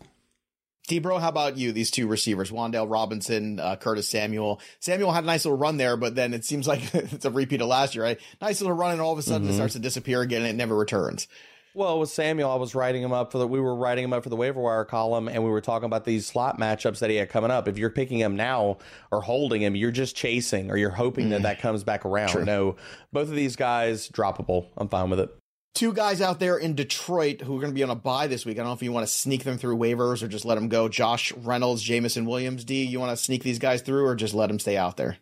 DBro, 0.87 1.19
how 1.19 1.29
about 1.29 1.57
you? 1.57 1.71
These 1.71 1.89
two 1.89 2.07
receivers, 2.07 2.51
Wan'Dale 2.51 2.89
Robinson, 2.89 3.59
uh, 3.59 3.75
Curtis 3.75 4.07
Samuel. 4.07 4.61
Samuel 4.79 5.11
had 5.11 5.23
a 5.23 5.27
nice 5.27 5.43
little 5.43 5.57
run 5.57 5.77
there, 5.77 5.97
but 5.97 6.13
then 6.13 6.33
it 6.33 6.45
seems 6.45 6.67
like 6.67 6.81
it's 6.93 7.25
a 7.25 7.31
repeat 7.31 7.61
of 7.61 7.67
last 7.67 7.95
year, 7.95 8.03
right? 8.03 8.19
Nice 8.39 8.61
little 8.61 8.75
run, 8.75 8.91
and 8.91 9.01
all 9.01 9.11
of 9.11 9.17
a 9.17 9.23
sudden 9.23 9.43
mm-hmm. 9.43 9.51
it 9.51 9.55
starts 9.55 9.73
to 9.73 9.79
disappear 9.79 10.21
again, 10.21 10.41
and 10.41 10.49
it 10.49 10.55
never 10.55 10.75
returns. 10.75 11.27
Well, 11.75 11.99
with 11.99 12.09
Samuel, 12.09 12.49
I 12.49 12.55
was 12.55 12.73
writing 12.73 13.03
him 13.03 13.11
up 13.11 13.33
for 13.33 13.37
the. 13.37 13.45
We 13.45 13.59
were 13.59 13.75
writing 13.75 14.05
him 14.05 14.13
up 14.13 14.23
for 14.23 14.29
the 14.29 14.37
waiver 14.37 14.61
wire 14.61 14.85
column, 14.85 15.27
and 15.27 15.43
we 15.43 15.49
were 15.49 15.59
talking 15.59 15.87
about 15.87 16.05
these 16.05 16.25
slot 16.25 16.57
matchups 16.57 16.99
that 16.99 17.09
he 17.09 17.17
had 17.17 17.27
coming 17.27 17.51
up. 17.51 17.67
If 17.67 17.77
you're 17.77 17.89
picking 17.89 18.17
him 18.17 18.37
now 18.37 18.77
or 19.11 19.19
holding 19.19 19.61
him, 19.61 19.75
you're 19.75 19.91
just 19.91 20.15
chasing, 20.15 20.71
or 20.71 20.77
you're 20.77 20.89
hoping 20.89 21.27
mm. 21.27 21.29
that 21.31 21.41
that 21.41 21.59
comes 21.59 21.83
back 21.83 22.05
around. 22.05 22.29
True. 22.29 22.45
No, 22.45 22.77
both 23.11 23.27
of 23.27 23.35
these 23.35 23.57
guys 23.57 24.07
droppable. 24.07 24.67
I'm 24.77 24.87
fine 24.87 25.09
with 25.09 25.19
it. 25.19 25.37
Two 25.73 25.91
guys 25.91 26.21
out 26.21 26.39
there 26.39 26.57
in 26.57 26.75
Detroit 26.75 27.41
who 27.41 27.57
are 27.57 27.59
going 27.59 27.73
to 27.73 27.75
be 27.75 27.83
on 27.83 27.89
a 27.89 27.95
bye 27.95 28.27
this 28.27 28.45
week. 28.45 28.55
I 28.55 28.59
don't 28.59 28.67
know 28.67 28.73
if 28.73 28.81
you 28.81 28.93
want 28.93 29.05
to 29.05 29.13
sneak 29.13 29.43
them 29.43 29.57
through 29.57 29.75
waivers 29.75 30.23
or 30.23 30.29
just 30.29 30.45
let 30.45 30.55
them 30.55 30.69
go. 30.69 30.87
Josh 30.87 31.33
Reynolds, 31.33 31.83
Jameson 31.83 32.25
Williams. 32.25 32.63
D, 32.63 32.85
you 32.85 33.01
want 33.01 33.11
to 33.11 33.21
sneak 33.21 33.43
these 33.43 33.59
guys 33.59 33.81
through 33.81 34.05
or 34.05 34.15
just 34.15 34.33
let 34.33 34.47
them 34.47 34.59
stay 34.59 34.77
out 34.77 34.95
there? 34.95 35.17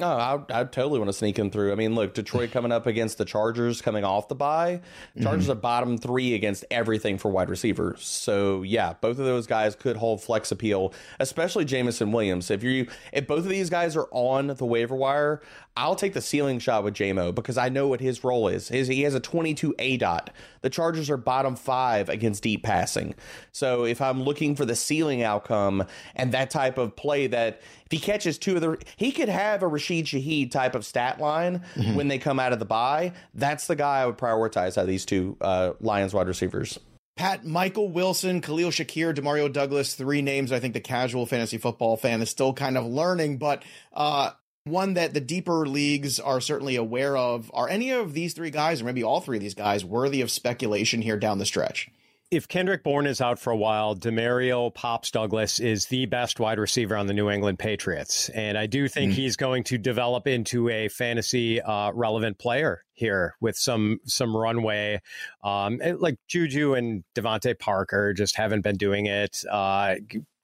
Oh, 0.00 0.06
I, 0.06 0.60
I 0.60 0.64
totally 0.64 0.98
want 0.98 1.08
to 1.08 1.12
sneak 1.12 1.38
him 1.38 1.50
through. 1.50 1.72
I 1.72 1.74
mean, 1.74 1.94
look, 1.94 2.14
Detroit 2.14 2.52
coming 2.52 2.70
up 2.70 2.86
against 2.86 3.18
the 3.18 3.24
Chargers 3.24 3.82
coming 3.82 4.04
off 4.04 4.28
the 4.28 4.34
bye. 4.34 4.80
Chargers 5.20 5.44
mm-hmm. 5.44 5.52
are 5.52 5.56
bottom 5.56 5.98
three 5.98 6.34
against 6.34 6.64
everything 6.70 7.18
for 7.18 7.30
wide 7.30 7.50
receivers. 7.50 8.06
So 8.06 8.62
yeah, 8.62 8.94
both 9.00 9.18
of 9.18 9.24
those 9.24 9.46
guys 9.46 9.74
could 9.74 9.96
hold 9.96 10.22
flex 10.22 10.52
appeal, 10.52 10.92
especially 11.18 11.64
Jameson 11.64 12.12
Williams. 12.12 12.50
If 12.50 12.62
you 12.62 12.86
if 13.12 13.26
both 13.26 13.40
of 13.40 13.48
these 13.48 13.70
guys 13.70 13.96
are 13.96 14.08
on 14.12 14.48
the 14.48 14.64
waiver 14.64 14.94
wire, 14.94 15.42
I'll 15.78 15.94
take 15.94 16.12
the 16.12 16.20
ceiling 16.20 16.58
shot 16.58 16.82
with 16.82 16.94
JaMo 16.94 17.32
because 17.32 17.56
I 17.56 17.68
know 17.68 17.86
what 17.86 18.00
his 18.00 18.24
role 18.24 18.48
is. 18.48 18.66
His, 18.66 18.88
he 18.88 19.02
has 19.02 19.14
a 19.14 19.20
22 19.20 19.76
aDOT. 19.78 20.26
The 20.62 20.70
Chargers 20.70 21.08
are 21.08 21.16
bottom 21.16 21.54
five 21.54 22.08
against 22.08 22.42
deep 22.42 22.64
passing. 22.64 23.14
So 23.52 23.84
if 23.84 24.02
I'm 24.02 24.24
looking 24.24 24.56
for 24.56 24.64
the 24.64 24.74
ceiling 24.74 25.22
outcome 25.22 25.86
and 26.16 26.32
that 26.32 26.50
type 26.50 26.78
of 26.78 26.96
play 26.96 27.28
that 27.28 27.60
if 27.86 27.92
he 27.92 28.00
catches 28.00 28.38
two 28.38 28.56
of 28.56 28.60
the, 28.60 28.78
he 28.96 29.12
could 29.12 29.28
have 29.28 29.62
a 29.62 29.68
Rashid 29.68 30.06
Shaheed 30.06 30.50
type 30.50 30.74
of 30.74 30.84
stat 30.84 31.20
line 31.20 31.62
mm-hmm. 31.76 31.94
when 31.94 32.08
they 32.08 32.18
come 32.18 32.40
out 32.40 32.52
of 32.52 32.58
the 32.58 32.64
bye. 32.64 33.12
That's 33.34 33.68
the 33.68 33.76
guy 33.76 34.00
I 34.00 34.06
would 34.06 34.18
prioritize 34.18 34.76
out 34.76 34.82
of 34.82 34.88
these 34.88 35.06
two 35.06 35.36
uh, 35.40 35.74
Lions 35.80 36.12
wide 36.12 36.26
receivers. 36.26 36.80
Pat, 37.14 37.44
Michael 37.44 37.88
Wilson, 37.88 38.40
Khalil 38.40 38.70
Shakir, 38.70 39.14
Demario 39.14 39.52
Douglas, 39.52 39.94
three 39.94 40.22
names 40.22 40.50
I 40.50 40.58
think 40.58 40.74
the 40.74 40.80
casual 40.80 41.24
fantasy 41.24 41.58
football 41.58 41.96
fan 41.96 42.20
is 42.20 42.30
still 42.30 42.52
kind 42.52 42.76
of 42.76 42.84
learning, 42.84 43.38
but 43.38 43.62
uh, 43.92 44.30
one 44.68 44.94
that 44.94 45.14
the 45.14 45.20
deeper 45.20 45.66
leagues 45.66 46.18
are 46.20 46.40
certainly 46.40 46.76
aware 46.76 47.16
of. 47.16 47.50
Are 47.54 47.68
any 47.68 47.90
of 47.90 48.14
these 48.14 48.34
three 48.34 48.50
guys, 48.50 48.80
or 48.80 48.84
maybe 48.84 49.02
all 49.02 49.20
three 49.20 49.36
of 49.36 49.42
these 49.42 49.54
guys, 49.54 49.84
worthy 49.84 50.20
of 50.20 50.30
speculation 50.30 51.02
here 51.02 51.16
down 51.16 51.38
the 51.38 51.46
stretch? 51.46 51.90
If 52.30 52.46
Kendrick 52.46 52.84
Bourne 52.84 53.06
is 53.06 53.22
out 53.22 53.38
for 53.38 53.50
a 53.50 53.56
while, 53.56 53.96
Demario 53.96 54.72
Pops 54.74 55.10
Douglas 55.10 55.60
is 55.60 55.86
the 55.86 56.04
best 56.04 56.38
wide 56.38 56.58
receiver 56.58 56.94
on 56.94 57.06
the 57.06 57.14
New 57.14 57.30
England 57.30 57.58
Patriots. 57.58 58.28
And 58.28 58.58
I 58.58 58.66
do 58.66 58.86
think 58.86 59.12
mm. 59.12 59.14
he's 59.14 59.36
going 59.36 59.64
to 59.64 59.78
develop 59.78 60.26
into 60.26 60.68
a 60.68 60.88
fantasy 60.88 61.62
uh, 61.62 61.90
relevant 61.92 62.38
player 62.38 62.84
here 62.92 63.34
with 63.40 63.56
some 63.56 64.00
some 64.04 64.36
runway. 64.36 65.00
Um, 65.42 65.80
like 65.98 66.16
Juju 66.28 66.74
and 66.74 67.02
DeVante 67.14 67.58
Parker 67.58 68.12
just 68.12 68.36
haven't 68.36 68.60
been 68.60 68.76
doing 68.76 69.06
it. 69.06 69.42
Uh, 69.50 69.94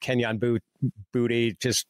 Kenyon 0.01 0.39
Boot, 0.39 0.63
Booty 1.13 1.55
just 1.61 1.85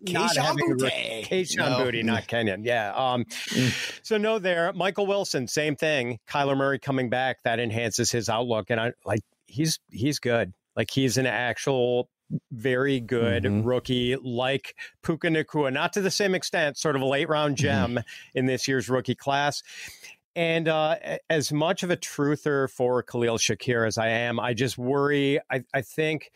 not 0.00 0.36
having 0.36 0.76
Boutte. 0.76 1.26
Kayshon 1.26 1.56
no. 1.56 1.78
Boutte, 1.78 2.04
not 2.04 2.26
Kenyon. 2.26 2.64
Yeah. 2.64 2.92
Um, 2.94 3.24
mm. 3.24 4.00
So 4.02 4.18
no, 4.18 4.38
there. 4.38 4.72
Michael 4.72 5.06
Wilson, 5.06 5.48
same 5.48 5.76
thing. 5.76 6.18
Kyler 6.28 6.56
Murray 6.56 6.78
coming 6.78 7.10
back 7.10 7.42
that 7.44 7.60
enhances 7.60 8.10
his 8.10 8.28
outlook, 8.28 8.70
and 8.70 8.80
I 8.80 8.92
like 9.04 9.22
he's 9.46 9.78
he's 9.90 10.18
good. 10.18 10.52
Like 10.76 10.90
he's 10.90 11.18
an 11.18 11.26
actual 11.26 12.08
very 12.50 13.00
good 13.00 13.44
mm-hmm. 13.44 13.66
rookie 13.66 14.16
like 14.16 14.74
Puka 15.02 15.28
Nacua, 15.28 15.72
not 15.72 15.92
to 15.92 16.00
the 16.00 16.10
same 16.10 16.34
extent, 16.34 16.78
sort 16.78 16.96
of 16.96 17.02
a 17.02 17.06
late 17.06 17.28
round 17.28 17.56
mm-hmm. 17.56 17.62
gem 17.62 17.90
mm-hmm. 17.90 18.38
in 18.38 18.46
this 18.46 18.66
year's 18.66 18.88
rookie 18.88 19.14
class. 19.14 19.62
And 20.34 20.66
uh, 20.66 20.96
as 21.28 21.52
much 21.52 21.82
of 21.82 21.90
a 21.90 21.96
truther 21.96 22.70
for 22.70 23.02
Khalil 23.02 23.36
Shakir 23.36 23.86
as 23.86 23.98
I 23.98 24.08
am, 24.08 24.40
I 24.40 24.54
just 24.54 24.78
worry. 24.78 25.40
I, 25.50 25.62
I 25.74 25.82
think 25.82 26.32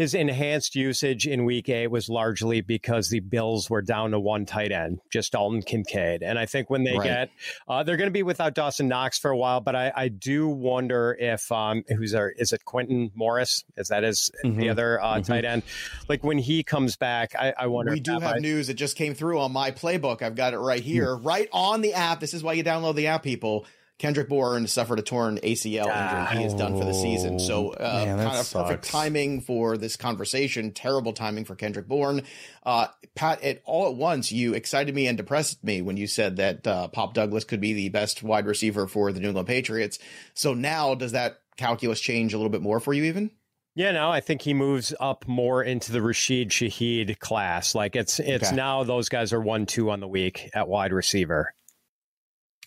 his 0.00 0.14
enhanced 0.14 0.74
usage 0.74 1.26
in 1.26 1.44
week 1.44 1.68
eight 1.68 1.88
was 1.88 2.08
largely 2.08 2.62
because 2.62 3.10
the 3.10 3.20
Bills 3.20 3.68
were 3.68 3.82
down 3.82 4.12
to 4.12 4.18
one 4.18 4.46
tight 4.46 4.72
end, 4.72 4.98
just 5.12 5.32
Dalton 5.32 5.60
Kincaid. 5.60 6.22
And 6.22 6.38
I 6.38 6.46
think 6.46 6.70
when 6.70 6.84
they 6.84 6.96
right. 6.96 7.04
get, 7.04 7.30
uh, 7.68 7.82
they're 7.82 7.98
going 7.98 8.08
to 8.08 8.10
be 8.10 8.22
without 8.22 8.54
Dawson 8.54 8.88
Knox 8.88 9.18
for 9.18 9.30
a 9.30 9.36
while, 9.36 9.60
but 9.60 9.76
I, 9.76 9.92
I 9.94 10.08
do 10.08 10.48
wonder 10.48 11.14
if, 11.20 11.52
um, 11.52 11.84
who's 11.86 12.14
our, 12.14 12.30
is 12.30 12.54
it 12.54 12.64
Quintin 12.64 13.10
Morris? 13.14 13.62
Is 13.76 13.88
that 13.88 14.02
his, 14.02 14.30
mm-hmm. 14.42 14.58
the 14.58 14.70
other 14.70 14.98
uh, 15.02 15.16
mm-hmm. 15.16 15.22
tight 15.30 15.44
end? 15.44 15.64
Like 16.08 16.24
when 16.24 16.38
he 16.38 16.62
comes 16.62 16.96
back, 16.96 17.34
I, 17.38 17.52
I 17.58 17.66
wonder. 17.66 17.92
We 17.92 18.00
do 18.00 18.12
have 18.12 18.22
might... 18.22 18.40
news 18.40 18.68
that 18.68 18.74
just 18.74 18.96
came 18.96 19.12
through 19.12 19.38
on 19.38 19.52
my 19.52 19.70
playbook. 19.70 20.22
I've 20.22 20.34
got 20.34 20.54
it 20.54 20.60
right 20.60 20.82
here, 20.82 21.08
mm-hmm. 21.14 21.26
right 21.26 21.48
on 21.52 21.82
the 21.82 21.92
app. 21.92 22.20
This 22.20 22.32
is 22.32 22.42
why 22.42 22.54
you 22.54 22.64
download 22.64 22.94
the 22.94 23.08
app, 23.08 23.22
people. 23.22 23.66
Kendrick 24.00 24.30
Bourne 24.30 24.66
suffered 24.66 24.98
a 24.98 25.02
torn 25.02 25.36
ACL 25.42 25.84
injury. 25.84 26.38
He 26.38 26.44
is 26.46 26.54
done 26.54 26.78
for 26.78 26.86
the 26.86 26.94
season. 26.94 27.38
So, 27.38 27.74
uh, 27.74 28.04
Man, 28.06 28.16
kind 28.16 28.38
of 28.38 28.46
sucks. 28.46 28.68
perfect 28.68 28.84
timing 28.84 29.42
for 29.42 29.76
this 29.76 29.96
conversation. 29.96 30.72
Terrible 30.72 31.12
timing 31.12 31.44
for 31.44 31.54
Kendrick 31.54 31.86
Bourne. 31.86 32.22
Uh, 32.64 32.86
Pat, 33.14 33.42
at 33.42 33.60
all 33.66 33.88
at 33.90 33.96
once, 33.96 34.32
you 34.32 34.54
excited 34.54 34.94
me 34.94 35.06
and 35.06 35.18
depressed 35.18 35.62
me 35.62 35.82
when 35.82 35.98
you 35.98 36.06
said 36.06 36.36
that 36.36 36.66
uh, 36.66 36.88
Pop 36.88 37.12
Douglas 37.12 37.44
could 37.44 37.60
be 37.60 37.74
the 37.74 37.90
best 37.90 38.22
wide 38.22 38.46
receiver 38.46 38.86
for 38.86 39.12
the 39.12 39.20
New 39.20 39.28
England 39.28 39.46
Patriots. 39.46 39.98
So 40.32 40.54
now, 40.54 40.94
does 40.94 41.12
that 41.12 41.42
calculus 41.58 42.00
change 42.00 42.32
a 42.32 42.38
little 42.38 42.50
bit 42.50 42.62
more 42.62 42.80
for 42.80 42.94
you, 42.94 43.04
even? 43.04 43.30
Yeah, 43.74 43.92
no, 43.92 44.10
I 44.10 44.20
think 44.20 44.40
he 44.40 44.54
moves 44.54 44.94
up 44.98 45.28
more 45.28 45.62
into 45.62 45.92
the 45.92 46.00
Rashid 46.00 46.48
Shaheed 46.48 47.18
class. 47.18 47.74
Like 47.74 47.96
it's 47.96 48.18
it's 48.18 48.48
okay. 48.48 48.56
now 48.56 48.82
those 48.82 49.10
guys 49.10 49.34
are 49.34 49.40
one 49.40 49.66
two 49.66 49.90
on 49.90 50.00
the 50.00 50.08
week 50.08 50.48
at 50.54 50.68
wide 50.68 50.92
receiver. 50.92 51.52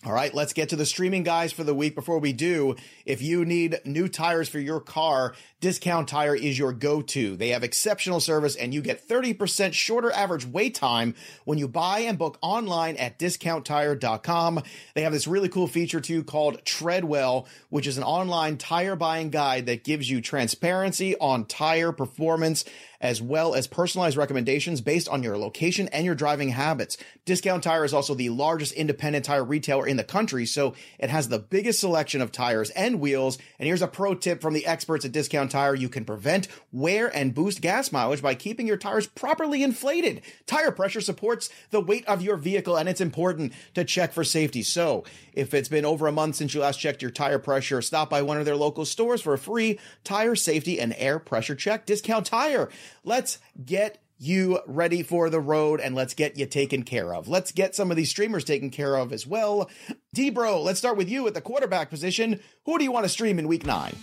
All 0.06 0.12
right, 0.12 0.34
let's 0.34 0.52
get 0.52 0.68
to 0.68 0.76
the 0.76 0.84
streaming 0.84 1.22
guys 1.22 1.50
for 1.50 1.64
the 1.64 1.72
week. 1.72 1.94
Before 1.94 2.18
we 2.18 2.34
do, 2.34 2.76
if 3.06 3.22
you 3.22 3.46
need 3.46 3.80
new 3.86 4.06
tires 4.06 4.50
for 4.50 4.58
your 4.58 4.78
car, 4.78 5.34
Discount 5.64 6.10
Tire 6.10 6.36
is 6.36 6.58
your 6.58 6.74
go-to. 6.74 7.38
They 7.38 7.48
have 7.48 7.64
exceptional 7.64 8.20
service 8.20 8.54
and 8.54 8.74
you 8.74 8.82
get 8.82 9.08
30% 9.08 9.72
shorter 9.72 10.12
average 10.12 10.44
wait 10.44 10.74
time 10.74 11.14
when 11.46 11.56
you 11.56 11.68
buy 11.68 12.00
and 12.00 12.18
book 12.18 12.36
online 12.42 12.98
at 12.98 13.18
discounttire.com. 13.18 14.62
They 14.94 15.00
have 15.00 15.12
this 15.14 15.26
really 15.26 15.48
cool 15.48 15.66
feature 15.66 16.02
too 16.02 16.22
called 16.22 16.62
Treadwell, 16.66 17.48
which 17.70 17.86
is 17.86 17.96
an 17.96 18.04
online 18.04 18.58
tire 18.58 18.94
buying 18.94 19.30
guide 19.30 19.64
that 19.64 19.84
gives 19.84 20.10
you 20.10 20.20
transparency 20.20 21.16
on 21.16 21.46
tire 21.46 21.92
performance 21.92 22.66
as 23.04 23.20
well 23.20 23.54
as 23.54 23.66
personalized 23.66 24.16
recommendations 24.16 24.80
based 24.80 25.10
on 25.10 25.22
your 25.22 25.36
location 25.36 25.88
and 25.88 26.06
your 26.06 26.14
driving 26.14 26.48
habits. 26.48 26.96
Discount 27.26 27.62
Tire 27.62 27.84
is 27.84 27.92
also 27.92 28.14
the 28.14 28.30
largest 28.30 28.72
independent 28.72 29.26
tire 29.26 29.44
retailer 29.44 29.86
in 29.86 29.98
the 29.98 30.04
country, 30.04 30.46
so 30.46 30.74
it 30.98 31.10
has 31.10 31.28
the 31.28 31.38
biggest 31.38 31.80
selection 31.80 32.22
of 32.22 32.32
tires 32.32 32.70
and 32.70 33.00
wheels. 33.00 33.36
And 33.58 33.66
here's 33.66 33.82
a 33.82 33.86
pro 33.86 34.14
tip 34.14 34.40
from 34.40 34.54
the 34.54 34.64
experts 34.64 35.04
at 35.04 35.12
Discount 35.12 35.50
Tire. 35.54 35.76
You 35.76 35.88
can 35.88 36.04
prevent 36.04 36.48
wear 36.72 37.14
and 37.16 37.32
boost 37.32 37.60
gas 37.60 37.92
mileage 37.92 38.20
by 38.20 38.34
keeping 38.34 38.66
your 38.66 38.76
tires 38.76 39.06
properly 39.06 39.62
inflated. 39.62 40.20
Tire 40.46 40.72
pressure 40.72 41.00
supports 41.00 41.48
the 41.70 41.80
weight 41.80 42.04
of 42.06 42.22
your 42.22 42.36
vehicle 42.36 42.76
and 42.76 42.88
it's 42.88 43.00
important 43.00 43.52
to 43.74 43.84
check 43.84 44.12
for 44.12 44.24
safety. 44.24 44.64
So 44.64 45.04
if 45.32 45.54
it's 45.54 45.68
been 45.68 45.84
over 45.84 46.08
a 46.08 46.12
month 46.12 46.36
since 46.36 46.54
you 46.54 46.60
last 46.60 46.80
checked 46.80 47.02
your 47.02 47.12
tire 47.12 47.38
pressure, 47.38 47.80
stop 47.82 48.10
by 48.10 48.20
one 48.22 48.38
of 48.38 48.44
their 48.44 48.56
local 48.56 48.84
stores 48.84 49.22
for 49.22 49.32
a 49.32 49.38
free 49.38 49.78
tire 50.02 50.34
safety 50.34 50.80
and 50.80 50.92
air 50.98 51.20
pressure 51.20 51.54
check. 51.54 51.86
Discount 51.86 52.26
Tire. 52.26 52.68
Let's 53.04 53.38
get 53.64 54.00
you 54.18 54.60
ready 54.66 55.02
for 55.02 55.30
the 55.30 55.40
road 55.40 55.80
and 55.80 55.94
let's 55.94 56.14
get 56.14 56.36
you 56.36 56.46
taken 56.46 56.82
care 56.82 57.14
of. 57.14 57.28
Let's 57.28 57.52
get 57.52 57.74
some 57.74 57.90
of 57.90 57.96
these 57.96 58.10
streamers 58.10 58.44
taken 58.44 58.70
care 58.70 58.96
of 58.96 59.12
as 59.12 59.26
well. 59.26 59.70
D 60.12 60.30
Bro, 60.30 60.62
let's 60.62 60.78
start 60.78 60.96
with 60.96 61.08
you 61.08 61.26
at 61.26 61.34
the 61.34 61.40
quarterback 61.40 61.90
position. 61.90 62.40
Who 62.64 62.78
do 62.78 62.84
you 62.84 62.92
want 62.92 63.04
to 63.04 63.08
stream 63.08 63.38
in 63.38 63.48
week 63.48 63.66
nine? 63.66 63.94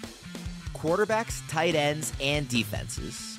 Quarterbacks, 0.81 1.47
tight 1.47 1.75
ends, 1.75 2.11
and 2.19 2.47
defenses 2.47 3.37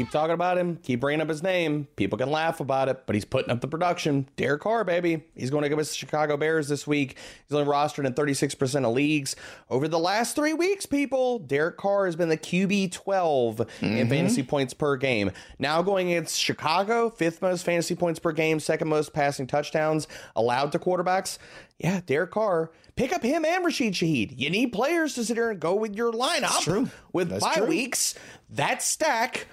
keep 0.00 0.10
talking 0.10 0.32
about 0.32 0.56
him, 0.56 0.76
keep 0.82 1.00
bringing 1.00 1.20
up 1.20 1.28
his 1.28 1.42
name. 1.42 1.86
People 1.96 2.16
can 2.16 2.30
laugh 2.30 2.60
about 2.60 2.88
it, 2.88 3.02
but 3.06 3.14
he's 3.14 3.24
putting 3.24 3.50
up 3.50 3.60
the 3.60 3.68
production. 3.68 4.26
Derek 4.36 4.62
Carr, 4.62 4.82
baby. 4.82 5.24
He's 5.34 5.50
going 5.50 5.62
to 5.62 5.68
give 5.68 5.78
us 5.78 5.90
the 5.90 5.96
Chicago 5.96 6.36
Bears 6.36 6.68
this 6.68 6.86
week. 6.86 7.16
He's 7.46 7.54
only 7.54 7.70
rostered 7.70 8.06
in 8.06 8.14
36% 8.14 8.86
of 8.86 8.94
leagues. 8.94 9.36
Over 9.68 9.88
the 9.88 9.98
last 9.98 10.34
three 10.34 10.54
weeks, 10.54 10.86
people, 10.86 11.38
Derek 11.38 11.76
Carr 11.76 12.06
has 12.06 12.16
been 12.16 12.30
the 12.30 12.38
QB 12.38 12.92
12 12.92 13.56
mm-hmm. 13.56 13.84
in 13.84 14.08
fantasy 14.08 14.42
points 14.42 14.72
per 14.72 14.96
game. 14.96 15.32
Now 15.58 15.82
going 15.82 16.10
against 16.10 16.38
Chicago, 16.38 17.10
fifth 17.10 17.42
most 17.42 17.64
fantasy 17.64 17.94
points 17.94 18.18
per 18.18 18.32
game, 18.32 18.58
second 18.58 18.88
most 18.88 19.12
passing 19.12 19.46
touchdowns 19.46 20.08
allowed 20.34 20.72
to 20.72 20.78
quarterbacks. 20.78 21.36
Yeah, 21.78 22.00
Derek 22.04 22.30
Carr. 22.30 22.70
Pick 22.96 23.12
up 23.12 23.22
him 23.22 23.44
and 23.44 23.64
Rashid 23.64 23.94
Shaheed. 23.94 24.38
You 24.38 24.50
need 24.50 24.72
players 24.72 25.14
to 25.14 25.24
sit 25.24 25.36
here 25.36 25.50
and 25.50 25.60
go 25.60 25.74
with 25.74 25.94
your 25.94 26.12
lineup. 26.12 26.40
That's 26.40 26.64
true. 26.64 26.90
With 27.12 27.30
That's 27.30 27.42
bye 27.42 27.54
true. 27.54 27.66
weeks, 27.66 28.14
that 28.50 28.82
stack 28.82 29.46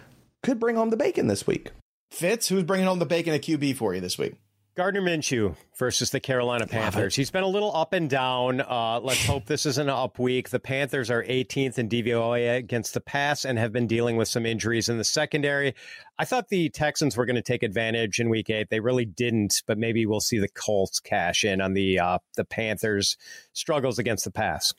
could 0.48 0.62
bring 0.62 0.78
home 0.78 0.92
the 0.92 0.96
bacon 0.96 1.28
this 1.28 1.46
week. 1.46 1.72
Fitz, 2.10 2.48
who's 2.48 2.64
bringing 2.64 2.88
home 2.88 3.00
the 3.00 3.06
bacon 3.06 3.34
at 3.34 3.42
QB 3.42 3.76
for 3.76 3.94
you 3.94 4.00
this 4.00 4.18
week? 4.18 4.36
Gardner 4.78 5.02
Minshew 5.02 5.58
versus 5.78 6.12
the 6.12 6.22
Carolina 6.22 6.66
Panthers. 6.66 7.18
He's 7.18 7.32
been 7.32 7.44
a 7.44 7.48
little 7.48 7.76
up 7.76 7.92
and 7.92 8.10
down. 8.10 8.62
Uh, 8.62 9.02
let's 9.02 9.26
hope 9.26 9.46
this 9.46 9.66
is 9.66 9.78
an 9.78 9.90
up 9.90 10.20
week. 10.20 10.50
The 10.50 10.60
Panthers 10.60 11.12
are 11.12 11.22
18th 11.24 11.80
in 11.80 11.90
DVOA 11.90 12.56
against 12.56 12.94
the 12.94 13.02
pass 13.02 13.44
and 13.44 13.60
have 13.60 13.74
been 13.74 13.88
dealing 13.88 14.16
with 14.16 14.30
some 14.30 14.46
injuries 14.46 14.88
in 14.88 14.98
the 14.98 15.04
secondary. 15.04 15.76
I 16.18 16.24
thought 16.24 16.48
the 16.48 16.70
Texans 16.70 17.18
were 17.18 17.26
going 17.26 17.36
to 17.36 17.42
take 17.42 17.64
advantage 17.64 18.22
in 18.22 18.30
Week 18.30 18.50
Eight. 18.50 18.70
They 18.70 18.80
really 18.80 19.06
didn't, 19.06 19.64
but 19.68 19.78
maybe 19.78 20.06
we'll 20.06 20.22
see 20.22 20.40
the 20.40 20.48
Colts 20.48 21.02
cash 21.02 21.44
in 21.44 21.60
on 21.60 21.74
the 21.74 22.00
uh, 22.00 22.20
the 22.38 22.46
Panthers' 22.46 23.18
struggles 23.52 24.00
against 24.00 24.24
the 24.24 24.32
pass. 24.32 24.74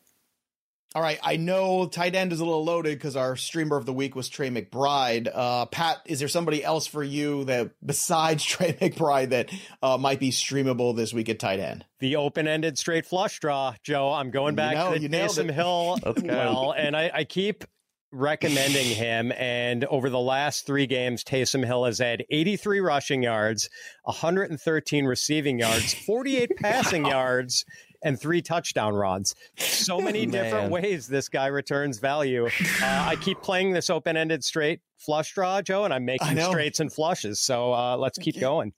All 0.95 1.03
right, 1.03 1.19
I 1.23 1.37
know 1.37 1.87
tight 1.87 2.15
end 2.15 2.33
is 2.33 2.41
a 2.41 2.45
little 2.47 2.65
loaded 2.65 2.97
because 2.97 3.15
our 3.15 3.37
streamer 3.37 3.77
of 3.77 3.85
the 3.85 3.93
week 3.93 4.17
was 4.17 4.31
Trey 4.31 4.49
McBride. 4.49 5.29
Uh, 5.33 5.67
Pat, 5.67 5.99
is 6.07 6.19
there 6.19 6.29
somebody 6.29 6.65
else 6.65 6.87
for 6.87 7.03
you 7.03 7.45
that 7.45 7.73
besides 7.85 8.43
Trey 8.45 8.73
McBride 8.73 9.31
that 9.31 9.51
uh, 9.83 9.99
might 9.99 10.19
be 10.19 10.31
streamable 10.31 10.97
this 10.97 11.13
week 11.13 11.29
at 11.29 11.39
tight 11.39 11.61
end? 11.61 11.85
The 12.01 12.17
open-ended 12.17 12.79
straight 12.79 13.05
flush 13.05 13.39
draw, 13.39 13.75
Joe. 13.83 14.13
I'm 14.13 14.31
going 14.31 14.55
back 14.55 14.73
you 14.73 15.09
know, 15.09 15.27
to 15.27 15.29
Taysom 15.29 15.51
Hill. 15.51 15.99
well, 16.25 16.73
and 16.73 16.97
I, 16.97 17.11
I 17.13 17.25
keep 17.25 17.65
recommending 18.11 18.87
him. 18.87 19.33
And 19.37 19.85
over 19.85 20.11
the 20.11 20.19
last 20.19 20.67
three 20.67 20.87
games, 20.87 21.25
Taysom 21.25 21.65
Hill 21.65 21.85
has 21.85 21.99
had 21.99 22.25
83 22.31 22.81
rushing 22.81 23.23
yards, 23.23 23.69
113 24.05 25.05
receiving 25.05 25.59
yards, 25.59 25.95
48 25.95 26.53
passing 26.61 27.03
wow. 27.03 27.11
yards, 27.11 27.65
and 28.03 28.21
three 28.21 28.43
touchdown 28.43 28.95
runs. 28.95 29.35
So 29.57 30.01
many 30.03 30.27
different 30.27 30.71
ways 30.71 31.07
this 31.07 31.29
guy 31.29 31.47
returns 31.47 31.99
value. 31.99 32.47
Uh, 32.47 32.51
I 32.83 33.17
keep 33.21 33.43
playing 33.43 33.73
this 33.73 33.91
open 33.91 34.17
ended 34.17 34.45
straight 34.45 34.81
flush 34.97 35.35
draw, 35.35 35.63
Joe, 35.63 35.85
and 35.85 35.95
I'm 35.95 36.05
making 36.05 36.39
straights 36.41 36.81
and 36.81 36.93
flushes. 36.93 37.41
So 37.41 37.73
uh, 37.73 37.97
let's 37.97 38.19
keep 38.19 38.39
going. 38.39 38.73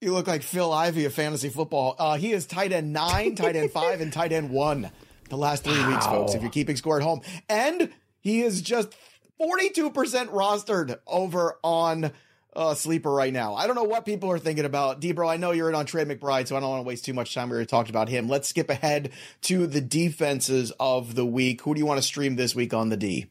You 0.00 0.12
look 0.12 0.28
like 0.28 0.42
Phil 0.42 0.72
Ivey 0.72 1.06
of 1.06 1.14
fantasy 1.14 1.48
football. 1.48 1.96
Uh, 1.98 2.16
he 2.16 2.32
is 2.32 2.46
tight 2.46 2.72
end 2.72 2.92
nine, 2.92 3.34
tight 3.34 3.56
end 3.56 3.72
five, 3.72 4.00
and 4.00 4.12
tight 4.12 4.32
end 4.32 4.50
one 4.50 4.90
the 5.28 5.36
last 5.36 5.64
three 5.64 5.78
wow. 5.78 5.90
weeks, 5.90 6.06
folks. 6.06 6.34
If 6.34 6.42
you're 6.42 6.50
keeping 6.50 6.76
score 6.76 6.98
at 6.98 7.02
home, 7.02 7.20
and 7.48 7.90
he 8.20 8.42
is 8.42 8.62
just 8.62 8.94
42% 9.40 9.92
rostered 10.28 10.98
over 11.06 11.58
on 11.62 12.12
uh, 12.54 12.74
sleeper 12.74 13.10
right 13.10 13.32
now. 13.32 13.54
I 13.54 13.66
don't 13.66 13.76
know 13.76 13.84
what 13.84 14.04
people 14.04 14.30
are 14.30 14.38
thinking 14.38 14.64
about. 14.64 15.00
DBro, 15.00 15.28
I 15.28 15.36
know 15.36 15.52
you're 15.52 15.68
in 15.68 15.74
on 15.74 15.86
Trey 15.86 16.04
McBride, 16.04 16.48
so 16.48 16.56
I 16.56 16.60
don't 16.60 16.70
want 16.70 16.82
to 16.82 16.88
waste 16.88 17.04
too 17.04 17.14
much 17.14 17.34
time. 17.34 17.48
We 17.48 17.54
already 17.54 17.66
talked 17.66 17.90
about 17.90 18.08
him. 18.08 18.28
Let's 18.28 18.48
skip 18.48 18.70
ahead 18.70 19.10
to 19.42 19.66
the 19.66 19.80
defenses 19.80 20.72
of 20.80 21.14
the 21.14 21.26
week. 21.26 21.62
Who 21.62 21.74
do 21.74 21.78
you 21.78 21.86
want 21.86 21.98
to 21.98 22.02
stream 22.02 22.36
this 22.36 22.54
week 22.54 22.74
on 22.74 22.88
the 22.88 22.96
D? 22.96 23.26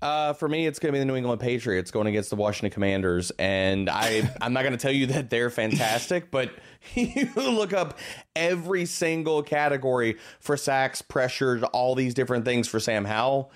Uh, 0.00 0.32
for 0.32 0.48
me, 0.48 0.66
it's 0.66 0.78
going 0.78 0.92
to 0.92 0.96
be 0.96 1.00
the 1.00 1.04
New 1.04 1.16
England 1.16 1.40
Patriots 1.40 1.90
going 1.90 2.06
against 2.06 2.30
the 2.30 2.36
Washington 2.36 2.72
Commanders, 2.72 3.32
and 3.38 3.90
I 3.90 4.30
I'm 4.40 4.52
not 4.52 4.62
going 4.62 4.72
to 4.72 4.78
tell 4.78 4.92
you 4.92 5.06
that 5.06 5.30
they're 5.30 5.50
fantastic, 5.50 6.30
but 6.30 6.52
you 6.94 7.28
look 7.34 7.72
up 7.72 7.98
every 8.36 8.86
single 8.86 9.42
category 9.42 10.18
for 10.38 10.56
sacks, 10.56 11.02
pressures, 11.02 11.62
all 11.64 11.96
these 11.96 12.14
different 12.14 12.44
things 12.44 12.68
for 12.68 12.78
Sam 12.78 13.04
Howell. 13.04 13.50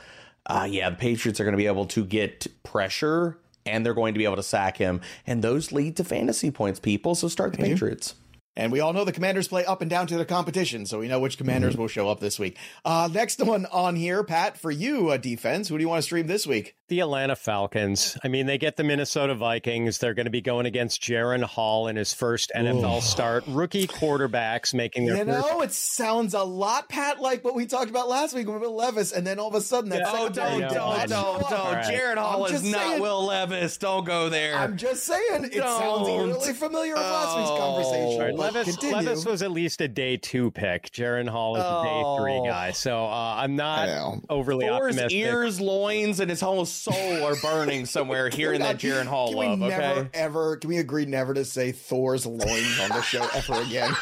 Uh, 0.44 0.66
yeah, 0.68 0.90
the 0.90 0.96
Patriots 0.96 1.38
are 1.38 1.44
going 1.44 1.52
to 1.52 1.58
be 1.58 1.68
able 1.68 1.86
to 1.86 2.04
get 2.04 2.48
pressure 2.64 3.38
and 3.66 3.84
they're 3.84 3.94
going 3.94 4.14
to 4.14 4.18
be 4.18 4.24
able 4.24 4.36
to 4.36 4.42
sack 4.42 4.76
him. 4.76 5.00
And 5.26 5.42
those 5.42 5.72
lead 5.72 5.96
to 5.96 6.04
fantasy 6.04 6.50
points, 6.50 6.80
people. 6.80 7.14
So 7.14 7.28
start 7.28 7.52
the. 7.54 7.62
Patriots. 7.62 8.14
And 8.54 8.70
we 8.70 8.80
all 8.80 8.92
know 8.92 9.04
the 9.04 9.12
commanders 9.12 9.48
play 9.48 9.64
up 9.64 9.80
and 9.80 9.90
down 9.90 10.06
to 10.08 10.18
the 10.18 10.26
competition, 10.26 10.84
so 10.84 10.98
we 10.98 11.08
know 11.08 11.18
which 11.18 11.38
commanders 11.38 11.72
mm-hmm. 11.72 11.82
will 11.82 11.88
show 11.88 12.10
up 12.10 12.20
this 12.20 12.38
week. 12.38 12.58
Uh, 12.84 13.08
next 13.10 13.42
one 13.42 13.64
on 13.66 13.96
here, 13.96 14.22
Pat, 14.22 14.58
for 14.58 14.70
you, 14.70 15.10
a 15.10 15.16
defense. 15.16 15.68
Who 15.68 15.78
do 15.78 15.82
you 15.82 15.88
want 15.88 16.00
to 16.00 16.02
stream 16.02 16.26
this 16.26 16.46
week? 16.46 16.76
The 16.88 17.00
Atlanta 17.00 17.34
Falcons. 17.34 18.18
I 18.22 18.28
mean, 18.28 18.44
they 18.44 18.58
get 18.58 18.76
the 18.76 18.84
Minnesota 18.84 19.34
Vikings. 19.34 19.96
They're 19.96 20.12
going 20.12 20.26
to 20.26 20.30
be 20.30 20.42
going 20.42 20.66
against 20.66 21.00
Jaren 21.00 21.42
Hall 21.42 21.88
in 21.88 21.96
his 21.96 22.12
first 22.12 22.52
NFL 22.54 22.98
Ooh. 22.98 23.00
start. 23.00 23.44
Rookie 23.46 23.86
quarterbacks 23.86 24.74
making 24.74 25.06
their. 25.06 25.16
You 25.16 25.24
know, 25.24 25.42
first... 25.42 25.64
it 25.64 25.72
sounds 25.72 26.34
a 26.34 26.42
lot, 26.42 26.90
Pat, 26.90 27.20
like 27.20 27.42
what 27.44 27.54
we 27.54 27.64
talked 27.64 27.88
about 27.88 28.10
last 28.10 28.34
week 28.34 28.48
with 28.48 28.60
Will 28.60 28.74
Levis, 28.74 29.12
and 29.12 29.26
then 29.26 29.38
all 29.38 29.48
of 29.48 29.54
a 29.54 29.62
sudden, 29.62 29.88
that's 29.88 30.02
yeah. 30.02 30.18
oh, 30.18 30.28
don't, 30.28 30.60
don't, 30.60 30.74
don't, 30.74 31.08
don't, 31.08 31.40
don't. 31.48 31.74
Right. 31.74 31.84
Jaren 31.86 32.18
Hall 32.18 32.44
is 32.44 32.62
not 32.62 32.82
saying, 32.82 33.00
Will 33.00 33.24
Levis. 33.24 33.78
Don't 33.78 34.04
go 34.04 34.28
there. 34.28 34.54
I'm 34.56 34.76
just 34.76 35.04
saying, 35.04 35.44
it 35.44 35.54
don't. 35.54 35.80
sounds 35.80 36.08
eerily 36.08 36.52
familiar 36.52 36.92
with 36.92 37.02
last 37.02 37.38
week's 37.38 37.48
conversation. 37.48 38.41
But 38.42 38.54
Levis, 38.54 38.76
continue. 38.76 38.96
Levis 38.96 39.24
was 39.24 39.42
at 39.42 39.50
least 39.50 39.80
a 39.80 39.88
day 39.88 40.16
two 40.16 40.50
pick. 40.50 40.90
Jaren 40.90 41.28
Hall 41.28 41.56
is 41.56 41.62
a 41.62 41.82
day 41.84 42.02
three 42.40 42.48
guy. 42.48 42.70
So 42.72 43.04
uh, 43.04 43.34
I'm 43.38 43.56
not 43.56 43.86
know. 43.88 44.20
overly 44.30 44.66
Thor's 44.66 44.94
optimistic. 44.96 45.12
ears, 45.18 45.60
loins, 45.60 46.20
and 46.20 46.28
his 46.30 46.40
whole 46.40 46.64
soul 46.64 47.24
are 47.24 47.36
burning 47.42 47.86
somewhere 47.86 48.28
hearing 48.28 48.60
that 48.60 48.78
Jaren 48.78 49.06
Hall 49.06 49.28
can 49.28 49.36
love. 49.36 49.60
we 49.60 49.66
never 49.68 49.82
Okay, 50.00 50.08
ever? 50.14 50.56
Can 50.56 50.68
we 50.68 50.78
agree 50.78 51.06
never 51.06 51.34
to 51.34 51.44
say 51.44 51.72
Thor's 51.72 52.26
loins 52.26 52.80
on 52.80 52.88
the 52.90 53.02
show 53.02 53.26
ever 53.34 53.60
again? 53.62 53.92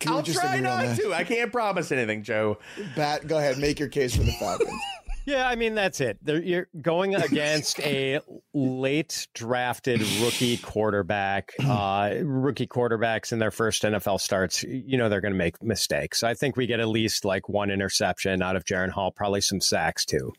Can 0.00 0.12
I'll 0.12 0.22
just 0.22 0.40
try 0.40 0.58
not 0.60 0.96
to. 0.96 1.12
I 1.12 1.24
can't 1.24 1.52
promise 1.52 1.92
anything, 1.92 2.22
Joe. 2.22 2.58
Pat, 2.94 3.26
go 3.26 3.36
ahead, 3.38 3.58
make 3.58 3.78
your 3.78 3.88
case 3.88 4.16
for 4.16 4.22
the 4.22 4.32
Falcons. 4.32 4.70
Yeah, 5.26 5.46
I 5.46 5.56
mean 5.56 5.74
that's 5.74 6.00
it. 6.00 6.18
They're, 6.22 6.40
you're 6.42 6.68
going 6.80 7.14
against 7.16 7.80
a 7.80 8.20
late 8.54 9.26
drafted 9.34 10.00
rookie 10.20 10.56
quarterback. 10.56 11.52
Uh, 11.66 12.20
rookie 12.22 12.66
quarterbacks 12.68 13.32
in 13.32 13.38
their 13.40 13.50
first 13.50 13.82
NFL 13.82 14.20
starts, 14.20 14.62
you 14.62 14.96
know, 14.96 15.08
they're 15.08 15.20
going 15.20 15.32
to 15.34 15.38
make 15.38 15.60
mistakes. 15.62 16.22
I 16.22 16.34
think 16.34 16.56
we 16.56 16.66
get 16.66 16.78
at 16.80 16.88
least 16.88 17.24
like 17.24 17.48
one 17.48 17.70
interception 17.70 18.40
out 18.40 18.54
of 18.56 18.64
Jaren 18.64 18.88
Hall, 18.90 19.10
probably 19.10 19.40
some 19.40 19.60
sacks 19.60 20.04
too. 20.04 20.32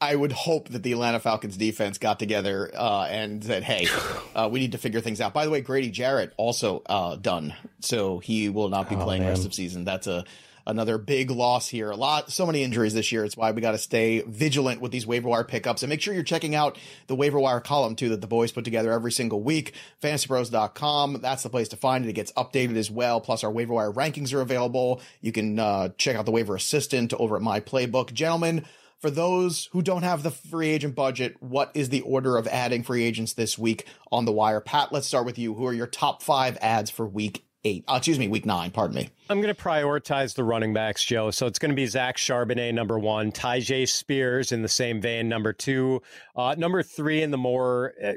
I 0.00 0.14
would 0.16 0.32
hope 0.32 0.68
that 0.68 0.82
the 0.82 0.92
Atlanta 0.92 1.18
Falcons 1.18 1.56
defense 1.56 1.96
got 1.96 2.18
together 2.18 2.70
uh, 2.76 3.06
and 3.08 3.42
said, 3.42 3.62
"Hey, 3.62 3.86
uh, 4.34 4.48
we 4.52 4.60
need 4.60 4.72
to 4.72 4.78
figure 4.78 5.00
things 5.00 5.20
out." 5.20 5.32
By 5.32 5.46
the 5.46 5.50
way, 5.50 5.62
Grady 5.62 5.90
Jarrett 5.90 6.34
also 6.36 6.82
uh, 6.86 7.16
done, 7.16 7.54
so 7.80 8.18
he 8.18 8.50
will 8.50 8.68
not 8.68 8.90
be 8.90 8.96
Oh, 8.96 9.02
playing 9.04 9.22
man. 9.22 9.30
rest 9.30 9.46
of 9.46 9.54
season. 9.54 9.84
That's 9.84 10.06
a 10.06 10.24
another 10.66 10.98
big 10.98 11.30
loss 11.30 11.68
here. 11.68 11.90
A 11.90 11.96
lot, 11.96 12.30
so 12.30 12.46
many 12.46 12.62
injuries 12.62 12.94
this 12.94 13.12
year. 13.12 13.24
It's 13.24 13.36
why 13.36 13.50
we 13.50 13.60
got 13.60 13.72
to 13.72 13.78
stay 13.78 14.22
vigilant 14.26 14.80
with 14.80 14.92
these 14.92 15.06
waiver 15.06 15.28
wire 15.28 15.44
pickups 15.44 15.82
and 15.82 15.90
make 15.90 16.00
sure 16.00 16.14
you're 16.14 16.22
checking 16.22 16.54
out 16.54 16.78
the 17.06 17.14
waiver 17.14 17.38
wire 17.38 17.60
column 17.60 17.96
too 17.96 18.08
that 18.10 18.20
the 18.20 18.26
boys 18.26 18.52
put 18.52 18.64
together 18.64 18.92
every 18.92 19.12
single 19.12 19.42
week. 19.42 19.74
FantasyPros.com. 20.02 21.20
That's 21.20 21.42
the 21.42 21.50
place 21.50 21.68
to 21.68 21.76
find 21.76 22.04
it. 22.04 22.08
It 22.08 22.14
gets 22.14 22.32
updated 22.32 22.76
as 22.76 22.90
well. 22.90 23.20
Plus, 23.20 23.44
our 23.44 23.50
waiver 23.50 23.74
wire 23.74 23.92
rankings 23.92 24.32
are 24.32 24.40
available. 24.40 25.00
You 25.20 25.32
can 25.32 25.58
uh, 25.58 25.90
check 25.98 26.16
out 26.16 26.26
the 26.26 26.32
waiver 26.32 26.56
assistant 26.56 27.12
over 27.14 27.36
at 27.36 27.42
my 27.42 27.60
playbook, 27.60 28.12
gentlemen. 28.12 28.64
For 29.00 29.10
those 29.10 29.68
who 29.72 29.82
don't 29.82 30.02
have 30.02 30.22
the 30.22 30.30
free 30.30 30.70
agent 30.70 30.94
budget, 30.94 31.36
what 31.40 31.70
is 31.74 31.90
the 31.90 32.00
order 32.00 32.38
of 32.38 32.46
adding 32.46 32.82
free 32.82 33.04
agents 33.04 33.34
this 33.34 33.58
week 33.58 33.86
on 34.10 34.24
the 34.24 34.32
wire? 34.32 34.62
Pat, 34.62 34.92
let's 34.92 35.06
start 35.06 35.26
with 35.26 35.38
you. 35.38 35.52
Who 35.52 35.66
are 35.66 35.74
your 35.74 35.86
top 35.86 36.22
five 36.22 36.56
ads 36.62 36.88
for 36.88 37.06
week 37.06 37.44
eight? 37.64 37.84
Uh, 37.88 37.94
excuse 37.96 38.18
me, 38.18 38.28
week 38.28 38.46
nine. 38.46 38.70
Pardon 38.70 38.96
me. 38.96 39.10
I'm 39.28 39.40
going 39.40 39.54
to 39.54 39.60
prioritize 39.60 40.34
the 40.34 40.44
running 40.44 40.74
backs, 40.74 41.04
Joe. 41.04 41.30
So 41.30 41.46
it's 41.46 41.58
going 41.58 41.70
to 41.70 41.76
be 41.76 41.86
Zach 41.86 42.16
Charbonnet, 42.16 42.74
number 42.74 42.98
one, 42.98 43.32
Tyjae 43.32 43.88
Spears 43.88 44.52
in 44.52 44.62
the 44.62 44.68
same 44.68 45.00
vein, 45.00 45.28
number 45.28 45.52
two, 45.52 46.02
uh, 46.36 46.54
number 46.58 46.82
three 46.82 47.22
in 47.22 47.30
the 47.30 47.38
more 47.38 47.94
uh, 48.02 48.12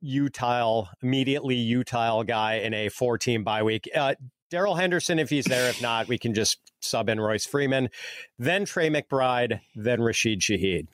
utile, 0.00 0.88
immediately 1.02 1.56
utile 1.56 2.24
guy 2.24 2.54
in 2.54 2.74
a 2.74 2.88
four 2.88 3.18
team 3.18 3.44
bye 3.44 3.62
week. 3.62 3.88
Uh, 3.94 4.14
Darrell 4.50 4.76
Henderson, 4.76 5.18
if 5.18 5.30
he's 5.30 5.46
there. 5.46 5.68
If 5.68 5.82
not, 5.82 6.06
we 6.06 6.18
can 6.18 6.34
just 6.34 6.58
sub 6.80 7.08
in 7.08 7.20
Royce 7.20 7.46
Freeman, 7.46 7.88
then 8.38 8.64
Trey 8.64 8.88
McBride, 8.88 9.60
then 9.74 10.00
Rashid 10.00 10.40
Shaheed. 10.40 10.86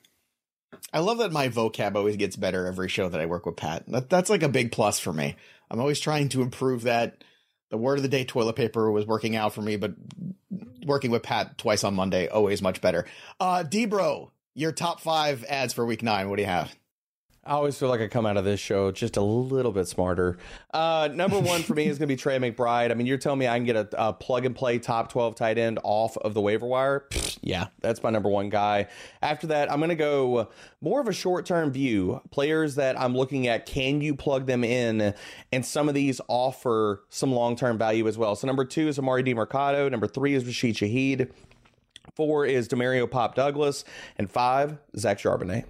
I 0.91 0.99
love 0.99 1.19
that 1.19 1.31
my 1.31 1.49
vocab 1.49 1.95
always 1.95 2.17
gets 2.17 2.35
better 2.35 2.65
every 2.65 2.89
show 2.89 3.09
that 3.09 3.21
I 3.21 3.27
work 3.27 3.45
with 3.45 3.55
Pat. 3.55 3.83
That, 3.87 4.09
that's 4.09 4.29
like 4.29 4.41
a 4.41 4.49
big 4.49 4.71
plus 4.71 4.99
for 4.99 5.13
me. 5.13 5.35
I'm 5.69 5.79
always 5.79 5.99
trying 5.99 6.29
to 6.29 6.41
improve 6.41 6.83
that. 6.83 7.23
The 7.73 7.79
word 7.79 7.97
of 7.97 8.03
the 8.03 8.07
day, 8.07 8.23
toilet 8.23 8.55
paper, 8.55 8.91
was 8.91 9.07
working 9.07 9.35
out 9.35 9.51
for 9.51 9.63
me, 9.63 9.77
but 9.77 9.93
working 10.85 11.09
with 11.09 11.23
Pat 11.23 11.57
twice 11.57 11.83
on 11.83 11.95
Monday, 11.95 12.27
always 12.27 12.61
much 12.61 12.81
better. 12.81 13.07
Uh, 13.39 13.63
DBro, 13.67 14.29
your 14.53 14.71
top 14.71 15.01
five 15.01 15.43
ads 15.45 15.73
for 15.73 15.83
week 15.83 16.03
nine. 16.03 16.29
What 16.29 16.35
do 16.35 16.43
you 16.43 16.49
have? 16.49 16.71
I 17.45 17.51
always 17.51 17.77
feel 17.77 17.89
like 17.89 17.99
I 17.99 18.07
come 18.07 18.25
out 18.25 18.37
of 18.37 18.45
this 18.45 18.61
show 18.61 18.89
just 18.93 19.17
a 19.17 19.21
little 19.21 19.73
bit 19.73 19.89
smarter. 19.89 20.37
Uh, 20.73 21.09
number 21.13 21.37
one 21.37 21.61
for 21.61 21.73
me 21.73 21.87
is 21.87 21.97
going 21.97 22.07
to 22.07 22.13
be 22.13 22.15
Trey 22.15 22.37
McBride. 22.37 22.89
I 22.89 22.93
mean, 22.93 23.05
you're 23.05 23.17
telling 23.17 23.39
me 23.39 23.49
I 23.49 23.57
can 23.57 23.65
get 23.65 23.75
a, 23.75 23.89
a 23.97 24.13
plug 24.13 24.45
and 24.45 24.55
play 24.55 24.79
top 24.79 25.11
12 25.11 25.35
tight 25.35 25.57
end 25.57 25.77
off 25.83 26.15
of 26.15 26.33
the 26.33 26.39
waiver 26.39 26.65
wire? 26.65 27.05
Pfft, 27.09 27.39
yeah, 27.41 27.67
that's 27.81 28.01
my 28.01 28.11
number 28.11 28.29
one 28.29 28.47
guy. 28.47 28.87
After 29.21 29.47
that, 29.47 29.69
I'm 29.69 29.79
going 29.79 29.89
to 29.89 29.95
go 29.95 30.47
more 30.79 31.01
of 31.01 31.09
a 31.09 31.13
short 31.13 31.45
term 31.45 31.69
view. 31.69 32.21
Players 32.31 32.75
that 32.75 32.97
I'm 32.97 33.13
looking 33.13 33.47
at, 33.47 33.65
can 33.65 33.99
you 33.99 34.15
plug 34.15 34.45
them 34.45 34.63
in? 34.63 35.13
And 35.51 35.65
some 35.65 35.89
of 35.89 35.95
these 35.95 36.21
offer 36.29 37.03
some 37.09 37.33
long 37.33 37.57
term 37.57 37.77
value 37.77 38.07
as 38.07 38.17
well. 38.17 38.37
So 38.37 38.47
number 38.47 38.63
two 38.63 38.87
is 38.87 38.97
Emari 38.97 39.27
Demercado. 39.27 39.91
Number 39.91 40.07
three 40.07 40.33
is 40.33 40.45
Rashid 40.45 40.75
Shaheed. 40.75 41.29
Four 42.15 42.45
is 42.45 42.69
Demario 42.69 43.09
Pop 43.09 43.35
Douglas. 43.35 43.83
And 44.17 44.31
five, 44.31 44.77
Zach 44.95 45.17
Charbonnet. 45.17 45.65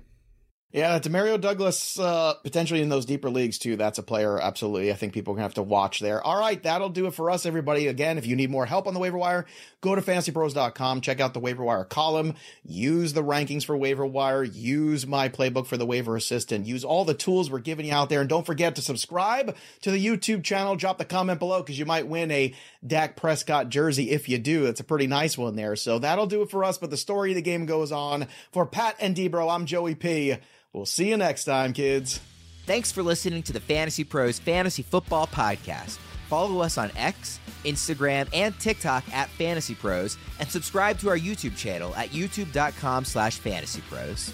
Yeah, 0.74 0.98
Demario 0.98 1.40
Douglas, 1.40 2.00
uh, 2.00 2.34
potentially 2.42 2.82
in 2.82 2.90
those 2.90 3.06
deeper 3.06 3.30
leagues 3.30 3.60
too. 3.60 3.76
That's 3.76 4.00
a 4.00 4.04
player, 4.04 4.40
absolutely. 4.40 4.92
I 4.92 4.96
think 4.96 5.14
people 5.14 5.32
are 5.32 5.36
gonna 5.36 5.44
have 5.44 5.54
to 5.54 5.62
watch 5.62 6.00
there. 6.00 6.20
All 6.20 6.40
right, 6.40 6.62
that'll 6.64 6.90
do 6.90 7.06
it 7.06 7.14
for 7.14 7.30
us, 7.30 7.46
everybody. 7.46 7.86
Again, 7.86 8.18
if 8.18 8.26
you 8.26 8.36
need 8.36 8.50
more 8.50 8.66
help 8.66 8.88
on 8.88 8.96
the 8.96 9.00
waiver 9.00 9.20
wire, 9.20 9.46
go 9.82 9.94
to 9.94 10.02
fantasypros.com, 10.02 11.02
check 11.02 11.20
out 11.20 11.36
the 11.36 11.40
waiver 11.40 11.64
wire 11.64 11.84
column, 11.84 12.34
use 12.64 13.14
the 13.14 13.24
rankings 13.24 13.64
for 13.64 13.78
waiver 13.78 14.04
wire, 14.04 14.44
use 14.44 15.06
my 15.06 15.30
playbook 15.30 15.68
for 15.68 15.78
the 15.78 15.86
waiver 15.86 16.16
assistant, 16.16 16.66
use 16.66 16.84
all 16.84 17.06
the 17.06 17.14
tools 17.14 17.52
we're 17.52 17.60
giving 17.60 17.86
you 17.86 17.94
out 17.94 18.10
there, 18.10 18.22
and 18.22 18.30
don't 18.30 18.48
forget 18.48 18.74
to 18.74 18.82
subscribe 18.82 19.56
to 19.82 19.92
the 19.92 20.04
YouTube 20.04 20.44
channel. 20.44 20.76
Drop 20.76 20.98
the 20.98 21.06
comment 21.06 21.38
below 21.38 21.62
because 21.62 21.78
you 21.78 21.86
might 21.86 22.08
win 22.08 22.32
a 22.32 22.52
Dak 22.86 23.16
Prescott 23.16 23.70
jersey 23.70 24.10
if 24.10 24.28
you 24.28 24.40
do. 24.40 24.66
It's 24.66 24.80
a 24.80 24.84
pretty 24.84 25.06
nice 25.06 25.38
one 25.38 25.56
there. 25.56 25.76
So 25.76 26.00
that'll 26.00 26.26
do 26.26 26.42
it 26.42 26.50
for 26.50 26.64
us. 26.64 26.80
But 26.80 26.90
the 26.90 26.98
story 26.98 27.30
of 27.30 27.36
the 27.36 27.44
game 27.44 27.68
goes 27.68 27.92
on. 27.92 28.28
For 28.52 28.66
Pat 28.66 28.96
and 29.00 29.16
DBro, 29.16 29.54
I'm 29.54 29.68
Joey 29.68 29.94
P. 29.94 30.38
We'll 30.74 30.86
see 30.86 31.10
you 31.10 31.18
next 31.18 31.46
time, 31.46 31.72
kids. 31.72 32.20
Thanks 32.66 32.92
for 32.92 33.04
listening 33.04 33.44
to 33.44 33.54
the 33.54 33.60
Fantasy 33.60 34.04
Pros 34.04 34.40
Fantasy 34.40 34.84
Football 34.84 35.28
Podcast. 35.28 35.98
Follow 36.30 36.62
us 36.62 36.78
on 36.78 36.90
X, 36.96 37.40
Instagram, 37.64 38.28
and 38.34 38.58
TikTok 38.60 39.04
at 39.14 39.30
Fantasy 39.30 39.76
Pros, 39.76 40.18
and 40.40 40.50
subscribe 40.50 40.98
to 41.00 41.10
our 41.10 41.18
YouTube 41.18 41.56
channel 41.56 41.94
at 41.96 42.10
youtube.com 42.10 43.06
slash 43.06 43.40
fantasypros. 43.40 44.34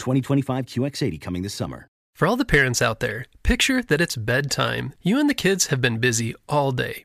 2025 0.00 0.66
QX80 0.66 1.20
coming 1.20 1.42
this 1.42 1.54
summer. 1.54 1.86
For 2.16 2.26
all 2.26 2.36
the 2.36 2.44
parents 2.44 2.82
out 2.82 3.00
there, 3.00 3.24
picture 3.42 3.82
that 3.82 4.00
it's 4.00 4.16
bedtime. 4.16 4.92
You 5.00 5.20
and 5.20 5.30
the 5.30 5.34
kids 5.34 5.68
have 5.68 5.80
been 5.80 5.98
busy 5.98 6.34
all 6.48 6.72
day. 6.72 7.04